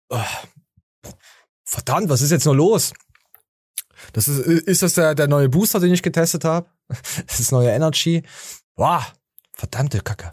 Ah. 0.10 0.26
Verdammt, 1.66 2.10
was 2.10 2.22
ist 2.22 2.32
jetzt 2.32 2.46
noch 2.46 2.54
los? 2.54 2.94
Das 4.14 4.28
ist, 4.28 4.40
ist 4.40 4.82
das 4.84 4.94
der, 4.94 5.16
der 5.16 5.28
neue 5.28 5.50
Booster, 5.50 5.80
den 5.80 5.94
ich 5.94 6.04
getestet 6.04 6.44
habe? 6.46 6.68
Das 7.28 7.40
ist 7.40 7.52
neue 7.52 7.70
Energy. 7.70 8.24
Boah, 8.76 9.06
verdammte 9.54 10.00
Kacke. 10.02 10.32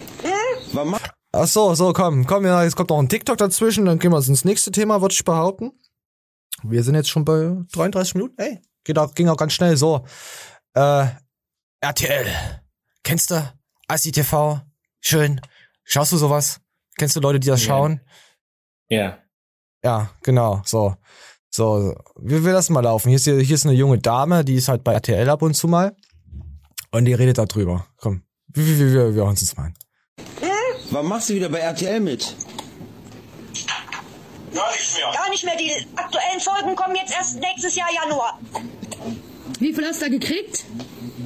Ach 1.33 1.47
so, 1.49 1.75
so, 1.75 1.93
komm, 1.93 2.27
komm, 2.27 2.45
ja, 2.47 2.63
jetzt 2.63 2.77
kommt 2.77 2.91
noch 2.91 2.99
ein 2.99 3.09
TikTok 3.09 3.37
dazwischen, 3.39 3.87
dann 3.87 3.99
gehen 3.99 4.13
wir 4.13 4.19
ins 4.19 4.45
nächste 4.45 4.71
Thema, 4.71 5.01
würde 5.01 5.13
ich 5.15 5.25
behaupten. 5.25 5.73
Wir 6.63 6.85
sind 6.85 6.95
jetzt 6.95 7.09
schon 7.11 7.25
bei 7.25 7.57
33 7.73 8.15
Minuten. 8.15 8.35
Hey, 8.39 8.61
geht 8.85 8.99
auch, 8.99 9.15
ging 9.15 9.29
auch 9.29 9.37
ganz 9.37 9.53
schnell 9.53 9.77
so. 9.77 10.05
Äh, 10.75 11.07
RTL. 11.81 12.27
Kennst 13.03 13.31
du? 13.31 13.53
ASI-TV. 13.89 14.61
Schön. 15.01 15.41
Schaust 15.83 16.13
du 16.13 16.17
sowas? 16.17 16.61
Kennst 16.97 17.17
du 17.17 17.21
Leute, 17.21 17.41
die 17.41 17.49
das 17.49 17.63
Ja. 17.63 17.67
schauen? 17.69 18.01
Ja. 18.89 19.19
Ja, 19.83 20.11
genau, 20.23 20.63
so. 20.65 20.97
So, 21.57 21.95
wir, 22.17 22.45
wir 22.45 22.53
lassen 22.53 22.73
mal 22.73 22.81
laufen. 22.81 23.11
Hier 23.11 23.17
ist, 23.17 23.27
hier 23.27 23.55
ist 23.55 23.65
eine 23.65 23.77
junge 23.77 23.99
Dame, 23.99 24.45
die 24.45 24.57
ist 24.57 24.67
halt 24.67 24.83
bei 24.83 24.93
RTL 24.93 25.31
ab 25.31 25.41
und 25.41 25.55
zu 25.55 25.69
mal. 25.69 25.95
Und 26.91 27.05
die 27.05 27.15
redet 27.15 27.39
da 27.39 27.45
drüber. 27.45 27.87
Komm, 27.97 28.25
wir, 28.49 28.67
wir, 28.67 28.79
wir, 28.79 29.15
wir 29.15 29.23
hören 29.23 29.29
uns 29.29 29.57
mal 29.57 29.67
an. 29.67 29.75
Wann 30.91 31.07
machst 31.07 31.31
du 31.31 31.35
wieder 31.35 31.49
bei 31.49 31.61
RTL 31.61 32.01
mit? 32.01 32.35
Gar 34.53 35.31
nicht 35.31 35.45
mehr. 35.45 35.57
Die 35.57 35.71
aktuellen 35.95 36.41
Folgen 36.41 36.75
kommen 36.75 36.97
jetzt 36.97 37.15
erst 37.15 37.39
nächstes 37.39 37.77
Jahr 37.77 37.89
Januar. 38.03 38.41
Wie 39.61 39.73
viel 39.73 39.87
hast 39.87 40.03
du 40.03 40.07
da 40.07 40.11
gekriegt? 40.11 40.65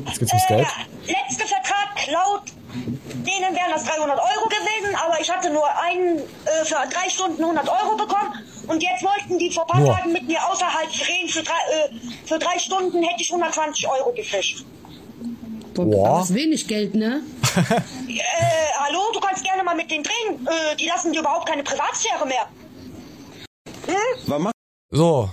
Jetzt 0.09 0.19
geht's 0.19 0.33
ums 0.33 0.47
Geld. 0.47 0.67
Äh, 1.07 1.13
letzter 1.13 1.47
Vertrag 1.47 2.07
laut 2.13 2.43
denen 2.75 3.57
wären 3.57 3.71
das 3.71 3.85
300 3.85 4.19
Euro 4.19 4.49
gewesen, 4.49 4.95
aber 4.95 5.21
ich 5.21 5.31
hatte 5.31 5.51
nur 5.51 5.67
einen 5.81 6.19
äh, 6.19 6.65
für 6.65 6.77
drei 6.93 7.09
Stunden 7.09 7.43
100 7.43 7.67
Euro 7.67 7.97
bekommen 7.97 8.35
und 8.69 8.83
jetzt 8.83 9.03
wollten 9.03 9.39
die 9.39 9.51
vor 9.51 9.65
ein 9.75 9.85
paar. 9.85 9.97
Tagen 9.97 10.13
mit 10.13 10.27
mir 10.27 10.39
außerhalb 10.51 10.89
drehen. 10.91 11.29
Für 11.29 11.43
drei, 11.43 11.53
äh, 11.53 12.27
für 12.27 12.39
drei 12.39 12.59
Stunden 12.59 13.03
hätte 13.03 13.23
ich 13.23 13.31
120 13.31 13.89
Euro 13.89 14.13
gekriegt. 14.13 14.65
Boah, 15.75 15.85
Boah. 15.85 16.19
Das 16.19 16.31
ist 16.31 16.37
wenig 16.37 16.67
Geld, 16.69 16.95
ne? 16.95 17.23
Äh, 18.09 18.21
hallo, 18.79 19.01
du 19.13 19.21
kannst 19.21 19.45
gerne 19.45 19.63
mal 19.63 19.75
mit 19.77 19.91
denen 19.91 20.03
drehen. 20.03 20.47
Äh, 20.47 20.77
die 20.77 20.87
lassen 20.87 21.13
dir 21.13 21.21
überhaupt 21.21 21.49
keine 21.49 21.63
Privatsphäre 21.63 22.27
mehr. 22.27 22.49
Machst 24.27 24.55
So. 24.91 25.31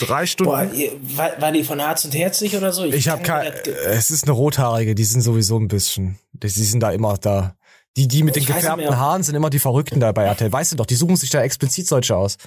Drei 0.00 0.26
Stunden. 0.26 0.52
Boah, 0.52 0.64
ihr, 0.72 0.92
war, 1.16 1.40
war 1.40 1.52
die 1.52 1.64
von 1.64 1.78
Herz 1.78 2.04
und 2.04 2.14
Herzlich 2.14 2.56
oder 2.56 2.72
so? 2.72 2.84
Ich 2.84 3.08
habe 3.08 3.22
kann 3.22 3.42
kein. 3.42 3.74
Es 3.86 4.10
ist 4.10 4.24
eine 4.24 4.32
rothaarige, 4.32 4.94
die 4.94 5.04
sind 5.04 5.20
sowieso 5.20 5.58
ein 5.58 5.68
bisschen. 5.68 6.18
Die 6.32 6.48
die 6.48 6.48
sind 6.48 6.80
da 6.80 6.90
immer 6.90 7.18
da. 7.18 7.54
Die, 7.96 8.08
die 8.08 8.22
mit 8.22 8.36
den 8.36 8.42
Ich 8.42 8.48
weiß 8.48 8.62
gefärbten. 8.62 8.96
Haaren 8.96 9.22
sind 9.22 9.34
immer 9.34 9.50
die 9.50 9.58
Verrückten 9.58 10.00
da 10.00 10.12
bei 10.12 10.24
RTL. 10.24 10.50
Weißt 10.50 10.72
du 10.72 10.76
doch, 10.76 10.86
die 10.86 10.94
suchen 10.94 11.16
sich 11.16 11.30
da 11.30 11.42
explizit 11.42 11.86
solche 11.86 12.16
aus. 12.16 12.38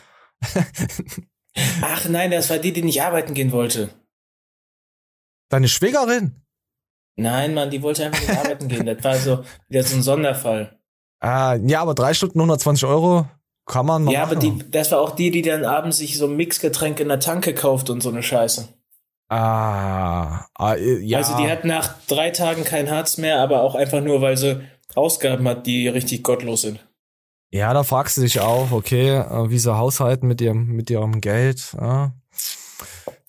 Ach 1.82 2.06
nein, 2.10 2.32
das 2.32 2.50
war 2.50 2.58
die, 2.58 2.74
die 2.74 2.84
nicht 2.84 3.02
arbeiten 3.02 3.34
gehen 3.34 3.52
wollte. 3.52 3.90
Deine 5.50 5.68
Schwägerin? 5.68 6.42
Nein, 7.18 7.54
Mann, 7.54 7.70
die 7.70 7.82
wollte 7.82 8.06
einfach 8.06 8.20
nicht 8.20 8.38
arbeiten 8.38 8.68
gehen. 8.68 8.86
Das 8.86 9.04
war 9.04 9.16
so 9.16 9.44
wieder 9.70 9.84
so 9.84 9.96
ein 9.96 10.04
Sonderfall. 10.04 10.78
Ah, 11.20 11.56
ja, 11.56 11.82
aber 11.82 11.94
drei 11.94 12.14
Stunden 12.14 12.40
120 12.40 12.86
Euro 12.86 13.28
kann 13.66 13.86
man 13.86 14.04
mal 14.04 14.12
ja, 14.12 14.24
aber 14.24 14.36
machen. 14.36 14.60
die, 14.60 14.72
das 14.72 14.92
war 14.92 15.00
auch 15.00 15.12
die, 15.12 15.32
die 15.32 15.42
dann 15.42 15.64
abends 15.64 15.98
sich 15.98 16.18
so 16.18 16.26
ein 16.26 16.36
Mixgetränk 16.36 17.00
in 17.00 17.08
der 17.08 17.20
Tanke 17.20 17.54
kauft 17.54 17.90
und 17.90 18.02
so 18.02 18.10
eine 18.10 18.22
Scheiße. 18.22 18.68
Ah, 19.30 20.46
ah 20.54 20.76
ja. 20.76 21.18
Also 21.18 21.36
die 21.38 21.50
hat 21.50 21.66
nach 21.66 21.96
drei 22.08 22.30
Tagen 22.30 22.64
kein 22.64 22.92
Harz 22.92 23.18
mehr, 23.18 23.40
aber 23.40 23.64
auch 23.64 23.74
einfach 23.74 24.02
nur, 24.02 24.22
weil 24.22 24.38
sie 24.38 24.62
Ausgaben 24.96 25.48
hat, 25.48 25.68
die 25.68 25.88
richtig 25.88 26.24
gottlos 26.24 26.62
sind. 26.62 26.86
ja, 27.52 27.74
da 27.74 27.84
fragst 27.84 28.18
du 28.18 28.22
dich 28.22 28.40
auch, 28.40 28.72
okay, 28.72 29.10
äh, 29.10 29.50
wie 29.50 29.60
sie 29.60 29.78
haushalten 29.78 30.28
mit 30.28 30.42
ihrem, 30.42 30.68
mit 30.68 30.90
ihrem 30.90 31.22
Geld. 31.22 31.76
Ja. 31.80 32.14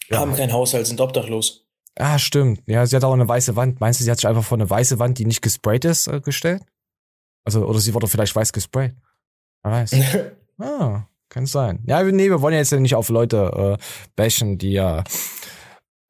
Ja. 0.08 0.20
Haben 0.20 0.36
kein 0.36 0.52
Haushalt, 0.52 0.86
sind 0.86 1.00
obdachlos. 1.00 1.66
Ah, 1.98 2.18
stimmt. 2.18 2.62
Ja, 2.66 2.86
sie 2.86 2.94
hat 2.94 3.04
auch 3.04 3.12
eine 3.12 3.26
weiße 3.26 3.56
Wand. 3.56 3.80
Meinst 3.80 4.00
du, 4.00 4.04
sie 4.04 4.10
hat 4.10 4.18
sich 4.18 4.28
einfach 4.28 4.44
vor 4.44 4.58
eine 4.58 4.68
weiße 4.68 4.98
Wand, 4.98 5.18
die 5.18 5.24
nicht 5.24 5.42
gesprayt 5.42 5.84
ist, 5.84 6.06
äh, 6.06 6.20
gestellt? 6.20 6.62
Also, 7.44 7.64
oder 7.64 7.78
sie 7.80 7.94
wurde 7.94 8.06
vielleicht 8.06 8.36
weiß 8.36 8.52
gesprayt. 8.52 8.94
Wer 9.62 9.72
weiß. 9.72 9.96
ah, 10.58 11.06
kann 11.28 11.46
sein. 11.46 11.82
Ja, 11.86 12.02
nee, 12.02 12.28
wir 12.28 12.42
wollen 12.42 12.54
ja 12.54 12.60
jetzt 12.60 12.72
ja 12.72 12.78
nicht 12.78 12.94
auf 12.94 13.08
Leute 13.08 13.78
äh, 13.78 13.82
bashen, 14.14 14.58
die 14.58 14.72
ja, 14.72 15.04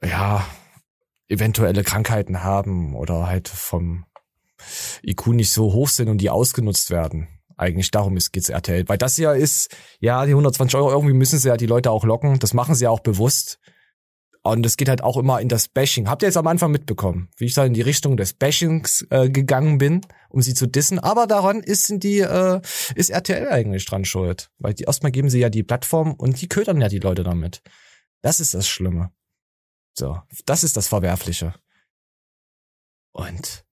ja, 0.02 0.44
eventuelle 1.28 1.84
Krankheiten 1.84 2.42
haben 2.42 2.94
oder 2.94 3.26
halt 3.26 3.48
vom 3.48 4.06
IQ 5.04 5.28
nicht 5.28 5.50
so 5.50 5.72
hoch 5.72 5.88
sind 5.88 6.08
und 6.08 6.18
die 6.18 6.30
ausgenutzt 6.30 6.90
werden. 6.90 7.28
Eigentlich 7.56 7.90
darum 7.90 8.16
ist, 8.16 8.32
geht's 8.32 8.50
RTL. 8.50 8.86
Weil 8.88 8.98
das 8.98 9.16
ja 9.16 9.32
ist, 9.32 9.74
ja, 9.98 10.26
die 10.26 10.32
120 10.32 10.76
Euro, 10.76 10.90
irgendwie 10.90 11.14
müssen 11.14 11.38
sie 11.38 11.48
ja 11.48 11.56
die 11.56 11.66
Leute 11.66 11.90
auch 11.90 12.04
locken. 12.04 12.38
Das 12.38 12.52
machen 12.52 12.74
sie 12.74 12.84
ja 12.84 12.90
auch 12.90 13.00
bewusst. 13.00 13.58
Und 14.42 14.64
es 14.64 14.76
geht 14.76 14.88
halt 14.88 15.02
auch 15.02 15.16
immer 15.16 15.40
in 15.40 15.48
das 15.48 15.66
Bashing. 15.66 16.08
Habt 16.08 16.22
ihr 16.22 16.28
jetzt 16.28 16.36
am 16.36 16.46
Anfang 16.46 16.70
mitbekommen, 16.70 17.28
wie 17.36 17.46
ich 17.46 17.54
da 17.54 17.64
in 17.64 17.74
die 17.74 17.82
Richtung 17.82 18.16
des 18.16 18.32
Bashings 18.32 19.04
äh, 19.10 19.28
gegangen 19.28 19.78
bin, 19.78 20.02
um 20.28 20.40
sie 20.40 20.54
zu 20.54 20.68
dissen? 20.68 21.00
Aber 21.00 21.26
daran 21.26 21.64
ist 21.64 21.92
die 22.04 22.20
äh, 22.20 22.60
ist 22.94 23.10
RTL 23.10 23.48
eigentlich 23.48 23.86
dran 23.86 24.04
schuld, 24.04 24.50
weil 24.58 24.74
die 24.74 24.84
erstmal 24.84 25.10
geben 25.10 25.30
sie 25.30 25.40
ja 25.40 25.50
die 25.50 25.64
Plattform 25.64 26.14
und 26.14 26.40
die 26.40 26.48
ködern 26.48 26.80
ja 26.80 26.88
die 26.88 27.00
Leute 27.00 27.24
damit. 27.24 27.60
Das 28.22 28.38
ist 28.38 28.54
das 28.54 28.68
Schlimme. 28.68 29.10
So, 29.94 30.20
das 30.44 30.62
ist 30.62 30.76
das 30.76 30.86
Verwerfliche. 30.86 31.54
Und 33.10 33.65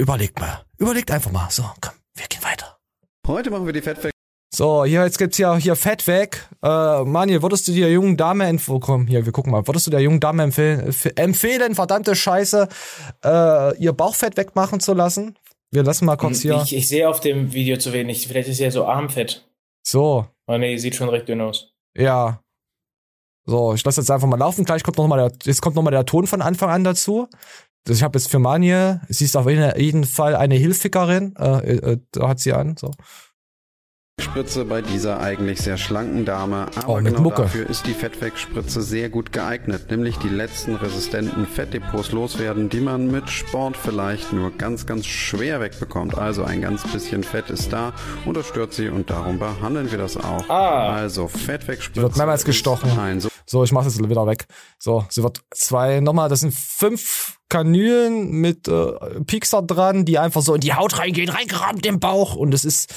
überlegt 0.00 0.40
mal, 0.40 0.64
überlegt 0.78 1.10
einfach 1.10 1.30
mal. 1.30 1.48
So, 1.50 1.62
komm, 1.80 1.92
wir 2.14 2.26
gehen 2.26 2.42
weiter. 2.42 2.78
Heute 3.26 3.50
machen 3.50 3.66
wir 3.66 3.72
die 3.72 3.82
Fettfact 3.82 4.12
So, 4.52 4.84
hier, 4.84 5.04
jetzt 5.04 5.18
gibt's 5.18 5.38
ja 5.38 5.54
hier 5.56 5.76
Fett 5.76 6.06
weg. 6.06 6.48
Äh, 6.62 7.04
Manuel, 7.04 7.42
würdest 7.42 7.68
du 7.68 7.72
der 7.72 7.90
jungen 7.92 8.16
Dame 8.16 8.46
empfehlen, 8.46 8.80
komm, 8.80 9.06
hier, 9.06 9.24
wir 9.24 9.32
gucken 9.32 9.52
mal, 9.52 9.66
würdest 9.66 9.86
du 9.86 9.90
der 9.90 10.00
jungen 10.00 10.20
Dame 10.20 10.42
empfehlen, 10.42 10.92
empfehlen, 11.16 11.74
verdammte 11.74 12.16
Scheiße, 12.16 12.68
äh, 13.24 13.76
ihr 13.78 13.92
Bauchfett 13.92 14.36
wegmachen 14.36 14.80
zu 14.80 14.94
lassen? 14.94 15.38
Wir 15.70 15.84
lassen 15.84 16.04
mal 16.06 16.16
kurz 16.16 16.40
hier. 16.40 16.60
Ich, 16.64 16.74
ich 16.74 16.88
sehe 16.88 17.08
auf 17.08 17.20
dem 17.20 17.52
Video 17.52 17.76
zu 17.76 17.92
wenig. 17.92 18.26
Vielleicht 18.26 18.48
ist 18.48 18.58
ja 18.58 18.70
so 18.72 18.86
Armfett. 18.86 19.48
So, 19.86 20.26
Oh 20.48 20.58
nee, 20.58 20.76
sieht 20.78 20.96
schon 20.96 21.08
recht 21.08 21.28
dünn 21.28 21.40
aus. 21.40 21.72
ja. 21.94 22.40
So, 23.46 23.72
ich 23.74 23.82
lasse 23.84 24.00
jetzt 24.02 24.10
einfach 24.10 24.28
mal 24.28 24.38
laufen. 24.38 24.64
Gleich 24.64 24.82
kommt 24.84 24.98
noch 24.98 25.08
mal 25.08 25.16
der, 25.16 25.32
jetzt 25.44 25.60
kommt 25.62 25.74
noch 25.74 25.82
mal 25.82 25.90
der 25.90 26.04
Ton 26.04 26.26
von 26.26 26.42
Anfang 26.42 26.68
an 26.70 26.84
dazu. 26.84 27.26
Ich 27.88 28.02
habe 28.02 28.18
jetzt 28.18 28.30
für 28.30 28.38
Manje, 28.38 29.00
sie 29.08 29.24
ist 29.24 29.36
auf 29.36 29.48
jeden 29.48 30.04
Fall 30.04 30.36
eine 30.36 30.54
Hilfikerin, 30.54 31.34
äh, 31.36 31.76
äh, 31.76 31.98
da 32.12 32.28
hat 32.28 32.40
sie 32.40 32.52
an, 32.52 32.76
so. 32.78 32.90
Spritze 34.20 34.66
bei 34.66 34.82
dieser 34.82 35.18
eigentlich 35.20 35.60
sehr 35.62 35.78
schlanken 35.78 36.26
Dame, 36.26 36.66
aber 36.76 36.88
Oh, 36.88 36.96
mit 37.00 37.06
genau 37.06 37.22
Mucke. 37.22 37.42
dafür 37.42 37.68
ist 37.68 37.86
die 37.86 37.94
Fettwegspritze 37.94 38.82
sehr 38.82 39.08
gut 39.08 39.32
geeignet, 39.32 39.90
nämlich 39.90 40.18
die 40.18 40.28
letzten 40.28 40.74
resistenten 40.74 41.46
Fettdepots 41.46 42.12
loswerden, 42.12 42.68
die 42.68 42.80
man 42.80 43.10
mit 43.10 43.30
Sport 43.30 43.78
vielleicht 43.78 44.32
nur 44.34 44.50
ganz, 44.50 44.84
ganz 44.84 45.06
schwer 45.06 45.60
wegbekommt. 45.60 46.18
Also 46.18 46.44
ein 46.44 46.60
ganz 46.60 46.82
bisschen 46.92 47.24
Fett 47.24 47.48
ist 47.48 47.72
da 47.72 47.94
und 48.26 48.36
das 48.36 48.46
stört 48.46 48.74
sie 48.74 48.88
und 48.90 49.08
darum 49.08 49.38
behandeln 49.38 49.90
wir 49.90 49.98
das 49.98 50.18
auch. 50.18 50.48
Ah. 50.50 50.92
Also 50.92 51.26
Fettwegspritze 51.26 52.02
wird 52.02 52.16
mehrmals 52.18 52.44
gestochen. 52.44 52.90
ist 52.90 52.98
ein 52.98 53.20
so 53.20 53.30
So, 53.46 53.64
ich 53.64 53.72
mache 53.72 53.86
jetzt 53.86 53.98
wieder 53.98 54.26
weg. 54.26 54.44
So, 54.78 55.06
sie 55.08 55.22
wird 55.22 55.40
zwei, 55.50 56.00
nochmal, 56.00 56.28
das 56.28 56.40
sind 56.40 56.52
fünf 56.54 57.39
Kanülen 57.50 58.30
mit 58.30 58.66
äh, 58.68 58.92
Piekser 59.26 59.60
dran, 59.60 60.06
die 60.06 60.18
einfach 60.18 60.40
so 60.40 60.54
in 60.54 60.62
die 60.62 60.72
Haut 60.72 60.98
reingehen, 60.98 61.28
reingerammt 61.28 61.84
im 61.84 62.00
Bauch. 62.00 62.34
Und 62.34 62.54
es 62.54 62.64
ist, 62.64 62.94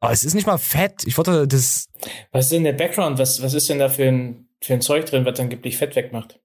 aber 0.00 0.12
es 0.12 0.24
ist 0.24 0.32
nicht 0.32 0.46
mal 0.46 0.56
fett. 0.56 1.04
Ich 1.04 1.18
wollte 1.18 1.46
das, 1.46 1.88
Was 2.32 2.46
ist 2.46 2.52
denn 2.52 2.64
der 2.64 2.72
Background? 2.72 3.18
Was, 3.18 3.42
was 3.42 3.52
ist 3.52 3.68
denn 3.68 3.78
da 3.78 3.90
für 3.90 4.04
ein, 4.08 4.48
für 4.62 4.72
ein 4.72 4.80
Zeug 4.80 5.04
drin, 5.04 5.26
was 5.26 5.38
angeblich 5.38 5.76
Fett 5.76 5.94
wegmacht? 5.96 6.40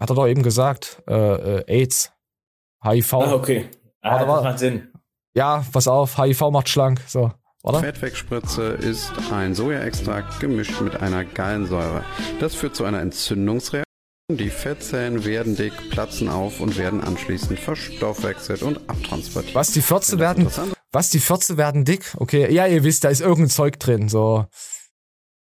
hat 0.00 0.10
er 0.10 0.14
doch 0.14 0.28
eben 0.28 0.44
gesagt, 0.44 1.02
äh, 1.08 1.14
äh, 1.58 1.64
AIDS, 1.66 2.12
HIV. 2.84 3.14
Ah, 3.14 3.32
okay. 3.32 3.68
Ah, 4.00 4.12
Warte, 4.12 4.26
das 4.26 4.44
macht 4.44 4.58
Sinn. 4.60 4.92
Ja, 5.34 5.64
pass 5.72 5.88
auf, 5.88 6.18
HIV 6.18 6.50
macht 6.52 6.68
schlank. 6.68 7.00
So, 7.08 7.32
oder? 7.64 7.80
Fettwegspritze 7.80 8.62
ist 8.62 9.10
ein 9.32 9.56
Sojaextrakt 9.56 10.38
gemischt 10.38 10.80
mit 10.80 10.94
einer 11.02 11.24
Gallensäure. 11.24 12.04
Das 12.38 12.54
führt 12.54 12.76
zu 12.76 12.84
einer 12.84 13.00
Entzündungsreaktion. 13.00 13.87
Die 14.30 14.50
Fettzellen 14.50 15.24
werden 15.24 15.56
dick, 15.56 15.72
platzen 15.88 16.28
auf 16.28 16.60
und 16.60 16.76
werden 16.76 17.00
anschließend 17.02 17.58
verstoffwechselt 17.58 18.60
und 18.62 18.76
abtransportiert. 18.90 19.54
Was, 19.54 19.70
die 19.70 19.80
Fürze 19.80 20.18
werden, 20.18 20.50
was, 20.92 21.08
die 21.08 21.18
Fürze 21.18 21.56
werden 21.56 21.86
dick? 21.86 22.14
Okay, 22.18 22.52
ja, 22.52 22.66
ihr 22.66 22.84
wisst, 22.84 23.04
da 23.04 23.08
ist 23.08 23.22
irgendein 23.22 23.48
Zeug 23.48 23.80
drin, 23.80 24.10
so. 24.10 24.44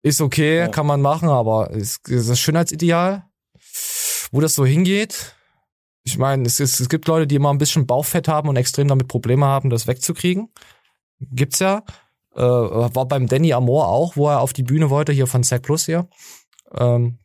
Ist 0.03 0.19
okay, 0.19 0.57
Ja. 0.57 0.67
kann 0.67 0.85
man 0.85 1.01
machen, 1.01 1.29
aber 1.29 1.71
ist, 1.71 2.09
ist 2.09 2.29
das 2.29 2.37
Schönheitsideal? 2.37 3.23
Wo 4.33 4.41
das 4.41 4.55
so 4.55 4.65
hingeht? 4.65 5.37
Ich 6.03 6.17
meine, 6.17 6.43
es, 6.45 6.59
ist, 6.59 6.81
es 6.81 6.89
gibt 6.89 7.07
Leute, 7.07 7.27
die 7.27 7.35
immer 7.35 7.53
ein 7.53 7.57
bisschen 7.57 7.87
Bauchfett 7.87 8.27
haben 8.27 8.49
und 8.49 8.57
extrem 8.57 8.89
damit 8.89 9.07
Probleme 9.07 9.45
haben, 9.45 9.69
das 9.69 9.87
wegzukriegen. 9.87 10.51
Gibt's 11.21 11.59
ja. 11.59 11.83
Äh, 12.35 12.41
war 12.41 13.07
beim 13.07 13.27
Danny 13.27 13.53
Amor 13.53 13.87
auch, 13.87 14.17
wo 14.17 14.27
er 14.27 14.41
auf 14.41 14.51
die 14.51 14.63
Bühne 14.63 14.89
wollte, 14.89 15.13
hier 15.13 15.27
von 15.27 15.43
Zack 15.45 15.61
Plus 15.61 15.85
hier. 15.85 16.09
Ähm, 16.73 17.19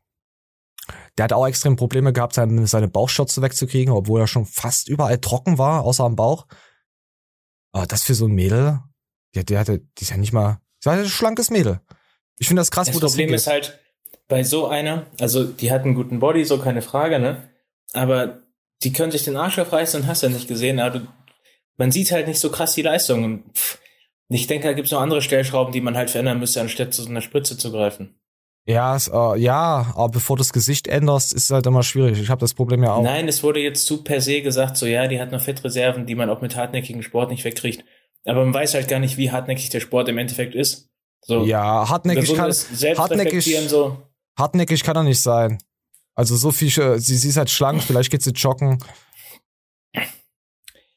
der 1.20 1.24
hat 1.24 1.32
auch 1.34 1.46
extrem 1.46 1.76
Probleme 1.76 2.14
gehabt, 2.14 2.32
seine, 2.32 2.66
seine 2.66 2.88
Bauchschürze 2.88 3.42
wegzukriegen, 3.42 3.92
obwohl 3.92 4.22
er 4.22 4.26
schon 4.26 4.46
fast 4.46 4.88
überall 4.88 5.18
trocken 5.18 5.58
war, 5.58 5.84
außer 5.84 6.02
am 6.02 6.16
Bauch. 6.16 6.46
Aber 7.72 7.86
das 7.86 8.04
für 8.04 8.14
so 8.14 8.24
ein 8.26 8.32
Mädel, 8.32 8.80
der, 9.34 9.44
der 9.44 9.58
hatte, 9.58 9.80
die 9.98 10.02
ist 10.02 10.08
ja 10.08 10.16
nicht 10.16 10.32
mal, 10.32 10.62
die 10.82 10.88
ist 10.88 10.92
ein 10.92 11.04
schlankes 11.04 11.50
Mädel. 11.50 11.82
Ich 12.38 12.48
finde 12.48 12.60
das 12.60 12.70
krass, 12.70 12.86
Das 12.86 12.96
wo 12.96 13.00
das 13.00 13.12
Problem 13.12 13.34
ist 13.34 13.48
halt, 13.48 13.78
bei 14.28 14.44
so 14.44 14.68
einer, 14.68 15.08
also 15.20 15.44
die 15.44 15.70
hat 15.70 15.82
einen 15.82 15.94
guten 15.94 16.20
Body, 16.20 16.46
so 16.46 16.58
keine 16.58 16.80
Frage, 16.80 17.18
ne? 17.18 17.50
Aber 17.92 18.40
die 18.82 18.94
können 18.94 19.12
sich 19.12 19.24
den 19.24 19.36
Arsch 19.36 19.58
aufreißen 19.58 20.00
und 20.00 20.06
hast 20.06 20.22
ja 20.22 20.30
nicht 20.30 20.48
gesehen, 20.48 20.80
aber 20.80 21.02
man 21.76 21.92
sieht 21.92 22.12
halt 22.12 22.28
nicht 22.28 22.40
so 22.40 22.50
krass 22.50 22.72
die 22.72 22.80
Leistung. 22.80 23.24
Und 23.24 23.44
ich 24.30 24.46
denke, 24.46 24.68
da 24.68 24.72
gibt's 24.72 24.90
noch 24.90 25.02
andere 25.02 25.20
Stellschrauben, 25.20 25.74
die 25.74 25.82
man 25.82 25.98
halt 25.98 26.08
verändern 26.08 26.38
müsste, 26.38 26.62
anstatt 26.62 26.94
zu 26.94 27.02
so 27.02 27.10
einer 27.10 27.20
Spritze 27.20 27.58
zu 27.58 27.70
greifen. 27.70 28.19
Ja, 28.70 28.94
es, 28.94 29.08
äh, 29.08 29.36
ja, 29.38 29.92
aber 29.96 30.08
bevor 30.10 30.36
du 30.36 30.40
das 30.40 30.52
Gesicht 30.52 30.86
änderst, 30.86 31.32
ist 31.32 31.50
halt 31.50 31.66
immer 31.66 31.82
schwierig. 31.82 32.20
Ich 32.20 32.30
habe 32.30 32.40
das 32.40 32.54
Problem 32.54 32.82
ja 32.84 32.94
auch. 32.94 33.02
Nein, 33.02 33.26
es 33.26 33.42
wurde 33.42 33.60
jetzt 33.60 33.86
zu 33.86 34.04
per 34.04 34.20
se 34.20 34.42
gesagt, 34.42 34.76
so 34.76 34.86
ja, 34.86 35.08
die 35.08 35.20
hat 35.20 35.32
noch 35.32 35.40
Fettreserven, 35.40 36.06
die 36.06 36.14
man 36.14 36.30
auch 36.30 36.40
mit 36.40 36.54
hartnäckigem 36.56 37.02
Sport 37.02 37.30
nicht 37.30 37.44
wegkriegt. 37.44 37.84
Aber 38.24 38.44
man 38.44 38.54
weiß 38.54 38.74
halt 38.74 38.86
gar 38.88 39.00
nicht, 39.00 39.16
wie 39.16 39.32
hartnäckig 39.32 39.70
der 39.70 39.80
Sport 39.80 40.08
im 40.08 40.18
Endeffekt 40.18 40.54
ist. 40.54 40.88
So, 41.22 41.44
Ja, 41.44 41.88
hartnäckig 41.88 42.34
kann, 42.34 42.50
hartnäckig, 42.52 43.68
so. 43.68 43.98
hartnäckig 44.38 44.82
kann 44.84 44.96
er 44.96 45.02
nicht 45.02 45.20
sein. 45.20 45.58
Also 46.14 46.36
so 46.36 46.52
viel, 46.52 46.68
äh, 46.78 46.98
sie, 46.98 47.16
sie 47.16 47.28
ist 47.28 47.36
halt 47.36 47.50
schlank, 47.50 47.82
vielleicht 47.82 48.10
geht 48.10 48.22
sie 48.22 48.30
joggen. 48.30 48.78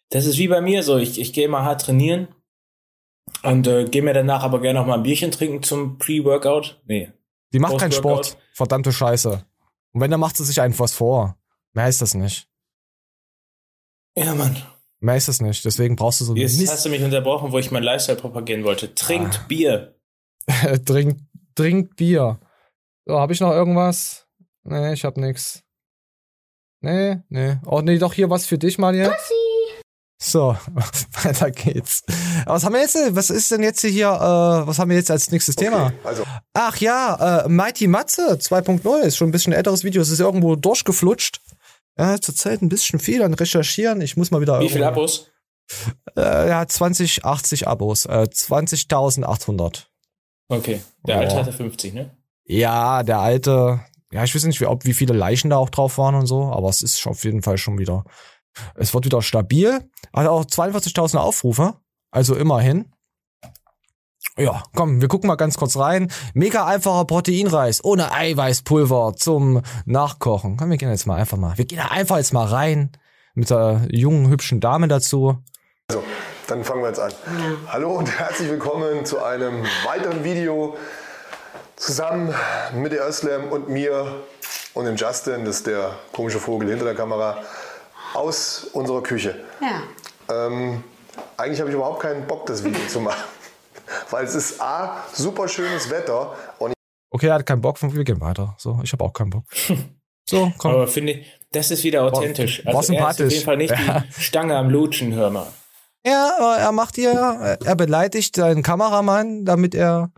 Das 0.10 0.26
ist 0.26 0.38
wie 0.38 0.48
bei 0.48 0.62
mir 0.62 0.84
so. 0.84 0.98
Ich, 0.98 1.20
ich 1.20 1.34
gehe 1.34 1.48
mal 1.48 1.64
hart 1.64 1.82
trainieren 1.82 2.28
und 3.42 3.66
äh, 3.68 3.86
gehe 3.86 4.04
mir 4.04 4.14
danach 4.14 4.44
aber 4.44 4.62
gerne 4.62 4.80
noch 4.80 4.86
mal 4.86 4.96
ein 4.96 5.04
Bierchen 5.04 5.32
trinken 5.32 5.64
zum 5.64 5.98
Pre-Workout. 5.98 6.82
Nee. 6.86 7.12
Die 7.54 7.60
macht 7.60 7.78
keinen. 7.78 7.92
Sport. 7.92 8.38
Verdammte 8.54 8.92
Scheiße. 8.92 9.46
Und 9.94 10.02
wenn, 10.02 10.10
dann 10.12 10.20
macht 10.20 10.38
sie 10.38 10.44
sich 10.44 10.60
einfach 10.62 10.80
was 10.84 10.94
vor. 10.94 11.38
Mehr 11.74 11.88
ist 11.88 12.02
das 12.02 12.14
nicht. 12.14 12.48
Ja, 14.18 14.34
Mann. 14.36 14.62
Mehr 15.00 15.18
ist 15.18 15.28
das 15.28 15.42
nicht. 15.42 15.64
Deswegen 15.66 15.96
brauchst 15.96 16.22
du 16.22 16.26
so 16.26 16.36
Jetzt 16.36 16.60
Mist. 16.60 16.72
hast 16.72 16.86
du 16.86 16.90
mich 16.90 17.04
unterbrochen, 17.04 17.52
wo 17.52 17.60
ich 17.60 17.72
mein 17.72 17.84
Lifestyle 17.84 18.18
propagieren 18.18 18.64
wollte. 18.64 18.94
Trinkt 18.96 19.40
Ah. 19.42 19.46
Bier. 19.48 19.96
trink, 20.86 21.20
trink 21.56 21.96
Bier. 21.96 22.40
So, 23.06 23.20
hab 23.20 23.32
ich 23.32 23.40
noch 23.40 23.52
irgendwas? 23.52 24.28
Nee, 24.64 24.94
ich 24.94 25.04
hab 25.04 25.18
nix. 25.18 25.64
Nee, 26.82 27.18
nee. 27.30 27.58
Oh, 27.66 27.82
nee, 27.82 27.98
doch 27.98 28.14
hier 28.14 28.30
was 28.30 28.46
für 28.46 28.58
dich, 28.58 28.78
Malia. 28.78 29.10
So, 30.26 30.56
weiter 31.24 31.52
geht's. 31.52 32.04
Was 32.46 32.64
haben 32.64 32.74
wir 32.74 32.82
jetzt? 32.82 32.98
Was 33.10 33.30
ist 33.30 33.52
denn 33.52 33.62
jetzt 33.62 33.82
hier, 33.82 34.08
äh, 34.08 34.68
was 34.68 34.80
haben 34.80 34.90
wir 34.90 34.96
jetzt 34.96 35.12
als 35.12 35.30
nächstes 35.32 35.58
Thema? 35.58 35.92
Also, 36.06 36.24
Ach 36.54 36.78
ja, 36.78 37.44
äh, 37.44 37.50
Mighty 37.50 37.88
Matze 37.88 38.38
2.0 38.40 39.02
ist 39.02 39.18
schon 39.18 39.28
ein 39.28 39.32
bisschen 39.32 39.52
ein 39.52 39.58
älteres 39.58 39.84
Video. 39.84 40.02
Es 40.02 40.10
ist 40.10 40.22
irgendwo 40.22 40.56
durchgeflutscht. 40.56 41.42
Ja, 41.98 42.20
zurzeit 42.22 42.62
ein 42.62 42.70
bisschen 42.70 43.00
viel 43.00 43.22
an 43.22 43.34
Recherchieren. 43.34 44.00
Ich 44.00 44.16
muss 44.16 44.32
mal 44.32 44.40
wieder. 44.40 44.62
Wie 44.62 44.70
viele 44.70 44.88
Abos? 44.88 45.28
Äh, 46.18 46.48
ja, 46.50 46.66
20, 46.66 47.26
80 47.26 47.68
Abos. 47.68 48.06
Äh, 48.06 48.28
20.800. 48.32 49.88
Okay. 50.48 50.82
Der 51.06 51.18
Oh. 51.18 51.20
Alte 51.20 51.36
hatte 51.36 51.52
50, 51.54 51.94
ne? 51.94 52.12
Ja, 52.46 53.04
der 53.04 53.20
alte, 53.20 53.82
ja, 54.12 54.24
ich 54.24 54.34
weiß 54.34 54.44
nicht, 54.46 54.60
wie, 54.62 54.66
ob, 54.66 54.86
wie 54.86 54.94
viele 54.94 55.14
Leichen 55.14 55.50
da 55.50 55.58
auch 55.58 55.70
drauf 55.70 55.98
waren 55.98 56.16
und 56.16 56.28
so, 56.28 56.44
aber 56.46 56.70
es 56.70 56.82
ist 56.82 57.06
auf 57.08 57.24
jeden 57.24 57.42
Fall 57.42 57.58
schon 57.58 57.78
wieder, 57.78 58.04
es 58.76 58.94
wird 58.94 59.06
wieder 59.06 59.22
stabil. 59.22 59.90
Hat 60.14 60.28
auch 60.28 60.46
42.000 60.46 61.18
Aufrufe, 61.18 61.76
also 62.12 62.36
immerhin. 62.36 62.92
Ja, 64.38 64.64
komm, 64.76 65.02
wir 65.02 65.08
gucken 65.08 65.28
mal 65.28 65.36
ganz 65.36 65.58
kurz 65.58 65.78
rein. 65.78 66.12
Mega 66.34 66.66
einfacher 66.66 67.06
Proteinreis 67.06 67.84
ohne 67.84 68.12
Eiweißpulver 68.12 69.14
zum 69.16 69.62
Nachkochen. 69.86 70.58
Komm, 70.58 70.72
wir 70.72 70.78
gehen 70.78 70.90
jetzt 70.90 71.06
mal 71.06 71.18
einfach 71.18 71.38
mal, 71.38 71.58
wir 71.58 71.66
gehen 71.66 71.80
einfach 71.80 72.18
jetzt 72.18 72.34
mal 72.34 72.46
rein 72.46 72.92
mit 73.36 73.50
der 73.50 73.82
jungen, 73.92 74.30
hübschen 74.30 74.60
Dame 74.60 74.88
dazu. 74.88 75.38
also, 75.90 76.04
dann 76.48 76.64
fangen 76.64 76.82
wir 76.82 76.88
jetzt 76.88 77.00
an. 77.00 77.12
Hallo 77.68 77.94
und 77.94 78.20
herzlich 78.20 78.50
willkommen 78.50 79.06
zu 79.06 79.24
einem 79.24 79.64
weiteren 79.86 80.24
Video 80.24 80.78
zusammen 81.76 82.34
mit 82.76 82.92
der 82.92 83.08
Özlem 83.08 83.52
und 83.52 83.70
mir 83.70 84.24
und 84.74 84.86
dem 84.86 84.96
Justin, 84.96 85.46
das 85.46 85.58
ist 85.58 85.68
der 85.68 85.92
komische 86.12 86.40
Vogel 86.40 86.70
hinter 86.70 86.86
der 86.86 86.96
Kamera, 86.96 87.38
aus 88.14 88.66
unserer 88.74 89.02
Küche. 89.04 89.36
Ja. 89.62 89.84
Ähm, 90.48 90.84
eigentlich 91.38 91.60
habe 91.60 91.70
ich 91.70 91.76
überhaupt 91.76 92.02
keinen 92.02 92.26
Bock, 92.28 92.46
das 92.46 92.64
Video 92.64 92.82
zu 92.88 93.00
machen. 93.00 93.24
Weil 94.10 94.26
es 94.26 94.36
ist 94.36 94.62
A, 94.62 95.04
super 95.14 95.48
schönes 95.48 95.90
Wetter 95.90 96.36
und 96.60 96.74
Okay, 97.12 97.28
er 97.28 97.36
hat 97.36 97.46
keinen 97.46 97.62
Bock, 97.62 97.78
wir 97.82 98.04
gehen 98.04 98.20
weiter. 98.22 98.56
So, 98.58 98.80
ich 98.84 98.92
habe 98.92 99.04
auch 99.04 99.14
keinen 99.14 99.30
Bock. 99.30 99.46
So, 100.26 100.54
komm. 100.58 100.72
Aber 100.72 100.88
finde 100.88 101.12
ich, 101.12 101.28
das 101.52 101.70
ist 101.70 101.84
wieder 101.84 102.02
authentisch. 102.04 102.66
war 102.66 102.76
Also 102.76 102.94
er 102.94 103.00
ist 103.00 103.06
auf 103.10 103.16
sympathisch. 103.18 103.34
jeden 103.34 103.46
Fall 103.46 103.58
nicht 103.58 103.72
Ja. 103.72 104.06
die 104.18 104.24
Stange 104.24 104.56
am 104.56 104.70
Lutschen, 104.70 105.14
hör 105.14 105.30
mal. 105.30 105.48
Ja, 106.06 106.38
aber 106.40 106.58
er 106.60 106.72
macht 106.72 106.98
ihr, 106.98 107.58
er 107.62 107.76
beleidigt 107.76 108.38
seinen 108.38 108.64
Kameramann, 108.64 109.44
damit 109.44 109.76
er, 109.76 110.12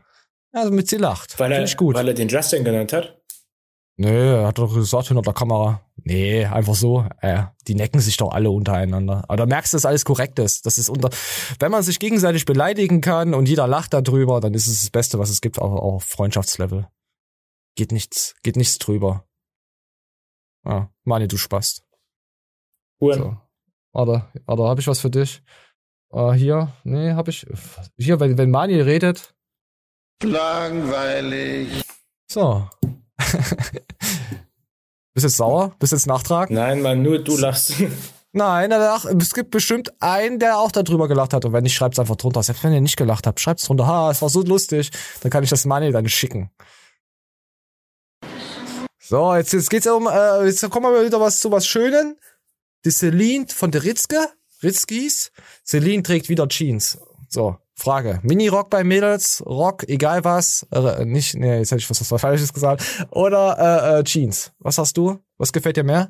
ja, 0.53 0.63
damit 0.63 0.89
sie 0.89 0.97
lacht. 0.97 1.39
Weil 1.39 1.51
er, 1.51 1.55
Finde 1.57 1.69
ich 1.71 1.77
gut. 1.77 1.95
weil 1.95 2.07
er 2.07 2.13
den 2.13 2.27
Justin 2.27 2.63
genannt 2.63 2.93
hat. 2.93 3.17
Nee, 3.97 4.09
er 4.09 4.47
hat 4.47 4.57
doch 4.57 4.73
gesagt 4.73 5.07
hinter 5.07 5.21
der 5.21 5.33
Kamera. 5.33 5.81
Nee, 5.95 6.45
einfach 6.45 6.75
so. 6.75 7.07
Äh, 7.21 7.43
die 7.67 7.75
necken 7.75 8.01
sich 8.01 8.17
doch 8.17 8.31
alle 8.31 8.51
untereinander. 8.51 9.23
Aber 9.27 9.37
da 9.37 9.45
merkst 9.45 9.71
du, 9.71 9.77
dass 9.77 9.85
alles 9.85 10.03
korrekt 10.03 10.37
ist. 10.39 10.65
Das 10.65 10.77
ist 10.77 10.89
unter, 10.89 11.09
wenn 11.59 11.71
man 11.71 11.81
sich 11.81 11.99
gegenseitig 11.99 12.45
beleidigen 12.45 12.99
kann 12.99 13.33
und 13.33 13.47
jeder 13.47 13.67
lacht 13.67 13.93
darüber, 13.93 14.41
dann 14.41 14.53
ist 14.53 14.67
es 14.67 14.81
das 14.81 14.89
Beste, 14.89 15.17
was 15.17 15.29
es 15.29 15.39
gibt, 15.39 15.59
auch, 15.59 15.71
auch 15.71 15.93
auf 15.95 16.03
Freundschaftslevel. 16.03 16.87
Geht 17.75 17.93
nichts, 17.93 18.35
geht 18.43 18.57
nichts 18.57 18.79
drüber. 18.79 19.25
Ah, 20.65 20.87
Mani, 21.03 21.27
du 21.27 21.37
Spast. 21.37 21.83
Huren. 22.99 23.19
So. 23.19 23.37
Warte, 23.93 24.25
warte, 24.45 24.63
hab 24.63 24.79
ich 24.79 24.87
was 24.87 24.99
für 24.99 25.09
dich? 25.09 25.41
Äh, 26.11 26.33
hier, 26.33 26.73
nee, 26.83 27.13
hab 27.13 27.29
ich. 27.29 27.45
Hier, 27.97 28.19
wenn, 28.19 28.37
wenn 28.37 28.51
Mani 28.51 28.81
redet, 28.81 29.35
Langweilig. 30.23 31.81
So. 32.29 32.67
Bist 35.13 35.23
jetzt 35.23 35.37
sauer? 35.37 35.73
Bist 35.79 35.93
jetzt 35.93 36.07
nachtragend? 36.07 36.57
Nein, 36.57 36.81
Mann, 36.81 37.01
nur 37.01 37.19
du 37.19 37.37
lachst. 37.37 37.73
Nein, 38.33 38.69
danach, 38.69 39.05
es 39.05 39.33
gibt 39.33 39.51
bestimmt 39.51 39.93
einen, 40.01 40.39
der 40.39 40.57
auch 40.57 40.69
darüber 40.69 41.07
gelacht 41.07 41.33
hat. 41.33 41.45
Und 41.45 41.53
wenn 41.53 41.63
nicht, 41.63 41.73
schreibt's 41.73 41.99
einfach 41.99 42.17
drunter. 42.17 42.43
Selbst 42.43 42.65
wenn 42.65 42.73
ihr 42.73 42.81
nicht 42.81 42.97
gelacht 42.97 43.25
habt, 43.25 43.39
schreibt's 43.39 43.63
drunter. 43.63 43.87
Ha, 43.87 44.11
es 44.11 44.21
war 44.21 44.27
so 44.27 44.41
lustig. 44.41 44.91
Dann 45.21 45.31
kann 45.31 45.41
ich 45.41 45.49
das 45.49 45.63
Money 45.63 45.93
dann 45.93 46.09
schicken. 46.09 46.51
So, 48.99 49.33
jetzt, 49.35 49.53
jetzt 49.53 49.69
geht's 49.69 49.87
um, 49.87 50.07
äh, 50.07 50.45
jetzt 50.47 50.69
kommen 50.69 50.91
wir 50.91 51.05
wieder 51.05 51.21
was 51.21 51.39
zu 51.39 51.49
was 51.49 51.65
Schönen. 51.65 52.17
Die 52.83 52.91
Celine 52.91 53.47
von 53.47 53.71
der 53.71 53.83
Ritzke, 53.83 54.27
Ritzkis. 54.63 55.31
Celine 55.63 56.03
trägt 56.03 56.27
wieder 56.27 56.49
Jeans. 56.49 56.97
So, 57.29 57.57
Frage. 57.75 58.19
Mini-Rock 58.23 58.69
bei 58.69 58.83
Mädels, 58.83 59.43
Rock, 59.45 59.87
egal 59.89 60.23
was, 60.23 60.65
äh, 60.71 61.03
nicht, 61.03 61.35
nee, 61.35 61.57
jetzt 61.57 61.71
hätte 61.71 61.79
ich 61.79 61.89
was, 61.89 62.09
was 62.09 62.21
Falsches 62.21 62.53
gesagt. 62.53 62.83
Oder 63.11 63.57
äh, 63.95 63.99
äh, 63.99 64.03
Jeans. 64.03 64.53
Was 64.59 64.77
hast 64.77 64.95
du? 64.97 65.19
Was 65.37 65.51
gefällt 65.51 65.75
dir 65.75 65.83
mehr? 65.83 66.09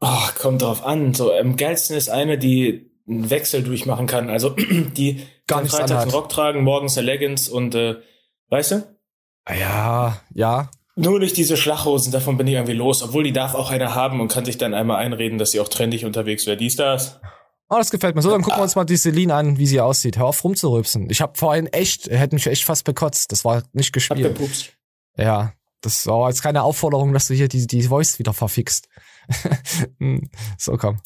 Oh, 0.00 0.28
kommt 0.40 0.62
drauf 0.62 0.84
an. 0.84 1.14
So, 1.14 1.32
am 1.32 1.56
geilsten 1.56 1.96
ist 1.96 2.10
eine, 2.10 2.38
die 2.38 2.90
einen 3.08 3.30
Wechsel 3.30 3.62
durchmachen 3.62 4.08
kann. 4.08 4.30
Also 4.30 4.50
die 4.96 5.22
Gar 5.46 5.60
kann 5.60 5.68
freitags 5.68 6.02
einen. 6.02 6.10
Rock 6.10 6.28
tragen, 6.28 6.64
morgens 6.64 6.98
eine 6.98 7.06
Leggings 7.06 7.48
und 7.48 7.76
äh, 7.76 7.96
weißt 8.48 8.72
du? 8.72 8.98
Ja, 9.48 10.20
ja. 10.34 10.70
Nur 10.96 11.20
nicht 11.20 11.36
diese 11.36 11.56
Schlachhosen, 11.56 12.12
davon 12.12 12.36
bin 12.36 12.46
ich 12.48 12.54
irgendwie 12.54 12.74
los. 12.74 13.02
Obwohl 13.02 13.24
die 13.24 13.32
darf 13.32 13.54
auch 13.54 13.70
einer 13.70 13.94
haben 13.94 14.20
und 14.20 14.28
kann 14.28 14.44
sich 14.44 14.58
dann 14.58 14.74
einmal 14.74 14.98
einreden, 14.98 15.38
dass 15.38 15.52
sie 15.52 15.60
auch 15.60 15.68
trendig 15.68 16.04
unterwegs 16.04 16.46
wäre. 16.46 16.56
Dies, 16.56 16.76
das. 16.76 17.20
Oh, 17.72 17.78
das 17.78 17.90
gefällt 17.90 18.14
mir. 18.14 18.20
So, 18.20 18.30
dann 18.30 18.42
gucken 18.42 18.58
wir 18.58 18.64
uns 18.64 18.76
mal 18.76 18.84
die 18.84 18.98
Celine 18.98 19.34
an, 19.34 19.56
wie 19.56 19.66
sie 19.66 19.80
aussieht. 19.80 20.18
Hör 20.18 20.26
auf 20.26 20.44
rumzurübsen. 20.44 21.08
Ich 21.08 21.22
habe 21.22 21.38
vorhin 21.38 21.68
echt, 21.68 22.06
hätte 22.06 22.34
mich 22.34 22.46
echt 22.46 22.64
fast 22.64 22.84
bekotzt. 22.84 23.32
Das 23.32 23.46
war 23.46 23.62
nicht 23.72 23.94
gespielt. 23.94 24.26
Abgepupst. 24.26 24.74
Ja, 25.16 25.54
das 25.80 26.06
war 26.06 26.28
jetzt 26.28 26.42
keine 26.42 26.64
Aufforderung, 26.64 27.14
dass 27.14 27.28
du 27.28 27.34
hier 27.34 27.48
die, 27.48 27.66
die 27.66 27.84
Voice 27.84 28.18
wieder 28.18 28.34
verfixt. 28.34 28.88
So, 30.58 30.76
komm. 30.76 30.98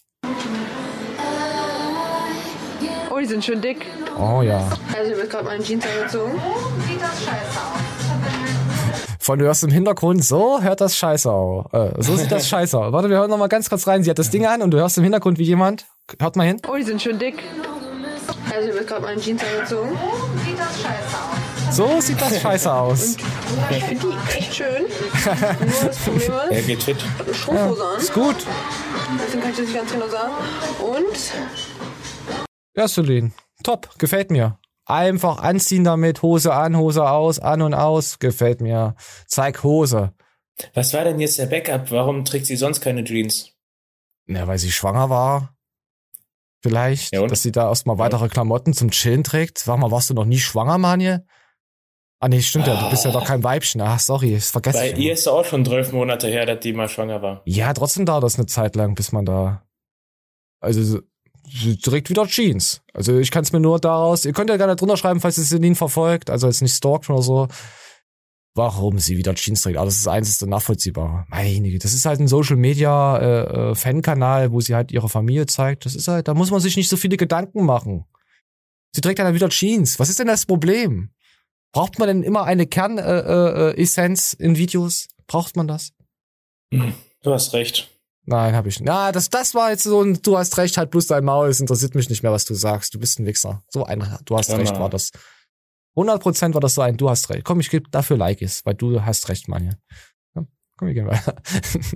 Oh, 3.11 3.19
die 3.21 3.27
sind 3.27 3.45
schön 3.45 3.63
dick. 3.63 3.87
Oh 4.19 4.43
ja. 4.43 4.69
Also, 4.93 5.13
ich 5.13 5.19
habe 5.19 5.29
gerade 5.29 5.45
meine 5.45 5.63
Jeans 5.63 5.85
angezogen. 5.87 6.33
Sieht 6.89 7.01
das 7.01 7.25
scheiße 7.25 7.61
aus. 7.61 7.81
Von 9.21 9.39
du 9.39 9.45
hörst 9.45 9.63
im 9.63 9.71
Hintergrund, 9.71 10.25
so 10.25 10.61
hört 10.61 10.81
das 10.81 10.97
scheiße 10.97 11.31
aus. 11.31 11.67
Äh, 11.73 12.03
so 12.03 12.17
sieht 12.17 12.33
das 12.33 12.49
scheiße 12.49 12.77
aus. 12.77 12.93
Warte, 12.93 13.09
wir 13.09 13.19
hören 13.19 13.31
noch 13.31 13.39
mal 13.39 13.49
ganz 13.49 13.69
kurz 13.69 13.87
rein. 13.87 14.03
Sie 14.03 14.11
hat 14.11 14.19
das 14.19 14.31
Ding 14.31 14.47
an 14.47 14.63
und 14.63 14.73
du 14.73 14.79
hörst 14.79 14.99
im 14.99 15.05
Hintergrund 15.05 15.39
wie 15.39 15.45
jemand. 15.45 15.87
Hört 16.21 16.37
mal 16.37 16.47
hin. 16.47 16.61
Oh, 16.69 16.77
die 16.77 16.83
sind 16.85 17.03
schön 17.03 17.19
dick. 17.19 17.43
Also, 18.55 18.69
ich 18.69 18.75
habe 18.77 18.85
gerade 18.87 19.03
meine 19.03 19.21
Jeans 19.21 19.43
angezogen. 19.43 19.99
Sieht 20.45 20.59
das 20.59 20.81
scheiße 20.83 21.17
aus. 21.17 21.77
So 21.77 22.01
sieht 22.01 22.21
das 22.21 22.41
scheiße 22.41 22.73
aus. 22.73 23.17
Ich 23.71 23.85
finde 23.85 24.07
die 24.07 24.39
echt 24.39 24.55
schön. 24.55 24.85
Nur 25.61 25.85
das 25.85 25.97
Problem 25.99 26.33
Er 26.51 26.51
ist, 26.59 26.67
geht 26.67 26.83
fit. 26.83 26.97
Strumpfhose 27.33 27.85
an. 27.85 27.99
Ist 27.99 28.15
gut. 28.15 28.37
Deswegen 29.21 29.43
kann 29.43 29.51
ich 29.51 29.57
das 29.57 29.67
nicht 29.67 29.75
ganz 29.75 29.93
genau 29.93 30.09
sagen. 30.09 30.33
Und 30.81 31.33
Ja, 32.77 32.87
Celine. 32.87 33.33
Top. 33.65 33.99
Gefällt 33.99 34.31
mir. 34.31 34.59
Einfach 34.85 35.39
anziehen 35.43 35.83
damit. 35.83 36.23
Hose 36.23 36.55
an, 36.55 36.77
Hose 36.77 37.09
aus, 37.11 37.41
an 37.41 37.63
und 37.63 37.75
aus. 37.75 38.21
Gefällt 38.21 38.61
mir. 38.61 38.95
Zeig 39.27 39.65
Hose. 39.65 40.13
Was 40.73 40.95
war 40.95 41.03
denn 41.03 41.19
jetzt 41.19 41.39
der 41.39 41.47
Backup? 41.47 41.91
Warum 41.91 42.25
trägt 42.25 42.47
sie 42.47 42.57
sonst 42.57 42.81
keine 42.81 43.03
Jeans? 43.03 43.53
Na, 44.27 44.47
weil 44.47 44.59
sie 44.59 44.71
schwanger 44.71 45.11
war. 45.11 45.56
Vielleicht, 46.67 47.15
Ja, 47.15 47.27
dass 47.27 47.43
sie 47.43 47.53
da 47.53 47.69
erstmal 47.69 47.99
weitere 47.99 48.29
Klamotten 48.29 48.73
zum 48.73 48.91
Chillen 48.91 49.25
trägt. 49.25 49.59
Sag 49.59 49.79
mal, 49.79 49.91
warst 49.91 50.11
du 50.11 50.15
noch 50.15 50.25
nie 50.25 50.39
schwanger, 50.39 50.79
Manje? 50.79 51.25
Ah, 52.19 52.29
nee, 52.29 52.41
stimmt 52.41 52.67
ja. 52.67 52.83
Du 52.83 52.89
bist 52.91 53.05
ja 53.05 53.11
doch 53.11 53.25
kein 53.27 53.45
Weibchen. 53.45 53.81
Ach, 53.83 54.01
sorry, 54.01 54.35
das 54.35 54.51
vergesse 54.51 54.79
Bei 54.79 54.91
ich. 54.91 54.99
ihr 54.99 55.13
ist 55.13 55.29
auch 55.29 55.45
schon 55.45 55.65
zwölf 55.65 55.93
Monate 55.93 56.29
her, 56.29 56.47
dass 56.47 56.61
die 56.61 56.73
mal 56.73 56.89
schwanger 56.89 57.21
war. 57.23 57.43
Ja, 57.45 57.73
trotzdem 57.75 58.07
dauert 58.07 58.25
das 58.25 58.37
eine 58.37 58.47
Zeit 58.47 58.75
lang, 58.75 58.95
bis 58.95 59.13
man 59.13 59.27
da. 59.27 59.63
Also, 60.61 61.01
trägt 61.83 62.09
wieder 62.11 62.27
Jeans. 62.27 62.81
Also, 62.95 63.19
ich 63.19 63.31
kann 63.31 63.43
es 63.45 63.53
mir 63.53 63.61
nur 63.61 63.79
daraus. 63.79 64.25
Ihr 64.25 64.33
könnt 64.33 64.49
ja 64.51 64.57
gerne 64.57 64.77
drunter 64.77 64.97
schreiben, 64.97 65.21
falls 65.21 65.37
ihr 65.39 65.45
Celine 65.45 65.75
verfolgt, 65.77 66.31
also 66.31 66.47
jetzt 66.47 66.63
nicht 66.63 66.75
stalkt 66.75 67.09
oder 67.11 67.23
so. 67.23 67.49
Warum 68.57 68.99
sie 68.99 69.19
wieder 69.19 69.35
Jeans 69.35 69.61
trägt. 69.61 69.77
Aber 69.77 69.85
das 69.85 69.97
ist 69.97 70.07
das 70.07 70.15
einzige 70.15 70.51
Nachvollziehbare. 70.51 71.27
Meine 71.29 71.79
das 71.79 71.93
ist 71.93 72.07
halt 72.07 72.21
ein 72.21 72.27
Social 72.27 72.57
Media 72.57 73.19
äh, 73.19 73.71
äh, 73.71 73.75
Fan-Kanal, 73.75 74.51
wo 74.51 74.63
sie 74.63 74.75
halt 74.75 74.93
ihre 74.93 75.11
Familie 75.11 75.45
zeigt. 75.45 75.85
Das 75.85 75.95
ist 75.95 76.09
halt, 76.09 76.27
da 76.27 76.33
muss 76.33 76.51
man 76.51 76.61
sich 76.61 76.75
nicht 76.75 76.89
so 76.89 76.97
viele 76.97 77.19
Gedanken 77.19 77.67
machen. 77.67 78.07
Sie 78.93 79.03
trägt 79.03 79.19
dann 79.19 79.35
wieder 79.35 79.51
Jeans. 79.51 79.99
Was 79.99 80.09
ist 80.09 80.19
denn 80.19 80.27
das 80.27 80.47
Problem? 80.47 81.11
Braucht 81.73 81.99
man 81.99 82.09
denn 82.09 82.23
immer 82.23 82.45
eine 82.45 82.67
Kernessenz 82.67 84.33
äh, 84.33 84.43
äh, 84.43 84.47
in 84.47 84.57
Videos? 84.57 85.09
Braucht 85.27 85.55
man 85.57 85.69
das? 85.69 85.93
Du 86.71 87.35
hast 87.35 87.53
recht. 87.53 87.91
Nein, 88.25 88.55
habe 88.55 88.71
ich 88.71 88.81
nicht. 88.81 88.87
Na, 88.87 89.13
das, 89.13 89.29
das 89.29 89.55
war 89.55 89.71
jetzt 89.71 89.85
so 89.85 90.03
ein, 90.03 90.23
du 90.23 90.39
hast 90.39 90.57
recht, 90.57 90.79
halt 90.79 90.91
bloß 90.91 91.09
dein 91.09 91.25
Maul, 91.25 91.49
es 91.49 91.61
interessiert 91.61 91.95
mich 91.95 92.09
nicht 92.09 92.23
mehr, 92.23 92.33
was 92.33 92.47
du 92.47 92.55
sagst. 92.55 92.95
Du 92.95 92.99
bist 92.99 93.19
ein 93.19 93.27
Wichser. 93.27 93.63
So 93.69 93.85
ein, 93.85 94.03
du 94.25 94.37
hast 94.39 94.49
Ja, 94.49 94.57
recht, 94.57 94.79
war 94.81 94.89
das. 94.89 95.11
100% 95.97 96.55
war 96.55 96.61
das 96.61 96.75
so 96.75 96.83
ein, 96.83 96.97
du 96.97 97.09
hast 97.09 97.31
recht. 97.31 97.45
Komm, 97.45 97.61
ich 97.61 97.71
gebe 97.71 97.89
dafür 97.91 98.17
Likes, 98.17 98.65
weil 98.65 98.75
du 98.75 99.03
hast 99.03 99.29
recht, 99.29 99.49
Mann. 99.49 99.77
Komm, 100.35 100.49
komm, 100.77 100.89
wir 100.89 100.95
gehen 100.95 101.07
weiter. 101.07 101.37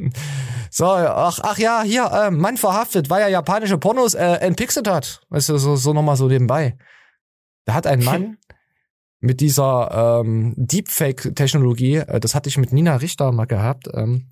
so, 0.70 0.86
ach, 0.86 1.38
ach 1.42 1.58
ja, 1.58 1.82
hier, 1.82 2.06
äh, 2.06 2.30
Mann 2.30 2.56
verhaftet, 2.56 3.10
weil 3.10 3.22
er 3.22 3.28
japanische 3.28 3.78
Pornos 3.78 4.14
äh, 4.14 4.36
entpixelt 4.36 4.88
hat. 4.88 5.20
Weißt 5.28 5.50
du, 5.50 5.58
so, 5.58 5.76
so 5.76 5.92
nochmal 5.92 6.16
so 6.16 6.28
nebenbei. 6.28 6.76
Da 7.66 7.74
hat 7.74 7.86
ein 7.86 8.02
Mann 8.02 8.38
mit 9.20 9.40
dieser 9.40 10.20
ähm, 10.22 10.54
Deepfake-Technologie, 10.56 11.96
äh, 11.96 12.20
das 12.20 12.34
hatte 12.34 12.48
ich 12.48 12.56
mit 12.56 12.72
Nina 12.72 12.96
Richter 12.96 13.32
mal 13.32 13.44
gehabt, 13.44 13.88
ähm, 13.92 14.30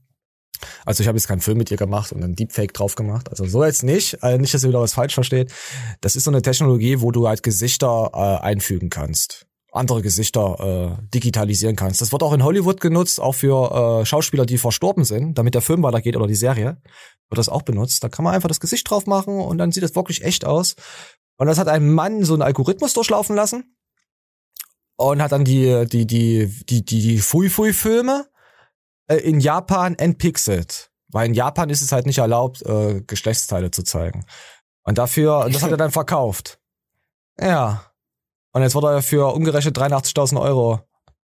also 0.85 1.03
ich 1.03 1.09
habe 1.09 1.17
jetzt 1.17 1.29
keinen 1.29 1.41
Film 1.41 1.59
mit 1.59 1.71
ihr 1.71 1.77
gemacht 1.77 2.13
und 2.13 2.23
einen 2.23 2.35
Deepfake 2.35 2.73
drauf 2.73 2.95
gemacht. 2.95 3.31
Also 3.31 3.45
so 3.45 3.65
jetzt 3.65 3.83
nicht. 3.83 4.23
Also 4.23 4.41
nicht, 4.41 4.53
dass 4.55 4.65
ihr 4.65 4.71
wieder 4.71 4.81
was 4.81 4.95
falsch 4.95 5.15
versteht. 5.15 5.53
Das 6.01 6.17
ist 6.17 6.25
so 6.25 6.31
eine 6.31 6.43
Technologie, 6.43 7.01
wo 7.01 7.13
du 7.13 7.29
halt 7.29 7.43
Gesichter 7.43 8.11
äh, 8.13 8.45
einfügen 8.45 8.91
kannst. 8.91 9.48
Andere 9.79 10.03
Gesichter 10.03 10.99
äh, 11.01 11.09
digitalisieren 11.15 11.77
kannst. 11.77 12.01
Das 12.01 12.13
wird 12.13 12.23
auch 12.23 12.33
in 12.33 12.45
Hollywood 12.45 12.81
genutzt, 12.81 13.21
auch 13.21 13.35
für 13.35 14.01
äh, 14.01 14.07
Schauspieler, 14.07 14.45
die 14.45 14.59
verstorben 14.59 15.05
sind, 15.05 15.39
damit 15.39 15.55
der 15.55 15.63
Film 15.63 15.83
weitergeht 15.83 16.17
oder 16.17 16.27
die 16.27 16.35
Serie. 16.35 16.81
Wird 17.29 17.39
das 17.39 17.49
auch 17.49 17.63
benutzt. 17.63 18.05
Da 18.05 18.09
kann 18.09 18.25
man 18.25 18.35
einfach 18.35 18.49
das 18.49 18.61
Gesicht 18.61 18.89
drauf 18.91 19.07
machen 19.07 19.41
und 19.41 19.59
dann 19.59 19.73
sieht 19.73 19.83
es 19.83 19.95
wirklich 19.95 20.25
echt 20.25 20.45
aus. 20.45 20.75
Und 21.37 21.47
das 21.47 21.59
hat 21.59 21.69
ein 21.69 21.93
Mann 21.93 22.25
so 22.25 22.35
einen 22.35 22.43
Algorithmus 22.43 22.95
durchlaufen 22.95 23.37
lassen 23.37 23.77
und 24.97 25.23
hat 25.23 25.33
dann 25.33 25.45
die 25.45 25.87
die 25.87 26.07
die 26.07 26.47
die 26.69 26.85
die, 26.85 27.01
die 27.01 27.19
Fui 27.19 27.49
Fui 27.49 27.73
Filme 27.73 28.27
äh, 29.07 29.17
in 29.17 29.41
Japan 29.41 29.95
entpixelt. 29.95 30.91
Weil 31.11 31.29
in 31.29 31.35
Japan 31.35 31.71
ist 31.71 31.81
es 31.81 31.93
halt 31.93 32.07
nicht 32.07 32.19
erlaubt, 32.19 32.63
äh, 32.63 33.01
Geschlechtsteile 33.07 33.71
zu 33.71 33.83
zeigen. 33.83 34.27
Und 34.83 34.99
dafür, 34.99 35.45
und 35.45 35.55
das 35.55 35.63
hat 35.63 35.71
er 35.71 35.77
dann 35.77 35.91
verkauft. 35.91 36.59
Ja. 37.41 37.88
Und 38.53 38.63
jetzt 38.63 38.75
wurde 38.75 38.89
er 38.89 39.03
für 39.03 39.35
umgerechnet 39.35 39.77
83.000 39.77 40.41
Euro, 40.41 40.81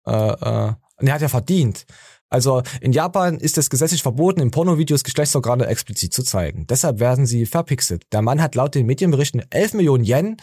äh, 0.07 0.13
äh, 0.13 0.73
und 0.97 1.07
er 1.07 1.15
hat 1.15 1.23
ja 1.23 1.29
verdient. 1.29 1.87
Also 2.29 2.63
in 2.81 2.93
Japan 2.93 3.39
ist 3.39 3.59
es 3.59 3.71
gesetzlich 3.71 4.03
verboten, 4.03 4.41
in 4.41 4.53
Pornovideos 4.53 5.03
Geschlechtsorgane 5.03 5.67
explizit 5.67 6.15
zu 6.15 6.23
zeigen. 6.23 6.67
Deshalb 6.69 7.01
werden 7.01 7.27
sie 7.27 7.45
verpixelt. 7.45 8.05
Der 8.13 8.23
Mann 8.23 8.41
hat 8.41 8.55
laut 8.55 8.75
den 8.75 8.87
Medienberichten 8.87 9.43
11 9.51 9.75
Millionen 9.75 10.05
Yen, 10.05 10.37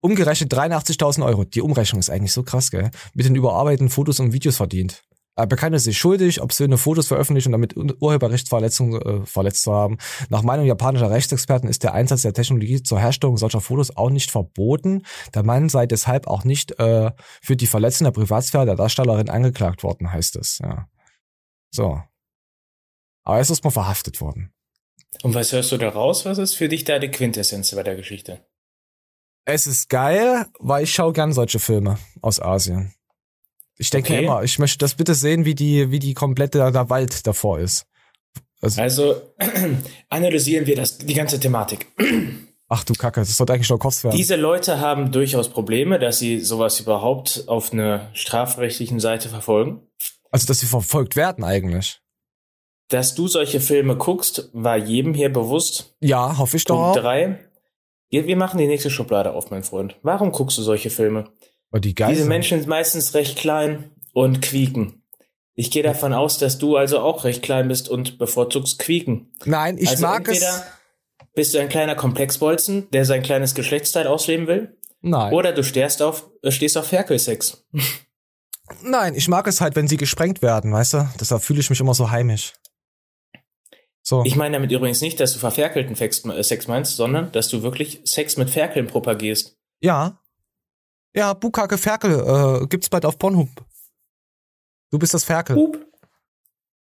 umgerechnet 0.00 0.52
83.000 0.52 1.24
Euro. 1.24 1.44
Die 1.44 1.62
Umrechnung 1.62 2.00
ist 2.00 2.10
eigentlich 2.10 2.32
so 2.32 2.42
krass, 2.42 2.70
gell? 2.70 2.90
Mit 3.14 3.24
den 3.24 3.34
überarbeiteten 3.34 3.88
Fotos 3.88 4.20
und 4.20 4.32
Videos 4.32 4.58
verdient. 4.58 5.02
Er 5.38 5.46
bekannte 5.46 5.78
sich 5.78 5.96
schuldig, 5.96 6.42
obszöne 6.42 6.78
Fotos 6.78 7.06
veröffentlicht 7.06 7.46
und 7.46 7.52
damit 7.52 7.76
Ur- 7.76 7.94
Urheberrechtsverletzungen 8.00 9.00
äh, 9.00 9.24
verletzt 9.24 9.62
zu 9.62 9.72
haben. 9.72 9.98
Nach 10.30 10.42
Meinung 10.42 10.66
japanischer 10.66 11.12
Rechtsexperten 11.12 11.68
ist 11.68 11.84
der 11.84 11.94
Einsatz 11.94 12.22
der 12.22 12.32
Technologie 12.32 12.82
zur 12.82 12.98
Herstellung 12.98 13.36
solcher 13.36 13.60
Fotos 13.60 13.96
auch 13.96 14.10
nicht 14.10 14.32
verboten. 14.32 15.04
Der 15.34 15.44
Mann 15.44 15.68
sei 15.68 15.86
deshalb 15.86 16.26
auch 16.26 16.42
nicht 16.42 16.80
äh, 16.80 17.12
für 17.40 17.54
die 17.54 17.68
Verletzung 17.68 18.06
der 18.06 18.10
Privatsphäre 18.10 18.66
der 18.66 18.74
Darstellerin 18.74 19.30
angeklagt 19.30 19.84
worden, 19.84 20.10
heißt 20.10 20.34
es. 20.34 20.58
Ja. 20.58 20.88
So. 21.70 22.02
Aber 23.22 23.36
er 23.36 23.40
ist 23.40 23.50
erstmal 23.50 23.70
verhaftet 23.70 24.20
worden. 24.20 24.52
Und 25.22 25.34
was 25.34 25.52
hörst 25.52 25.70
du 25.70 25.76
da 25.76 25.90
raus? 25.90 26.24
Was 26.24 26.38
ist 26.38 26.56
für 26.56 26.68
dich 26.68 26.82
da 26.82 26.98
die 26.98 27.12
Quintessenz 27.12 27.72
bei 27.76 27.84
der 27.84 27.94
Geschichte? 27.94 28.44
Es 29.44 29.68
ist 29.68 29.88
geil, 29.88 30.46
weil 30.58 30.82
ich 30.82 30.92
schaue 30.92 31.12
gern 31.12 31.32
solche 31.32 31.60
Filme 31.60 31.96
aus 32.22 32.40
Asien. 32.40 32.92
Ich 33.78 33.90
denke 33.90 34.12
Okay. 34.12 34.24
immer, 34.24 34.42
ich 34.42 34.58
möchte 34.58 34.78
das 34.78 34.94
bitte 34.94 35.14
sehen, 35.14 35.44
wie 35.44 35.54
die, 35.54 35.90
wie 35.90 35.98
die 36.00 36.14
komplette 36.14 36.58
der 36.58 36.90
Wald 36.90 37.26
davor 37.26 37.58
ist. 37.60 37.86
Also, 38.60 38.82
Also 38.82 39.22
analysieren 40.08 40.66
wir 40.66 40.76
das, 40.76 40.98
die 40.98 41.14
ganze 41.14 41.38
Thematik. 41.38 41.86
ach 42.68 42.84
du 42.84 42.92
Kacke, 42.94 43.20
das 43.20 43.36
sollte 43.36 43.52
eigentlich 43.52 43.70
nur 43.70 43.78
kurz 43.78 44.02
werden. 44.04 44.16
Diese 44.16 44.36
Leute 44.36 44.80
haben 44.80 45.12
durchaus 45.12 45.48
Probleme, 45.48 45.98
dass 45.98 46.18
sie 46.18 46.40
sowas 46.40 46.80
überhaupt 46.80 47.44
auf 47.46 47.72
einer 47.72 48.08
strafrechtlichen 48.14 49.00
Seite 49.00 49.28
verfolgen. 49.28 49.82
Also, 50.30 50.46
dass 50.46 50.58
sie 50.58 50.66
verfolgt 50.66 51.16
werden 51.16 51.44
eigentlich. 51.44 52.00
Dass 52.88 53.14
du 53.14 53.28
solche 53.28 53.60
Filme 53.60 53.96
guckst, 53.96 54.50
war 54.52 54.76
jedem 54.76 55.14
hier 55.14 55.32
bewusst. 55.32 55.94
Ja, 56.00 56.36
hoffe 56.38 56.56
ich 56.56 56.64
doch 56.64 56.92
Punkt 56.92 57.02
drei. 57.04 57.38
Wir 58.10 58.36
machen 58.36 58.58
die 58.58 58.66
nächste 58.66 58.90
Schublade 58.90 59.32
auf, 59.32 59.50
mein 59.50 59.62
Freund. 59.62 59.96
Warum 60.02 60.32
guckst 60.32 60.56
du 60.56 60.62
solche 60.62 60.88
Filme? 60.88 61.24
Oh, 61.72 61.78
die 61.78 61.94
Diese. 61.94 62.24
Menschen 62.24 62.58
sind 62.60 62.68
meistens 62.68 63.14
recht 63.14 63.38
klein 63.38 63.90
und 64.12 64.40
quieken. 64.40 65.02
Ich 65.54 65.70
gehe 65.70 65.82
davon 65.82 66.12
aus, 66.12 66.38
dass 66.38 66.58
du 66.58 66.76
also 66.76 67.00
auch 67.00 67.24
recht 67.24 67.42
klein 67.42 67.68
bist 67.68 67.88
und 67.88 68.18
bevorzugst 68.18 68.78
quieken. 68.78 69.32
Nein, 69.44 69.76
ich 69.76 69.90
also 69.90 70.06
mag 70.06 70.28
entweder 70.28 70.48
es. 70.48 70.62
bist 71.34 71.54
du 71.54 71.58
ein 71.58 71.68
kleiner 71.68 71.96
Komplexbolzen, 71.96 72.88
der 72.92 73.04
sein 73.04 73.22
kleines 73.22 73.54
Geschlechtsteil 73.54 74.06
ausleben 74.06 74.46
will, 74.46 74.78
Nein. 75.00 75.32
oder 75.32 75.52
du 75.52 75.64
stehst 75.64 76.00
auf, 76.00 76.30
äh, 76.42 76.50
stehst 76.50 76.78
auf 76.78 76.86
Ferkelsex. 76.86 77.64
Nein, 78.82 79.14
ich 79.14 79.28
mag 79.28 79.46
es 79.46 79.60
halt, 79.60 79.76
wenn 79.76 79.88
sie 79.88 79.96
gesprengt 79.96 80.42
werden, 80.42 80.72
weißt 80.72 80.94
du? 80.94 81.08
Deshalb 81.18 81.42
fühle 81.42 81.60
ich 81.60 81.70
mich 81.70 81.80
immer 81.80 81.94
so 81.94 82.10
heimisch. 82.10 82.52
So. 84.02 84.24
Ich 84.24 84.36
meine 84.36 84.56
damit 84.56 84.72
übrigens 84.72 85.00
nicht, 85.00 85.20
dass 85.20 85.34
du 85.34 85.38
verferkelten 85.38 85.94
äh, 86.30 86.42
Sex 86.42 86.66
meinst, 86.68 86.96
sondern 86.96 87.30
dass 87.32 87.48
du 87.48 87.62
wirklich 87.62 88.00
Sex 88.04 88.36
mit 88.36 88.48
Ferkeln 88.48 88.86
propagierst. 88.86 89.58
Ja. 89.80 90.20
Ja, 91.14 91.34
Bukake 91.34 91.78
Ferkel 91.78 92.12
äh, 92.62 92.66
gibt's 92.66 92.88
bald 92.88 93.04
auf 93.04 93.18
Pornhub. 93.18 93.48
Du 94.90 94.98
bist 94.98 95.14
das 95.14 95.24
Ferkel. 95.24 95.56
Hup. 95.56 95.84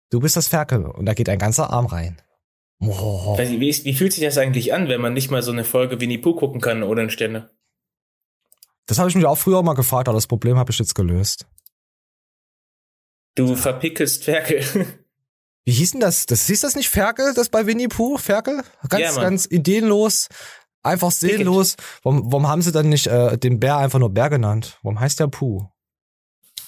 Du 0.09 0.19
bist 0.19 0.35
das 0.35 0.47
Ferkel 0.47 0.85
und 0.85 1.05
da 1.05 1.13
geht 1.13 1.29
ein 1.29 1.39
ganzer 1.39 1.69
Arm 1.69 1.85
rein. 1.85 2.21
Oh. 2.79 3.37
Wie, 3.37 3.59
wie 3.59 3.93
fühlt 3.93 4.13
sich 4.13 4.23
das 4.23 4.37
eigentlich 4.37 4.73
an, 4.73 4.87
wenn 4.89 5.01
man 5.01 5.13
nicht 5.13 5.31
mal 5.31 5.41
so 5.41 5.51
eine 5.51 5.63
Folge 5.63 5.99
Winnie 5.99 6.17
Pooh 6.17 6.35
gucken 6.35 6.61
kann 6.61 6.83
ohne 6.83 7.01
einen 7.01 7.09
Ständer? 7.09 7.49
Das 8.85 8.99
habe 8.99 9.09
ich 9.09 9.15
mich 9.15 9.25
auch 9.25 9.37
früher 9.37 9.63
mal 9.63 9.73
gefragt, 9.73 10.07
aber 10.07 10.17
das 10.17 10.27
Problem 10.27 10.57
habe 10.57 10.71
ich 10.71 10.79
jetzt 10.79 10.93
gelöst. 10.93 11.47
Du 13.35 13.55
verpickelst 13.55 14.23
Ferkel. 14.23 14.63
Wie 15.65 15.71
hieß 15.71 15.91
denn 15.91 16.01
das? 16.01 16.27
Das 16.27 16.45
hieß 16.45 16.61
das 16.61 16.75
nicht 16.75 16.89
Ferkel, 16.89 17.33
das 17.33 17.49
bei 17.49 17.65
Winnie 17.65 17.87
Pooh? 17.87 18.17
Ferkel? 18.17 18.63
Ganz, 18.87 19.15
Ja, 19.15 19.21
ganz 19.21 19.47
ideenlos, 19.49 20.29
einfach 20.85 21.11
seelenlos. 21.11 21.75
Warum, 22.03 22.31
warum 22.31 22.47
haben 22.47 22.61
sie 22.61 22.71
dann 22.71 22.89
nicht 22.89 23.07
äh, 23.07 23.37
den 23.37 23.59
Bär 23.59 23.77
einfach 23.77 23.99
nur 23.99 24.09
Bär 24.09 24.29
genannt? 24.29 24.77
Warum 24.83 24.99
heißt 24.99 25.19
der 25.19 25.27
Pooh? 25.27 25.67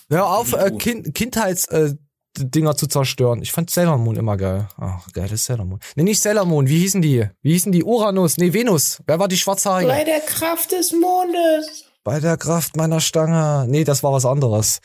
Hör 0.09 0.27
auf, 0.27 0.53
äh, 0.53 0.71
kind, 0.71 1.13
Kindheits 1.13 1.65
äh, 1.65 1.93
Dinger 2.39 2.75
zu 2.75 2.87
zerstören. 2.87 3.41
Ich 3.41 3.51
fand 3.51 3.69
Sailor 3.69 3.97
Moon 3.97 4.15
immer 4.15 4.37
geil. 4.37 4.67
Ach, 4.77 5.07
geiles 5.11 5.45
Sailor 5.45 5.65
Moon. 5.65 5.79
Nee, 5.95 6.03
nicht 6.03 6.21
Sailor 6.21 6.45
Moon. 6.45 6.67
Wie 6.67 6.77
hießen 6.79 7.01
die? 7.01 7.27
Wie 7.41 7.53
hießen 7.53 7.71
die? 7.71 7.83
Uranus. 7.83 8.37
Nee, 8.37 8.53
Venus. 8.53 9.01
Wer 9.07 9.19
war 9.19 9.27
die 9.27 9.37
Schwarzhaarige? 9.37 9.89
Bei 9.89 10.03
der 10.03 10.19
Kraft 10.19 10.71
des 10.71 10.91
Mondes. 10.93 11.85
Bei 12.03 12.19
der 12.19 12.37
Kraft 12.37 12.77
meiner 12.77 13.01
Stange. 13.01 13.65
Nee, 13.67 13.83
das 13.83 14.03
war 14.03 14.13
was 14.13 14.25
anderes. 14.25 14.79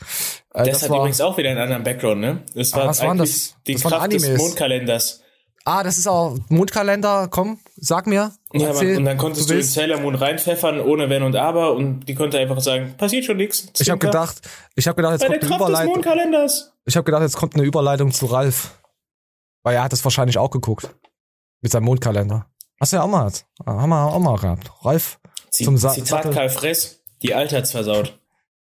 Äh, 0.53 0.65
Das, 0.65 0.81
hat 0.83 0.89
übrigens 0.89 1.21
auch 1.21 1.37
wieder 1.37 1.51
einen 1.51 1.59
anderen 1.59 1.83
Background, 1.83 2.21
ne? 2.21 2.43
Das 2.55 2.73
Ah, 2.73 2.77
war 2.77 2.87
was 2.87 3.01
waren 3.01 3.17
das? 3.19 3.55
die 3.67 3.73
Das 3.75 3.83
Kraft 3.83 4.11
des. 4.11 4.37
Mondkalenders. 4.37 5.22
Ah, 5.65 5.83
das 5.83 5.97
ist 5.97 6.07
auch 6.07 6.37
Mondkalender. 6.49 7.27
Komm, 7.29 7.59
sag 7.77 8.05
mir. 8.05 8.31
Ja, 8.51 8.67
Erzähl, 8.67 8.89
Mann, 8.89 8.97
und 8.97 9.05
dann 9.05 9.17
konntest 9.17 9.49
du, 9.49 9.53
in 9.53 9.59
willst. 9.59 9.73
Sailor 9.73 9.99
Moon 10.01 10.15
reinpfeffern, 10.15 10.81
ohne 10.81 11.09
Wenn 11.09 11.23
und 11.23 11.35
Aber, 11.35 11.73
und 11.73 12.01
die 12.01 12.15
konnte 12.15 12.37
einfach 12.37 12.59
sagen, 12.59 12.95
passiert 12.97 13.23
schon 13.25 13.37
nichts. 13.37 13.67
Ich 13.79 13.89
habe 13.89 13.99
gedacht, 13.99 14.41
ich 14.75 14.87
habe 14.87 14.97
gedacht, 14.97 15.13
jetzt 15.13 15.21
Bei 15.21 15.37
der 15.37 15.39
kommt 15.39 15.51
eine 15.53 15.59
des 15.59 15.67
Überleitung. 15.69 15.93
Mondkalenders. 15.93 16.73
Ich 16.85 16.95
habe 16.97 17.05
gedacht, 17.05 17.21
jetzt 17.21 17.37
kommt 17.37 17.55
eine 17.55 17.63
Überleitung 17.63 18.11
zu 18.11 18.25
Ralf. 18.25 18.77
Weil 19.63 19.75
er 19.75 19.83
hat 19.83 19.93
das 19.93 20.03
wahrscheinlich 20.03 20.37
auch 20.37 20.51
geguckt. 20.51 20.93
Mit 21.61 21.71
seinem 21.71 21.85
Mondkalender. 21.85 22.47
Hast 22.81 22.91
du 22.91 22.97
ja 22.97 23.03
auch 23.03 23.07
mal. 23.07 23.31
Ah, 23.65 23.81
Haben 23.81 23.89
wir 23.89 24.05
auch 24.13 24.19
mal 24.19 24.37
gehabt. 24.37 24.69
Ralf 24.81 25.19
Zi 25.49 25.63
zum 25.63 25.77
Sa 25.77 25.91
Zitat 25.93 26.07
Sattel. 26.23 26.33
Karl 26.33 26.49
Fress, 26.49 26.99
die 27.21 27.33
Alte 27.33 27.55
hat's 27.55 27.71
versaut. 27.71 28.19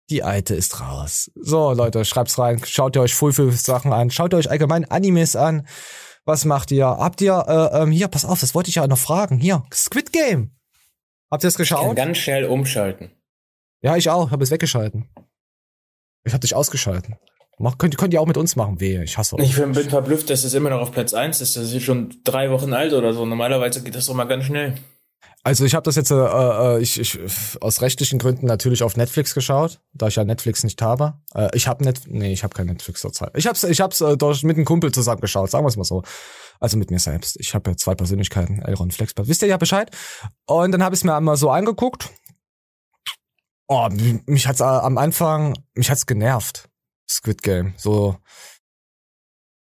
Die 0.09 0.23
alte 0.23 0.55
ist 0.55 0.81
raus. 0.81 1.31
So, 1.35 1.73
Leute, 1.73 2.05
schreibt's 2.05 2.39
rein. 2.39 2.63
Schaut 2.65 2.95
ihr 2.97 3.03
euch 3.03 3.15
voll 3.15 3.33
viele 3.33 3.51
Sachen 3.51 3.93
an. 3.93 4.11
Schaut 4.13 4.33
ihr 4.33 4.37
euch 4.39 4.49
allgemein 4.49 4.85
Animes 4.89 5.35
an. 5.35 5.67
Was 6.27 6.45
macht 6.45 6.71
ihr? 6.73 6.87
Habt 6.87 7.21
ihr, 7.23 7.45
äh, 7.49 7.83
ähm, 7.83 7.91
hier, 7.93 8.09
pass 8.09 8.25
auf, 8.25 8.41
das 8.41 8.55
wollte 8.55 8.69
ich 8.69 8.75
ja 8.75 8.87
noch 8.87 8.99
fragen. 8.99 9.39
Hier, 9.39 9.63
Squid 9.73 10.13
Game. 10.13 10.51
Habt 11.31 11.45
ihr 11.45 11.49
es 11.49 11.55
Ich 11.59 11.69
kann 11.69 11.79
geschaut? 11.79 11.97
ganz 11.97 12.19
schnell 12.19 12.45
umschalten. 12.45 13.11
Ja, 13.81 13.97
ich 13.97 14.11
auch. 14.11 14.31
Habe 14.33 14.43
es 14.45 14.51
weggeschalten. 14.51 15.09
Ich 16.25 16.33
habe 16.33 16.41
dich 16.41 16.55
ausgeschalten. 16.55 17.17
Mach, 17.59 17.79
könnt, 17.79 17.97
könnt 17.97 18.13
ihr 18.13 18.21
auch 18.21 18.27
mit 18.27 18.37
uns 18.37 18.55
machen. 18.57 18.81
Wehe, 18.81 19.03
ich 19.05 19.17
hasse 19.17 19.37
euch. 19.37 19.45
Ich 19.51 19.57
bin, 19.57 19.73
bin 19.73 19.89
verblüfft, 19.89 20.29
dass 20.29 20.45
es 20.45 20.53
immer 20.53 20.71
noch 20.71 20.81
auf 20.81 20.93
Platz 20.93 21.15
1 21.15 21.41
ist. 21.41 21.57
Das 21.57 21.73
ist 21.73 21.83
schon 21.85 22.15
drei 22.25 22.51
Wochen 22.51 22.75
alt 22.75 22.93
oder 22.93 23.13
so. 23.13 23.25
Normalerweise 23.25 23.83
geht 23.83 23.95
das 23.95 24.07
doch 24.07 24.15
mal 24.15 24.25
ganz 24.25 24.45
schnell. 24.45 24.75
Also 25.47 25.65
ich 25.65 25.77
habe 25.77 25.85
das 25.85 25.95
jetzt 25.95 26.11
äh, 26.11 26.17
äh, 26.17 26.81
ich, 26.81 26.99
ich, 26.99 27.21
aus 27.61 27.81
rechtlichen 27.81 28.19
Gründen 28.19 28.47
natürlich 28.47 28.83
auf 28.83 28.97
Netflix 28.97 29.33
geschaut, 29.33 29.81
da 29.93 30.09
ich 30.09 30.17
ja 30.17 30.25
Netflix 30.25 30.65
nicht 30.65 30.83
habe. 30.83 31.21
Äh, 31.37 31.51
ich 31.55 31.69
habe 31.69 31.85
net 31.85 32.01
nee, 32.09 32.33
ich 32.33 32.43
habe 32.43 32.53
kein 32.53 32.67
Netflix 32.67 33.01
zurzeit. 33.01 33.31
Ich 33.37 33.47
hab's 33.47 33.63
ich 33.63 33.81
hab's 33.81 34.01
äh, 34.01 34.17
durch, 34.17 34.43
mit 34.43 34.57
einem 34.57 34.65
Kumpel 34.65 34.91
zusammen 34.91 35.21
geschaut, 35.21 35.49
sagen 35.53 35.65
wir 35.65 35.69
es 35.69 35.77
mal 35.77 35.85
so. 35.85 36.03
Also 36.59 36.77
mit 36.77 36.91
mir 36.91 36.99
selbst. 36.99 37.37
Ich 37.39 37.55
habe 37.55 37.71
ja 37.71 37.77
zwei 37.77 37.95
Persönlichkeiten, 37.95 38.61
Elron 38.61 38.91
Flexbert. 38.91 39.29
Wisst 39.29 39.43
ihr 39.43 39.47
ja 39.47 39.57
Bescheid? 39.57 39.97
Und 40.47 40.73
dann 40.73 40.83
habe 40.83 40.97
ich 40.97 41.01
es 41.03 41.05
mir 41.05 41.15
einmal 41.15 41.37
so 41.37 41.49
angeguckt. 41.49 42.11
Oh, 43.69 43.89
mich- 44.27 44.49
hat's 44.49 44.59
äh, 44.59 44.65
am 44.65 44.99
Anfang, 44.99 45.57
mich 45.75 45.91
hat's 45.91 46.07
genervt. 46.07 46.69
Squid 47.09 47.45
Game, 47.45 47.73
so 47.77 48.17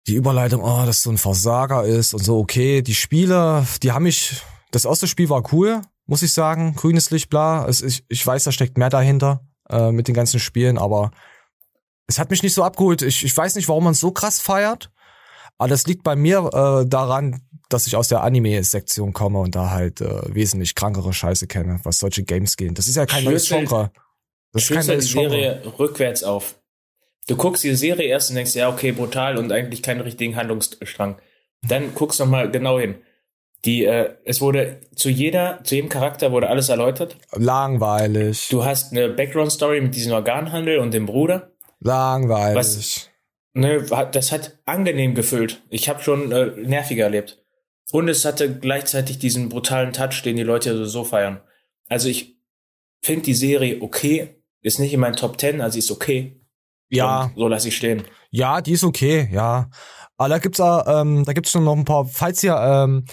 die 0.09 0.16
Überleitung, 0.16 0.64
oh, 0.64 0.84
dass 0.84 1.03
so 1.03 1.11
ein 1.11 1.18
Versager 1.18 1.84
ist 1.84 2.12
und 2.12 2.24
so, 2.24 2.41
okay, 2.41 2.82
die 2.82 2.97
Spiele, 2.97 3.64
die 3.84 3.93
haben 3.93 4.03
mich, 4.03 4.43
das 4.71 4.85
erste 4.85 5.07
Spiel 5.07 5.29
war 5.29 5.53
cool, 5.53 5.83
muss 6.07 6.23
ich 6.23 6.33
sagen, 6.33 6.75
grünes 6.75 7.11
Licht, 7.11 7.31
bla, 7.31 7.67
es, 7.67 7.83
ich, 7.83 8.05
ich 8.09 8.27
weiß, 8.27 8.45
da 8.45 8.53
steckt 8.53 8.79
mehr 8.79 8.91
dahinter 8.91 9.47
äh, 9.69 9.91
mit 9.91 10.09
den 10.09 10.14
ganzen 10.14 10.41
Spielen, 10.41 10.79
aber 10.79 11.11
es 12.07 12.19
hat 12.19 12.31
mich 12.31 12.43
nicht 12.43 12.55
so 12.55 12.62
abgeholt. 12.62 13.03
Ich, 13.03 13.25
ich 13.25 13.37
weiß 13.37 13.57
nicht, 13.57 13.69
warum 13.69 13.85
man 13.85 13.93
es 13.93 14.01
so 14.01 14.12
krass 14.12 14.41
feiert, 14.41 14.91
aber 15.59 15.69
das 15.69 15.87
liegt 15.87 16.03
bei 16.03 16.17
mir 16.17 16.51
äh, 16.53 16.89
daran, 16.89 17.43
dass 17.69 17.87
ich 17.87 17.97
aus 17.97 18.09
der 18.09 18.23
Anime-Sektion 18.23 19.12
komme 19.12 19.41
und 19.41 19.57
da 19.57 19.71
halt 19.71 20.01
äh, 20.01 20.35
wesentlich 20.35 20.75
krankere 20.75 21.12
Scheiße 21.12 21.47
kenne, 21.47 21.81
was 21.83 21.99
solche 21.99 22.23
Games 22.23 22.57
gehen. 22.57 22.75
Das 22.75 22.87
ist 22.87 22.97
ja 22.97 23.07
kein 23.07 23.25
neues 23.25 23.49
Genre. 23.49 23.91
Das 24.53 24.62
ist 24.62 24.71
kein 24.71 24.83
die 24.83 24.93
neues 24.93 25.12
Genre. 25.12 25.31
Serie 25.31 25.62
rückwärts 25.79 26.23
auf. 26.23 26.61
Du 27.27 27.37
guckst 27.37 27.64
die 27.64 27.75
Serie 27.75 28.07
erst 28.07 28.31
und 28.31 28.37
denkst, 28.37 28.55
ja, 28.55 28.69
okay, 28.69 28.93
brutal 28.93 29.37
und 29.37 29.51
eigentlich 29.51 29.83
keinen 29.83 30.01
richtigen 30.01 30.37
Handlungsstrang. 30.37 31.21
Dann 31.62 31.93
guckst 31.95 32.21
noch 32.21 32.29
mal 32.29 32.49
genau 32.51 32.79
hin. 32.79 32.95
Die, 33.67 33.85
äh, 33.85 34.14
es 34.25 34.41
wurde 34.41 34.81
zu 34.95 35.11
jeder, 35.11 35.61
zu 35.64 35.75
jedem 35.75 35.91
Charakter 35.91 36.33
wurde 36.33 36.49
alles 36.49 36.69
erläutert. 36.69 37.17
Langweilig. 37.33 38.49
Du 38.49 38.64
hast 38.64 38.93
eine 38.93 39.09
Background-Story 39.09 39.81
mit 39.81 39.95
diesem 39.95 40.12
Organhandel 40.12 40.79
und 40.79 40.95
dem 40.95 41.05
Bruder. 41.07 41.51
Langweilig. 41.81 42.57
Was- 42.57 43.11
Ne, 43.59 43.87
das 44.12 44.33
hat 44.33 44.59
angenehm 44.67 45.14
gefüllt. 45.14 45.62
Ich 45.71 45.89
habe 45.89 46.03
schon 46.03 46.31
äh, 46.31 46.51
nerviger 46.59 47.05
erlebt. 47.05 47.43
Und 47.91 48.07
es 48.11 48.27
hatte 48.27 48.55
gleichzeitig 48.59 49.19
diesen 49.19 49.49
brutalen 49.49 49.95
Touch, 49.95 50.21
den 50.23 50.37
die 50.37 50.43
Leute 50.43 50.85
so 50.85 51.05
feiern. 51.05 51.41
Also 51.89 52.11
ich 52.11 52.37
finde 53.03 53.23
die 53.23 53.33
Serie 53.35 53.81
okay, 53.81 54.43
ist 54.61 54.79
nicht 54.79 54.93
in 54.93 55.01
meinen 55.01 55.17
Top 55.17 55.41
10, 55.41 55.62
also 55.62 55.79
ist 55.79 55.91
okay. 55.91 56.39
Ja. 56.91 57.23
Und 57.25 57.37
so 57.37 57.49
lasse 57.49 57.69
ich 57.69 57.77
stehen. 57.79 58.05
Ja, 58.31 58.61
die 58.61 58.73
ist 58.73 58.85
okay, 58.85 59.31
ja. 59.33 59.71
Aber 60.19 60.29
da 60.29 60.39
gibt's 60.39 60.61
auch, 60.61 60.85
ähm, 60.87 61.25
da 61.25 61.33
gibt's 61.33 61.51
schon 61.53 61.64
noch 61.64 61.77
ein 61.77 61.87
paar, 61.87 62.05
falls 62.05 62.43
ihr 62.45 62.55
ähm, 62.57 63.07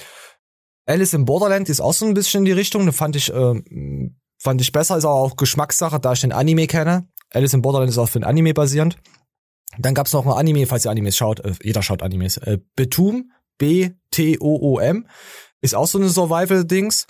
Alice 0.85 1.13
in 1.13 1.25
Borderland 1.25 1.69
ist 1.69 1.81
auch 1.81 1.93
so 1.93 2.05
ein 2.05 2.13
bisschen 2.13 2.39
in 2.39 2.45
die 2.45 2.51
Richtung, 2.51 2.85
da 2.85 2.91
fand 2.91 3.15
ich, 3.15 3.33
ähm, 3.33 4.15
fand 4.37 4.61
ich 4.61 4.71
besser, 4.71 4.97
ist 4.97 5.05
aber 5.05 5.15
auch 5.15 5.37
Geschmackssache, 5.37 5.99
da 5.99 6.13
ich 6.13 6.21
den 6.21 6.31
Anime 6.33 6.67
kenne. 6.67 7.07
Alice 7.31 7.53
in 7.53 7.61
Borderland 7.61 7.89
ist 7.89 7.97
auch 7.97 8.09
für 8.09 8.19
ein 8.19 8.23
Anime 8.23 8.53
basierend. 8.53 8.97
Dann 9.77 9.95
gab's 9.95 10.13
noch 10.13 10.25
ein 10.25 10.33
Anime, 10.33 10.67
falls 10.67 10.85
ihr 10.85 10.91
Animes 10.91 11.17
schaut, 11.17 11.39
äh, 11.39 11.53
jeder 11.63 11.81
schaut 11.81 12.03
Animes. 12.03 12.37
Äh, 12.37 12.59
Betum, 12.75 13.31
B-T-O-O-M, 13.57 15.07
ist 15.61 15.75
auch 15.75 15.87
so 15.87 15.97
eine 15.97 16.09
Survival-Dings. 16.09 17.07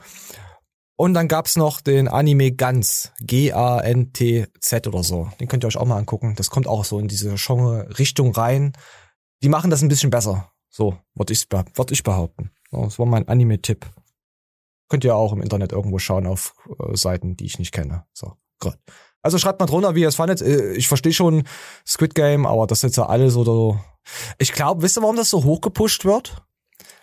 Und 0.96 1.16
dann 1.16 1.28
gab's 1.28 1.56
noch 1.56 1.82
den 1.82 2.08
Anime 2.08 2.52
Ganz, 2.52 3.12
G-A-N-T-Z 3.20 4.88
oder 4.88 5.04
so. 5.04 5.30
Den 5.40 5.48
könnt 5.48 5.64
ihr 5.66 5.68
euch 5.68 5.78
auch 5.78 5.86
mal 5.86 5.98
angucken. 5.98 6.36
Das 6.38 6.50
kommt 6.50 6.68
auch 6.68 6.86
so 6.86 7.00
in 7.00 7.08
diese 7.08 7.34
Genre-Richtung 7.36 8.32
rein. 8.34 8.74
Die 9.42 9.50
machen 9.50 9.72
das 9.72 9.82
ein 9.82 9.90
bisschen 9.90 10.12
besser. 10.12 10.52
So, 10.70 10.98
würde 11.16 11.34
ich, 11.34 11.48
würd 11.52 11.92
ich 11.92 12.04
behaupten. 12.04 12.52
So, 12.74 12.84
das 12.86 12.98
war 12.98 13.06
mein 13.06 13.28
Anime-Tipp. 13.28 13.86
Könnt 14.90 15.04
ihr 15.04 15.16
auch 15.16 15.32
im 15.32 15.42
Internet 15.42 15.72
irgendwo 15.72 16.00
schauen 16.00 16.26
auf 16.26 16.56
äh, 16.80 16.98
Seiten, 16.98 17.38
die 17.38 17.46
ich 17.46 17.60
nicht 17.60 17.72
kenne. 17.72 18.06
So, 18.14 18.34
gut. 18.60 18.78
Also 19.22 19.38
schreibt 19.38 19.60
mal 19.60 19.68
drunter, 19.68 19.96
wie 19.96 20.02
ihr 20.02 20.08
es 20.08 20.16
fandet. 20.16 20.42
Äh, 20.42 20.74
Ich 20.74 20.88
verstehe 20.88 21.14
schon 21.14 21.44
Squid 21.88 22.16
Game, 22.16 22.46
aber 22.48 22.66
das 22.68 22.82
jetzt 22.82 22.98
ja 22.98 23.06
alles 23.06 23.34
so. 23.34 23.44
so 23.44 23.80
ich 24.40 24.52
glaube, 24.52 24.82
wisst 24.82 24.98
ihr, 24.98 25.02
warum 25.04 25.16
das 25.16 25.30
so 25.30 25.44
hochgepusht 25.44 26.04
wird? 26.04 26.44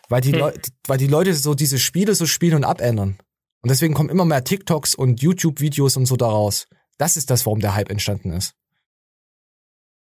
Weil 0.09 0.21
die, 0.21 0.33
Hm. 0.33 0.39
Leute, 0.41 0.71
weil 0.89 0.99
die 0.99 1.07
Leute 1.07 1.35
so 1.35 1.55
diese 1.55 1.79
Spiele 1.79 2.15
so 2.17 2.27
spielen 2.27 2.57
und 2.57 2.65
abändern. 2.65 3.19
Und 3.63 3.71
deswegen 3.71 3.95
kommen 3.95 4.09
immer 4.09 4.25
mehr 4.25 4.43
TikToks 4.43 4.95
und 4.97 5.23
YouTube-Videos 5.23 5.97
und 5.97 6.07
so 6.07 6.17
daraus. 6.17 6.67
Das 6.99 7.17
ist 7.17 7.31
das, 7.31 7.47
warum 7.47 7.61
der 7.61 7.75
Hype 7.75 7.91
entstanden 7.91 8.33
ist. 8.33 8.55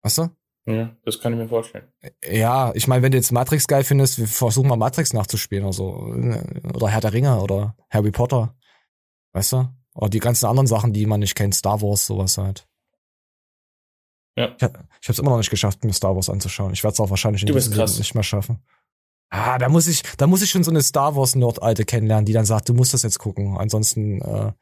Weißt 0.02 0.18
du? 0.18 0.28
Ja, 0.70 0.94
das 1.04 1.18
kann 1.18 1.32
ich 1.32 1.38
mir 1.38 1.48
vorstellen. 1.48 1.88
Ja, 2.22 2.72
ich 2.74 2.86
meine, 2.88 3.02
wenn 3.02 3.12
du 3.12 3.16
jetzt 3.16 3.32
Matrix 3.32 3.66
geil 3.66 3.84
findest, 3.84 4.18
wir 4.18 4.28
versuchen 4.28 4.68
mal 4.68 4.76
Matrix 4.76 5.14
nachzuspielen 5.14 5.64
oder 5.64 5.72
so. 5.72 5.94
Oder 6.74 6.88
Herr 6.88 7.00
der 7.00 7.12
Ringe 7.14 7.40
oder 7.40 7.74
Harry 7.88 8.10
Potter. 8.10 8.54
Weißt 9.32 9.52
du? 9.52 9.68
Oder 9.94 10.10
die 10.10 10.18
ganzen 10.20 10.44
anderen 10.46 10.66
Sachen, 10.66 10.92
die 10.92 11.06
man 11.06 11.20
nicht 11.20 11.34
kennt, 11.34 11.54
Star 11.54 11.80
Wars, 11.80 12.06
sowas 12.06 12.36
halt. 12.36 12.68
Ja. 14.36 14.54
Ich, 14.56 14.62
hab- 14.62 14.74
ich 15.00 15.08
habe 15.08 15.12
es 15.12 15.18
immer 15.18 15.30
noch 15.30 15.38
nicht 15.38 15.50
geschafft, 15.50 15.84
mir 15.84 15.92
Star 15.92 16.14
Wars 16.14 16.28
anzuschauen. 16.30 16.72
Ich 16.72 16.84
werde 16.84 16.92
es 16.92 17.00
auch 17.00 17.10
wahrscheinlich 17.10 17.42
in 17.42 17.46
diesem. 17.52 17.72
Leben 17.72 17.96
nicht 17.98 18.14
mehr 18.14 18.22
schaffen. 18.22 18.62
Ah, 19.30 19.58
da 19.58 19.68
muss 19.68 19.86
ich, 19.88 20.02
da 20.16 20.26
muss 20.26 20.42
ich 20.42 20.50
schon 20.50 20.64
so 20.64 20.70
eine 20.70 20.82
Star 20.82 21.16
Wars 21.16 21.34
Nerd-Alte 21.34 21.84
kennenlernen, 21.84 22.24
die 22.24 22.32
dann 22.32 22.46
sagt, 22.46 22.68
du 22.68 22.74
musst 22.74 22.94
das 22.94 23.02
jetzt 23.02 23.18
gucken. 23.18 23.56
Ansonsten, 23.58 24.20
äh, 24.22 24.52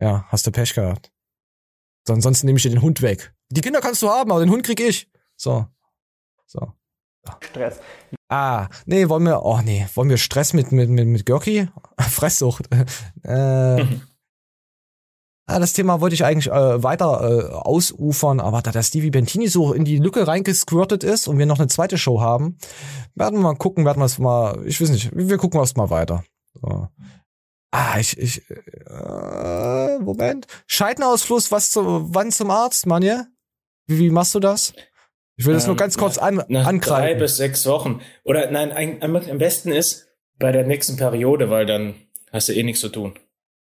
ja, 0.00 0.24
hast 0.28 0.46
du 0.46 0.50
Pech 0.50 0.74
gehabt. 0.74 1.10
So, 2.06 2.12
Ansonsten 2.14 2.46
nehme 2.46 2.56
ich 2.58 2.62
dir 2.62 2.70
den 2.70 2.82
Hund 2.82 3.00
weg. 3.02 3.32
Die 3.50 3.60
Kinder 3.60 3.80
kannst 3.80 4.02
du 4.02 4.08
haben, 4.08 4.30
aber 4.30 4.40
den 4.40 4.50
Hund 4.50 4.64
krieg 4.64 4.80
ich. 4.80 5.08
So. 5.42 5.66
So. 6.46 6.72
Stress. 7.40 7.80
Ah, 8.28 8.68
nee, 8.86 9.08
wollen 9.08 9.24
wir, 9.24 9.42
oh 9.42 9.60
nee, 9.60 9.86
wollen 9.94 10.08
wir 10.08 10.18
Stress 10.18 10.52
mit, 10.52 10.70
mit, 10.70 10.88
mit, 10.88 11.08
mit 11.08 11.26
Görki? 11.26 11.68
Fresssucht. 11.98 12.68
äh, 13.24 13.84
ah, 15.46 15.58
das 15.58 15.72
Thema 15.72 16.00
wollte 16.00 16.14
ich 16.14 16.24
eigentlich 16.24 16.46
äh, 16.46 16.82
weiter 16.82 17.22
äh, 17.22 17.52
ausufern, 17.54 18.38
aber 18.38 18.62
da 18.62 18.70
der 18.70 18.84
Stevie 18.84 19.10
Bentini 19.10 19.48
so 19.48 19.72
in 19.72 19.84
die 19.84 19.98
Lücke 19.98 20.28
reingesquirtet 20.28 21.02
ist 21.02 21.26
und 21.26 21.38
wir 21.38 21.46
noch 21.46 21.58
eine 21.58 21.68
zweite 21.68 21.98
Show 21.98 22.20
haben, 22.20 22.56
werden 23.16 23.40
wir 23.40 23.42
mal 23.42 23.56
gucken, 23.56 23.84
werden 23.84 23.98
wir 23.98 24.06
es 24.06 24.20
mal, 24.20 24.64
ich 24.64 24.80
weiß 24.80 24.90
nicht, 24.90 25.10
wir 25.12 25.38
gucken 25.38 25.58
erst 25.58 25.76
mal 25.76 25.90
weiter. 25.90 26.22
So. 26.54 26.88
Ah, 27.72 27.98
ich, 27.98 28.16
ich, 28.16 28.48
äh, 28.48 29.98
Moment. 29.98 30.46
Scheidenausfluss, 30.68 31.50
was 31.50 31.72
zu, 31.72 32.14
wann 32.14 32.30
zum 32.30 32.50
Arzt, 32.52 32.86
Manje? 32.86 33.26
Wie, 33.88 33.98
wie 33.98 34.10
machst 34.10 34.36
du 34.36 34.40
das? 34.40 34.72
Ich 35.42 35.46
will 35.46 35.54
das 35.54 35.66
nur 35.66 35.74
Ähm, 35.74 35.78
ganz 35.78 35.98
kurz 35.98 36.18
an, 36.18 36.36
nach 36.36 36.62
drei 36.62 36.68
angreifen. 36.68 37.18
bis 37.18 37.36
sechs 37.36 37.66
Wochen. 37.66 38.00
Oder 38.22 38.48
nein, 38.52 38.70
ein, 38.70 39.02
am 39.02 39.38
besten 39.38 39.72
ist 39.72 40.06
bei 40.38 40.52
der 40.52 40.64
nächsten 40.64 40.96
Periode, 40.96 41.50
weil 41.50 41.66
dann 41.66 41.94
hast 42.30 42.48
du 42.48 42.52
eh 42.52 42.62
nichts 42.62 42.80
zu 42.80 42.90
tun. 42.90 43.14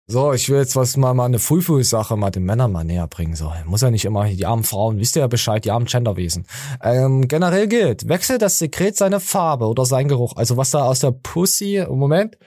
So, 0.08 0.32
ich 0.32 0.48
will 0.48 0.60
jetzt 0.60 0.78
was 0.78 0.96
mal, 0.96 1.14
mal 1.14 1.26
eine 1.26 1.40
Frühfuß-Sache 1.40 2.16
mal 2.16 2.30
den 2.32 2.44
Männern 2.44 2.72
mal 2.72 2.86
näher 2.86 3.08
bringen. 3.08 3.36
So, 3.36 3.52
muss 3.66 3.82
ja 3.82 3.92
nicht 3.92 4.06
immer 4.06 4.26
die 4.30 4.46
armen 4.46 4.64
Frauen, 4.64 5.00
wisst 5.00 5.18
ihr 5.18 5.20
ja 5.20 5.28
Bescheid, 5.28 5.66
die 5.66 5.72
armen 5.72 5.86
Genderwesen. 5.88 6.48
Ähm, 6.82 7.28
generell 7.28 7.68
gilt, 7.68 8.08
wechselt 8.08 8.42
das 8.42 8.58
Sekret 8.58 8.96
seine 8.96 9.20
Farbe 9.20 9.66
oder 9.66 9.84
sein 9.86 10.08
Geruch. 10.08 10.38
Also 10.38 10.56
was 10.56 10.72
da 10.72 10.86
aus 10.86 11.02
der 11.02 11.12
Pussy, 11.12 11.84
Moment, 11.90 12.38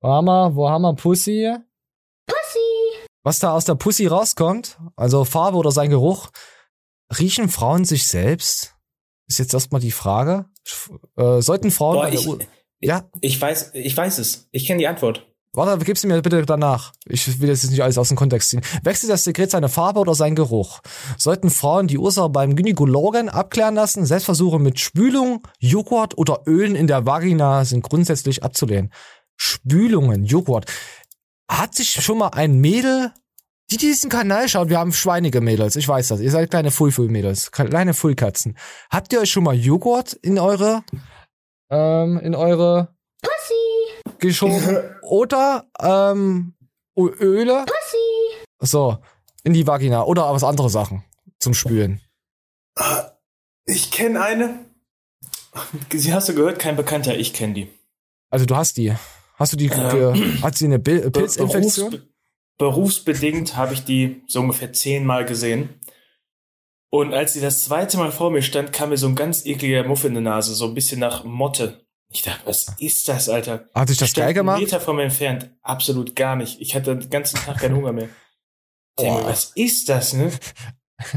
wo 0.00 0.08
haben 0.08 0.24
wir, 0.24 0.54
wo 0.54 0.70
haben 0.70 0.80
wir 0.80 0.94
Pussy? 0.94 1.54
Pussy. 2.26 3.08
Was 3.22 3.38
da 3.38 3.52
aus 3.52 3.66
der 3.66 3.74
Pussy 3.74 4.06
rauskommt, 4.06 4.78
also 4.96 5.26
Farbe 5.26 5.58
oder 5.58 5.72
sein 5.72 5.90
Geruch, 5.90 6.30
riechen 7.18 7.48
Frauen 7.48 7.84
sich 7.84 8.06
selbst? 8.06 8.74
Ist 9.28 9.38
jetzt 9.38 9.54
erstmal 9.54 9.80
die 9.80 9.92
Frage. 9.92 10.46
Äh, 11.16 11.40
sollten 11.40 11.70
Frauen 11.70 11.96
Boah, 11.96 12.08
ich, 12.08 12.26
U 12.28 12.38
ja, 12.80 13.08
ich 13.20 13.40
weiß, 13.40 13.70
ich 13.74 13.96
weiß 13.96 14.18
es. 14.18 14.48
Ich 14.50 14.66
kenne 14.66 14.78
die 14.78 14.88
Antwort. 14.88 15.26
Warte, 15.54 15.84
gib 15.84 15.98
sie 15.98 16.06
mir 16.06 16.22
bitte 16.22 16.46
danach. 16.46 16.92
Ich 17.06 17.40
will 17.40 17.48
das 17.48 17.62
jetzt 17.62 17.72
nicht 17.72 17.82
alles 17.82 17.98
aus 17.98 18.08
dem 18.08 18.16
Kontext 18.16 18.48
ziehen. 18.48 18.62
Wechselt 18.82 19.12
das 19.12 19.24
Sekret 19.24 19.50
seine 19.50 19.68
Farbe 19.68 20.00
oder 20.00 20.14
seinen 20.14 20.34
Geruch? 20.34 20.80
Sollten 21.18 21.50
Frauen 21.50 21.88
die 21.88 21.98
Ursache 21.98 22.30
beim 22.30 22.56
Gynäkologen 22.56 23.28
abklären 23.28 23.74
lassen? 23.74 24.06
Selbstversuche 24.06 24.58
mit 24.58 24.80
Spülung, 24.80 25.46
Joghurt 25.58 26.16
oder 26.16 26.42
Ölen 26.46 26.74
in 26.74 26.86
der 26.86 27.04
Vagina 27.04 27.66
sind 27.66 27.82
grundsätzlich 27.82 28.42
abzulehnen. 28.42 28.92
Spülungen, 29.36 30.24
Joghurt. 30.24 30.64
Hat 31.50 31.74
sich 31.74 31.90
schon 31.90 32.18
mal 32.18 32.28
ein 32.28 32.58
Mädel, 32.58 33.12
die 33.72 33.86
diesen 33.86 34.10
Kanal 34.10 34.48
schaut, 34.48 34.68
wir 34.68 34.78
haben 34.78 34.92
schweinige 34.92 35.40
Mädels, 35.40 35.76
ich 35.76 35.86
weiß 35.88 36.08
das, 36.08 36.20
ihr 36.20 36.30
seid 36.30 36.50
kleine 36.50 36.70
Full-Full-Mädels, 36.70 37.50
kleine 37.52 37.94
Fullkatzen. 37.94 38.56
Habt 38.90 39.12
ihr 39.12 39.20
euch 39.20 39.30
schon 39.30 39.44
mal 39.44 39.54
Joghurt 39.54 40.12
in 40.14 40.38
eure, 40.38 40.82
ähm, 41.70 42.18
in 42.18 42.34
eure 42.34 42.94
Pussy. 43.22 44.14
geschoben 44.18 44.78
oder 45.02 45.66
ähm, 45.80 46.54
Öle. 46.96 47.64
Pussy. 47.66 48.44
So, 48.60 48.98
in 49.44 49.52
die 49.54 49.66
Vagina 49.66 50.04
oder 50.04 50.32
was 50.32 50.44
andere 50.44 50.70
Sachen 50.70 51.04
zum 51.38 51.54
Spülen. 51.54 52.00
Ich 53.64 53.90
kenne 53.90 54.22
eine. 54.22 54.64
Sie 55.92 56.12
hast 56.14 56.28
du 56.28 56.34
gehört, 56.34 56.58
kein 56.58 56.76
Bekannter, 56.76 57.16
ich 57.16 57.32
kenne 57.32 57.54
die. 57.54 57.68
Also 58.30 58.46
du 58.46 58.56
hast 58.56 58.76
die. 58.76 58.94
Hast 59.36 59.52
du 59.52 59.56
die, 59.56 59.68
ge- 59.68 60.40
hat 60.42 60.56
sie 60.56 60.66
eine 60.66 60.78
Bil 60.78 61.10
Pilzinfektion? 61.10 62.02
Berufsbe 62.62 63.12
berufsbedingt 63.12 63.56
habe 63.56 63.74
ich 63.74 63.84
die 63.84 64.22
so 64.26 64.40
ungefähr 64.40 64.72
zehnmal 64.72 65.24
gesehen. 65.24 65.80
Und 66.90 67.14
als 67.14 67.32
sie 67.32 67.40
das 67.40 67.64
zweite 67.64 67.96
Mal 67.96 68.12
vor 68.12 68.30
mir 68.30 68.42
stand, 68.42 68.72
kam 68.72 68.90
mir 68.90 68.98
so 68.98 69.08
ein 69.08 69.14
ganz 69.14 69.46
ekliger 69.46 69.82
Muff 69.84 70.04
in 70.04 70.14
die 70.14 70.20
Nase, 70.20 70.54
so 70.54 70.66
ein 70.66 70.74
bisschen 70.74 71.00
nach 71.00 71.24
Motte. 71.24 71.86
Ich 72.10 72.22
dachte, 72.22 72.42
was 72.44 72.74
ist 72.78 73.08
das, 73.08 73.28
Alter? 73.28 73.66
Hat 73.74 73.88
sich 73.88 73.96
das 73.96 74.10
Stand 74.10 74.26
geil 74.26 74.34
gemacht? 74.34 74.60
Meter 74.60 74.80
von 74.80 74.96
mir 74.96 75.04
entfernt. 75.04 75.50
Absolut 75.62 76.14
gar 76.14 76.36
nicht. 76.36 76.60
Ich 76.60 76.74
hatte 76.74 76.94
den 76.96 77.08
ganzen 77.10 77.36
Tag 77.36 77.58
keinen 77.58 77.74
Hunger 77.76 77.92
mehr. 77.92 78.10
Ich 78.98 79.04
mir, 79.04 79.10
Boah. 79.12 79.26
was 79.26 79.52
ist 79.54 79.88
das, 79.88 80.12
ne? 80.12 80.30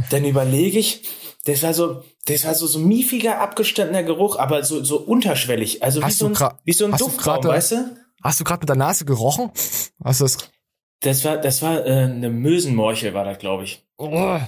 Dann 0.10 0.24
überlege 0.24 0.80
ich, 0.80 1.08
das 1.43 1.62
war 1.62 1.74
so, 1.74 2.04
das 2.26 2.46
war 2.46 2.56
so, 2.56 2.66
so 2.66 2.80
miefiger, 2.80 3.39
abgestandener 3.41 4.04
Geruch, 4.04 4.38
aber 4.39 4.64
so, 4.64 4.84
so 4.84 4.98
unterschwellig. 4.98 5.84
Also 5.84 6.00
wie 6.00 6.06
Hast 6.06 6.18
so 6.20 6.30
du 6.30 6.43
ein, 6.46 6.54
wie 6.64 6.74
so 6.74 6.86
ein 6.86 6.93
hast 6.93 7.02
du 7.02 7.06
Duftraum, 7.06 7.41
grade- 7.41 7.50
weißt 7.50 7.72
du? 7.74 7.98
Hast 8.24 8.39
du 8.39 8.43
gerade 8.46 8.62
mit 8.62 8.70
der 8.70 8.78
Nase 8.78 9.06
gerochen? 9.06 9.52
Hast 10.04 10.22
du 10.22 10.24
das? 10.24 10.38
Das 11.02 11.24
war, 11.26 11.38
das 11.38 11.62
war 11.62 11.86
äh, 11.86 12.04
eine 12.04 12.30
Mösenmorchel, 12.30 13.14
war 13.14 13.26
das, 13.26 13.38
glaube 13.38 13.64
ich. 13.64 13.86
Oh. 13.98 14.39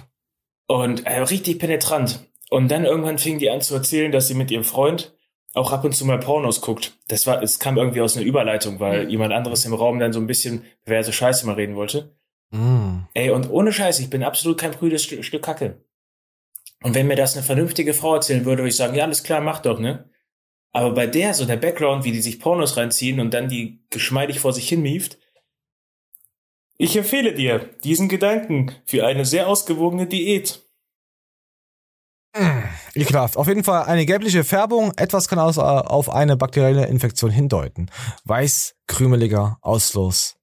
Und 0.68 1.06
äh, 1.06 1.20
richtig 1.20 1.60
penetrant. 1.60 2.20
Und 2.50 2.70
dann 2.70 2.86
irgendwann 2.86 3.18
fing 3.18 3.40
die 3.40 3.50
an 3.50 3.62
zu 3.62 3.76
erzählen, 3.76 4.12
dass 4.12 4.28
sie 4.28 4.34
mit 4.34 4.52
ihrem 4.52 4.64
Freund 4.64 5.14
auch 5.54 5.72
ab 5.72 5.84
und 5.84 5.96
zu 5.96 6.06
mal 6.06 6.20
Pornos 6.20 6.62
guckt. 6.62 6.98
Das 7.08 7.26
war, 7.28 7.42
es 7.42 7.60
kam 7.60 7.78
irgendwie 7.78 8.02
aus 8.02 8.16
einer 8.16 8.26
Überleitung, 8.26 8.80
weil 8.80 9.10
jemand 9.10 9.34
anderes 9.34 9.66
im 9.66 9.74
Raum 9.74 10.00
dann 10.00 10.14
so 10.14 10.20
ein 10.20 10.28
bisschen 10.28 10.64
perverse 10.86 11.12
Scheiße 11.12 11.46
mal 11.46 11.56
reden 11.56 11.76
wollte. 11.76 12.16
Mm. 12.52 13.00
Ey, 13.14 13.32
und 13.32 13.50
ohne 13.50 13.74
Scheiß, 13.74 14.00
ich 14.00 14.10
bin 14.10 14.24
absolut 14.24 14.60
kein 14.60 14.72
prüdes 14.72 15.04
Stück, 15.04 15.26
Stück 15.26 15.44
Kacke. 15.44 15.84
Und 16.84 16.96
wenn 16.96 17.08
mir 17.08 17.16
das 17.16 17.36
eine 17.36 17.44
vernünftige 17.44 17.94
Frau 17.94 18.16
erzählen 18.16 18.46
würde, 18.46 18.62
würde 18.62 18.70
ich 18.70 18.76
sagen, 18.76 18.96
ja, 18.96 19.04
alles 19.04 19.24
klar, 19.24 19.42
mach 19.42 19.60
doch, 19.60 19.80
ne? 19.80 20.10
Aber 20.74 20.92
bei 20.92 21.08
der, 21.08 21.34
so 21.34 21.46
der 21.46 21.58
Background, 21.58 22.04
wie 22.04 22.12
die 22.12 22.22
sich 22.22 22.40
Pornos 22.40 22.78
reinziehen 22.78 23.20
und 23.20 23.34
dann 23.34 23.48
die 23.48 23.84
geschmeidig 23.90 24.40
vor 24.40 24.54
sich 24.54 24.70
hin 24.70 24.84
mieft, 24.84 25.18
ich 26.78 26.96
empfehle 26.96 27.34
dir 27.34 27.60
diesen 27.84 28.10
Gedanken 28.10 28.72
für 28.86 29.06
eine 29.06 29.26
sehr 29.26 29.48
ausgewogene 29.48 30.08
Diät. 30.08 30.64
Ekelhaft. 32.94 33.38
Auf 33.38 33.48
jeden 33.48 33.64
Fall 33.64 33.84
eine 33.84 34.06
gelbliche 34.06 34.44
Färbung. 34.44 34.92
Etwas 34.98 35.28
kann 35.28 35.40
aus, 35.40 35.58
äh, 35.58 35.62
auf 35.62 36.10
eine 36.10 36.38
bakterielle 36.38 36.86
Infektion 36.86 37.32
hindeuten. 37.32 37.90
Weiß, 38.26 38.76
krümeliger 38.88 39.58
Ausfluss. 39.62 40.36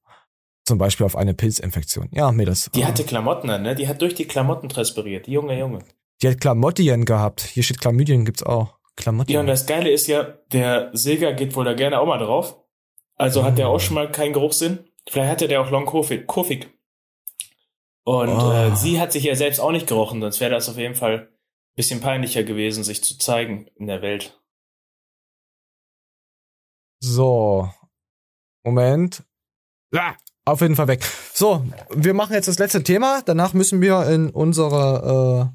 Zum 0.64 0.78
Beispiel 0.78 1.04
auf 1.04 1.16
eine 1.16 1.34
Pilzinfektion. 1.34 2.08
Ja, 2.10 2.32
mir 2.32 2.46
das. 2.46 2.70
Die 2.74 2.86
hatte 2.86 3.04
Klamotten 3.04 3.50
an, 3.50 3.62
ne? 3.62 3.74
Die 3.74 3.86
hat 3.86 4.00
durch 4.00 4.14
die 4.14 4.24
Klamotten 4.24 4.68
transpiriert. 4.68 5.26
Die 5.26 5.32
junge 5.32 5.58
Junge. 5.58 5.80
Die 6.22 6.28
hat 6.28 6.40
Chlamydien 6.40 7.04
gehabt. 7.04 7.42
Hier 7.42 7.62
steht 7.62 7.80
Chlamydien, 7.80 8.24
gibt's 8.24 8.42
auch. 8.42 8.78
Ja, 9.26 9.40
und 9.40 9.48
das 9.48 9.66
Geile 9.66 9.90
ist 9.90 10.06
ja, 10.06 10.22
der 10.52 10.90
Silger 10.92 11.32
geht 11.32 11.56
wohl 11.56 11.64
da 11.64 11.74
gerne 11.74 11.98
auch 11.98 12.06
mal 12.06 12.18
drauf. 12.18 12.56
Also 13.16 13.44
hat 13.44 13.58
der 13.58 13.68
auch 13.68 13.80
schon 13.80 13.94
mal 13.94 14.10
keinen 14.10 14.32
Geruchssinn. 14.32 14.84
Vielleicht 15.08 15.30
hatte 15.30 15.48
der 15.48 15.60
auch 15.60 15.70
Long 15.70 15.86
Covid. 15.86 16.26
Covid. 16.26 16.68
Und 18.04 18.28
Oh. 18.28 18.52
äh, 18.52 18.76
sie 18.76 19.00
hat 19.00 19.12
sich 19.12 19.24
ja 19.24 19.34
selbst 19.34 19.60
auch 19.60 19.72
nicht 19.72 19.86
gerochen, 19.86 20.20
sonst 20.20 20.40
wäre 20.40 20.50
das 20.50 20.68
auf 20.68 20.76
jeden 20.76 20.94
Fall 20.94 21.28
ein 21.28 21.76
bisschen 21.76 22.00
peinlicher 22.00 22.42
gewesen, 22.44 22.84
sich 22.84 23.02
zu 23.02 23.18
zeigen 23.18 23.68
in 23.76 23.86
der 23.86 24.02
Welt. 24.02 24.40
So. 27.00 27.70
Moment. 28.64 29.22
Ja, 29.92 30.16
auf 30.46 30.60
jeden 30.60 30.76
Fall 30.76 30.88
weg. 30.88 31.04
So, 31.34 31.64
wir 31.90 32.14
machen 32.14 32.32
jetzt 32.34 32.48
das 32.48 32.58
letzte 32.58 32.82
Thema. 32.82 33.22
Danach 33.22 33.52
müssen 33.52 33.80
wir 33.80 34.06
in 34.08 34.30
unsere 34.30 35.52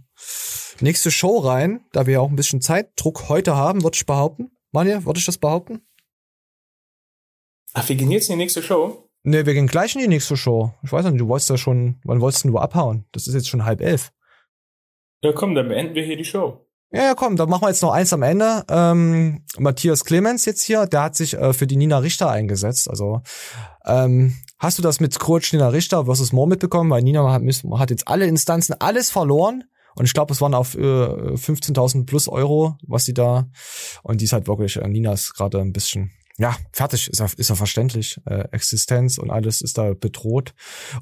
äh, 0.79 0.83
nächste 0.83 1.11
Show 1.11 1.39
rein, 1.39 1.85
da 1.91 2.05
wir 2.05 2.21
auch 2.21 2.29
ein 2.29 2.35
bisschen 2.35 2.61
Zeitdruck 2.61 3.29
heute 3.29 3.55
haben, 3.55 3.83
würde 3.83 3.95
ich 3.95 4.05
behaupten. 4.05 4.51
Manja, 4.71 5.05
würde 5.05 5.19
ich 5.19 5.25
das 5.25 5.37
behaupten? 5.37 5.81
Ach, 7.73 7.87
wir 7.89 7.95
gehen 7.95 8.11
jetzt 8.11 8.29
in 8.29 8.37
die 8.37 8.43
nächste 8.43 8.61
Show? 8.63 9.08
Ne, 9.23 9.45
wir 9.45 9.53
gehen 9.53 9.67
gleich 9.67 9.95
in 9.95 10.01
die 10.01 10.07
nächste 10.07 10.37
Show. 10.37 10.73
Ich 10.83 10.91
weiß 10.91 11.05
nicht, 11.05 11.19
du 11.19 11.27
wolltest 11.27 11.49
ja 11.49 11.57
schon, 11.57 11.99
wann 12.03 12.21
wolltest 12.21 12.45
du 12.45 12.57
abhauen? 12.57 13.05
Das 13.11 13.27
ist 13.27 13.33
jetzt 13.33 13.49
schon 13.49 13.65
halb 13.65 13.81
elf. 13.81 14.11
Ja, 15.21 15.33
komm, 15.33 15.55
dann 15.55 15.67
beenden 15.67 15.95
wir 15.95 16.03
hier 16.03 16.15
die 16.15 16.25
Show. 16.25 16.65
Ja, 16.91 17.03
ja, 17.03 17.13
komm, 17.13 17.35
dann 17.35 17.49
machen 17.49 17.63
wir 17.63 17.69
jetzt 17.69 17.83
noch 17.83 17.91
eins 17.91 18.13
am 18.13 18.23
Ende. 18.23 18.63
Ähm, 18.67 19.43
Matthias 19.57 20.05
Clemens 20.05 20.45
jetzt 20.45 20.63
hier, 20.63 20.87
der 20.87 21.03
hat 21.03 21.15
sich 21.15 21.35
äh, 21.35 21.53
für 21.53 21.67
die 21.67 21.75
Nina 21.75 21.99
Richter 21.99 22.31
eingesetzt. 22.31 22.89
Also, 22.89 23.21
ähm, 23.85 24.35
hast 24.57 24.79
du 24.79 24.81
das 24.81 24.99
mit 24.99 25.19
Coach 25.19 25.53
Nina 25.53 25.67
Richter 25.67 26.05
versus 26.05 26.31
Moore 26.31 26.49
mitbekommen? 26.49 26.89
Weil 26.89 27.03
Nina 27.03 27.31
hat, 27.31 27.43
hat 27.43 27.89
jetzt 27.91 28.07
alle 28.07 28.25
Instanzen 28.25 28.75
alles 28.79 29.11
verloren. 29.11 29.65
Und 29.95 30.05
ich 30.05 30.13
glaube, 30.13 30.33
es 30.33 30.41
waren 30.41 30.55
auf 30.55 30.75
äh, 30.75 30.79
15.000 30.79 32.05
plus 32.05 32.27
Euro, 32.27 32.77
was 32.87 33.05
sie 33.05 33.13
da. 33.13 33.49
Und 34.01 34.21
die 34.21 34.25
ist 34.25 34.33
halt 34.33 34.47
wirklich, 34.47 34.77
äh, 34.77 34.87
Nina 34.87 35.13
ist 35.13 35.35
gerade 35.35 35.59
ein 35.59 35.73
bisschen, 35.73 36.11
ja, 36.39 36.55
fertig, 36.71 37.09
ist 37.09 37.19
ja, 37.19 37.27
ist 37.35 37.49
ja 37.49 37.55
verständlich. 37.55 38.17
Äh, 38.25 38.47
Existenz 38.51 39.17
und 39.17 39.29
alles 39.29 39.61
ist 39.61 39.77
da 39.77 39.93
bedroht. 39.93 40.53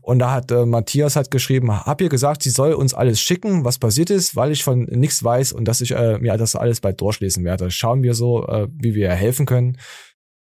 Und 0.01 0.17
da 0.17 0.31
hat 0.31 0.49
äh, 0.51 0.65
Matthias 0.65 1.15
halt 1.15 1.29
geschrieben, 1.29 1.71
hab 1.71 2.01
ihr 2.01 2.09
gesagt, 2.09 2.41
sie 2.41 2.49
soll 2.49 2.73
uns 2.73 2.95
alles 2.95 3.21
schicken, 3.21 3.63
was 3.63 3.77
passiert 3.77 4.09
ist, 4.09 4.35
weil 4.35 4.51
ich 4.51 4.63
von 4.63 4.85
nichts 4.85 5.23
weiß 5.23 5.53
und 5.53 5.65
dass 5.65 5.81
ich 5.81 5.91
äh, 5.91 6.17
mir 6.17 6.35
das 6.37 6.55
alles 6.55 6.81
bald 6.81 6.99
durchlesen 6.99 7.45
werde. 7.45 7.69
Schauen 7.69 8.01
wir 8.01 8.15
so, 8.15 8.47
äh, 8.47 8.67
wie 8.71 8.95
wir 8.95 9.09
ihr 9.09 9.15
helfen 9.15 9.45
können. 9.45 9.77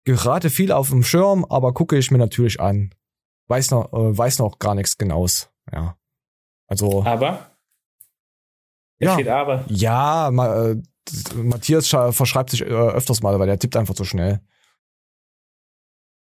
Gerade 0.05 0.49
viel 0.49 0.71
auf 0.71 0.89
dem 0.89 1.03
Schirm, 1.03 1.43
aber 1.43 1.73
gucke 1.73 1.97
ich 1.97 2.09
mir 2.09 2.17
natürlich 2.17 2.61
an. 2.61 2.91
Weiß 3.49 3.71
noch, 3.71 3.91
äh, 3.91 4.17
weiß 4.17 4.39
noch 4.39 4.57
gar 4.57 4.73
nichts 4.73 4.97
genaues. 4.97 5.49
Ja. 5.69 5.97
Also. 6.67 7.03
Aber? 7.03 7.57
Ja. 8.99 9.15
steht 9.15 9.27
aber. 9.27 9.65
Ja, 9.67 10.29
ma, 10.31 10.69
äh, 10.69 10.81
Matthias 11.35 11.89
verschreibt 11.89 12.51
sich 12.51 12.61
äh, 12.61 12.65
öfters 12.65 13.21
mal, 13.21 13.37
weil 13.37 13.47
der 13.47 13.59
tippt 13.59 13.75
einfach 13.75 13.93
zu 13.93 14.05
schnell. 14.05 14.39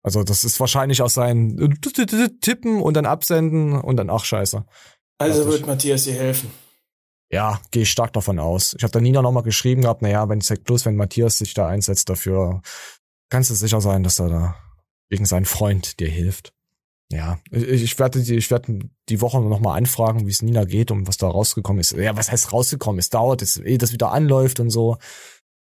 Also 0.03 0.23
das 0.23 0.43
ist 0.43 0.59
wahrscheinlich 0.59 1.01
aus 1.01 1.13
seinen 1.13 1.79
Tippen 2.41 2.81
und 2.81 2.95
dann 2.95 3.05
absenden 3.05 3.73
und 3.73 3.97
dann 3.97 4.09
ach 4.09 4.25
scheiße. 4.25 4.65
Also 5.17 5.47
wird 5.47 5.65
Matthias 5.65 6.03
dir 6.03 6.13
helfen. 6.13 6.51
Ja, 7.31 7.59
gehe 7.71 7.83
ich 7.83 7.89
stark 7.89 8.13
davon 8.13 8.37
aus. 8.37 8.75
Ich 8.77 8.83
habe 8.83 8.91
der 8.91 9.01
Nina 9.01 9.21
nochmal 9.21 9.43
geschrieben 9.43 9.81
gehabt, 9.81 10.01
naja, 10.01 10.29
wenn 10.29 10.41
Sekt 10.41 10.65
Plus, 10.65 10.85
wenn 10.85 10.95
Matthias 10.95 11.39
sich 11.39 11.53
da 11.53 11.67
einsetzt 11.67 12.09
dafür, 12.09 12.61
kannst 13.29 13.49
du 13.49 13.55
sicher 13.55 13.81
sein, 13.81 14.03
dass 14.03 14.19
er 14.19 14.29
da 14.29 14.55
wegen 15.09 15.25
seinem 15.25 15.45
Freund 15.45 15.99
dir 15.99 16.09
hilft. 16.09 16.53
Ja, 17.11 17.39
ich, 17.49 17.83
ich 17.83 17.99
werde 17.99 18.21
die, 18.21 18.35
ich 18.35 18.51
werde 18.51 18.79
die 19.09 19.21
Woche 19.21 19.39
nochmal 19.39 19.77
anfragen, 19.77 20.27
wie 20.27 20.31
es 20.31 20.41
Nina 20.41 20.65
geht 20.65 20.91
und 20.91 21.07
was 21.07 21.17
da 21.17 21.27
rausgekommen 21.27 21.79
ist. 21.79 21.93
Ja, 21.93 22.15
was 22.17 22.31
heißt 22.31 22.51
rausgekommen? 22.51 22.99
Es 22.99 23.09
dauert, 23.09 23.41
es, 23.41 23.57
ehe 23.57 23.77
das 23.77 23.93
wieder 23.93 24.11
anläuft 24.11 24.59
und 24.59 24.69
so. 24.69 24.97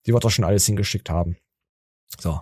Die 0.07 0.13
wird 0.13 0.25
doch 0.25 0.31
schon 0.31 0.45
alles 0.45 0.67
hingeschickt 0.67 1.11
haben. 1.11 1.37
So. 2.19 2.41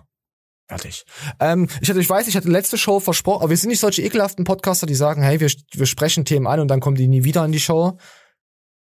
Fertig. 0.67 1.05
Ähm, 1.39 1.67
ich, 1.81 1.89
hatte, 1.89 1.99
ich 1.99 2.09
weiß, 2.09 2.27
ich 2.27 2.35
hatte 2.35 2.49
letzte 2.49 2.77
Show 2.77 2.99
versprochen, 2.99 3.41
aber 3.41 3.49
wir 3.51 3.57
sind 3.57 3.69
nicht 3.69 3.79
solche 3.79 4.01
ekelhaften 4.01 4.45
Podcaster, 4.45 4.87
die 4.87 4.95
sagen, 4.95 5.21
hey, 5.21 5.39
wir, 5.39 5.51
wir 5.73 5.85
sprechen 5.85 6.25
Themen 6.25 6.47
an 6.47 6.59
und 6.59 6.67
dann 6.69 6.79
kommen 6.79 6.95
die 6.95 7.07
nie 7.07 7.23
wieder 7.23 7.45
in 7.45 7.51
die 7.51 7.59
Show. 7.59 7.97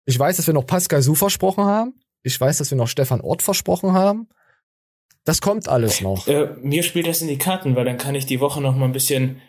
Ich 0.05 0.19
weiß, 0.19 0.37
dass 0.37 0.47
wir 0.47 0.55
noch 0.55 0.67
Pascal 0.67 1.03
Su 1.03 1.15
versprochen 1.15 1.65
haben. 1.65 1.95
Ich 2.23 2.41
weiß, 2.41 2.59
dass 2.59 2.71
wir 2.71 2.79
noch 2.79 2.89
Stefan 2.89 3.21
Ort 3.21 3.43
versprochen 3.43 3.93
haben. 3.93 4.29
Das 5.25 5.41
kommt 5.41 5.69
alles 5.69 6.01
noch. 6.01 6.27
Äh, 6.29 6.55
mir 6.63 6.83
spielt 6.83 7.07
das 7.07 7.23
in 7.23 7.29
die 7.29 7.39
Karten, 7.39 7.75
weil 7.77 7.85
dann 7.85 7.99
kann 7.99 8.15
ich 8.15 8.27
die 8.27 8.41
Woche 8.41 8.61
noch 8.61 8.77
mal 8.77 8.87
ein 8.87 8.93
bisschen 8.93 9.41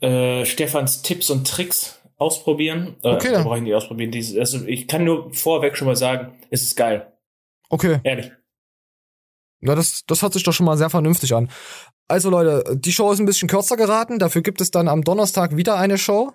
äh, 0.00 0.44
Stefans 0.44 1.02
Tipps 1.02 1.30
und 1.30 1.46
Tricks 1.46 2.00
ausprobieren. 2.16 2.96
Äh, 3.02 3.08
Okay, 3.14 3.28
da 3.28 3.34
dann. 3.34 3.44
brauche 3.44 3.56
ich 3.58 3.62
nicht 3.62 3.74
ausprobieren. 3.74 4.10
Dieses, 4.10 4.36
also 4.38 4.66
ich 4.66 4.88
kann 4.88 5.04
nur 5.04 5.32
vorweg 5.32 5.76
schon 5.76 5.86
mal 5.86 5.96
sagen, 5.96 6.32
es 6.50 6.62
ist 6.62 6.76
geil. 6.76 7.12
Okay. 7.70 8.00
Ehrlich. 8.04 8.30
Ja, 9.60 9.74
das, 9.74 10.02
das 10.06 10.22
hört 10.22 10.32
sich 10.32 10.44
doch 10.44 10.52
schon 10.52 10.66
mal 10.66 10.76
sehr 10.76 10.90
vernünftig 10.90 11.34
an. 11.34 11.50
Also 12.06 12.30
Leute, 12.30 12.76
die 12.76 12.92
Show 12.92 13.10
ist 13.12 13.18
ein 13.18 13.26
bisschen 13.26 13.48
kürzer 13.48 13.76
geraten. 13.76 14.18
Dafür 14.18 14.42
gibt 14.42 14.60
es 14.60 14.70
dann 14.70 14.88
am 14.88 15.02
Donnerstag 15.02 15.56
wieder 15.56 15.76
eine 15.76 15.98
Show. 15.98 16.32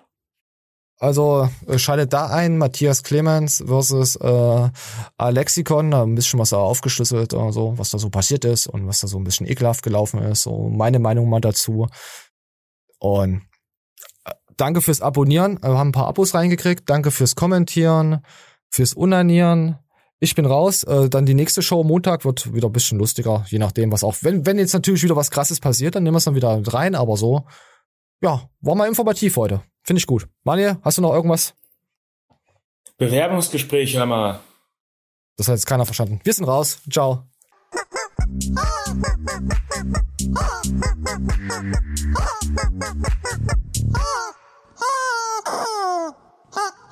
Also 0.98 1.48
äh, 1.66 1.78
schaltet 1.78 2.12
da 2.12 2.28
ein, 2.28 2.56
Matthias 2.56 3.02
Clemens 3.02 3.64
versus 3.66 4.14
äh, 4.16 4.70
Alexikon, 5.16 5.90
da 5.90 6.02
ein 6.02 6.14
bisschen 6.14 6.38
was 6.38 6.50
da 6.50 6.58
aufgeschlüsselt, 6.58 7.32
äh, 7.32 7.52
so, 7.52 7.76
was 7.76 7.90
da 7.90 7.98
so 7.98 8.10
passiert 8.10 8.44
ist 8.44 8.68
und 8.68 8.86
was 8.86 9.00
da 9.00 9.08
so 9.08 9.18
ein 9.18 9.24
bisschen 9.24 9.48
ekelhaft 9.48 9.82
gelaufen 9.82 10.22
ist. 10.22 10.42
So 10.42 10.68
meine 10.68 11.00
Meinung 11.00 11.28
mal 11.28 11.40
dazu. 11.40 11.88
Und 13.00 13.42
äh, 14.24 14.32
danke 14.56 14.80
fürs 14.80 15.00
Abonnieren. 15.00 15.58
Wir 15.60 15.76
haben 15.76 15.88
ein 15.88 15.92
paar 15.92 16.06
Abos 16.06 16.34
reingekriegt. 16.34 16.88
Danke 16.88 17.10
fürs 17.10 17.34
Kommentieren, 17.34 18.24
fürs 18.70 18.94
Unanieren. 18.94 19.83
Ich 20.24 20.34
bin 20.34 20.46
raus. 20.46 20.84
Äh, 20.84 21.10
dann 21.10 21.26
die 21.26 21.34
nächste 21.34 21.60
Show 21.60 21.84
Montag 21.84 22.24
wird 22.24 22.54
wieder 22.54 22.70
ein 22.70 22.72
bisschen 22.72 22.98
lustiger, 22.98 23.44
je 23.48 23.58
nachdem, 23.58 23.92
was 23.92 24.02
auch. 24.02 24.14
Wenn, 24.22 24.46
wenn 24.46 24.56
jetzt 24.56 24.72
natürlich 24.72 25.02
wieder 25.02 25.16
was 25.16 25.30
krasses 25.30 25.60
passiert, 25.60 25.96
dann 25.96 26.02
nehmen 26.02 26.14
wir 26.14 26.18
es 26.18 26.24
dann 26.24 26.34
wieder 26.34 26.56
mit 26.56 26.72
rein, 26.72 26.94
aber 26.94 27.18
so. 27.18 27.44
Ja, 28.22 28.48
war 28.62 28.74
mal 28.74 28.88
informativ 28.88 29.36
heute. 29.36 29.60
Finde 29.82 29.98
ich 29.98 30.06
gut. 30.06 30.26
Manje, 30.42 30.78
hast 30.80 30.96
du 30.96 31.02
noch 31.02 31.12
irgendwas? 31.12 31.52
Bewerbungsgespräch, 32.96 33.98
hör 33.98 34.06
mal. 34.06 34.40
Das 35.36 35.48
hat 35.48 35.56
jetzt 35.56 35.66
keiner 35.66 35.84
verstanden. 35.84 36.20
Wir 36.24 36.32
sind 36.32 36.46
raus. 36.46 36.78
Ciao. 36.90 37.24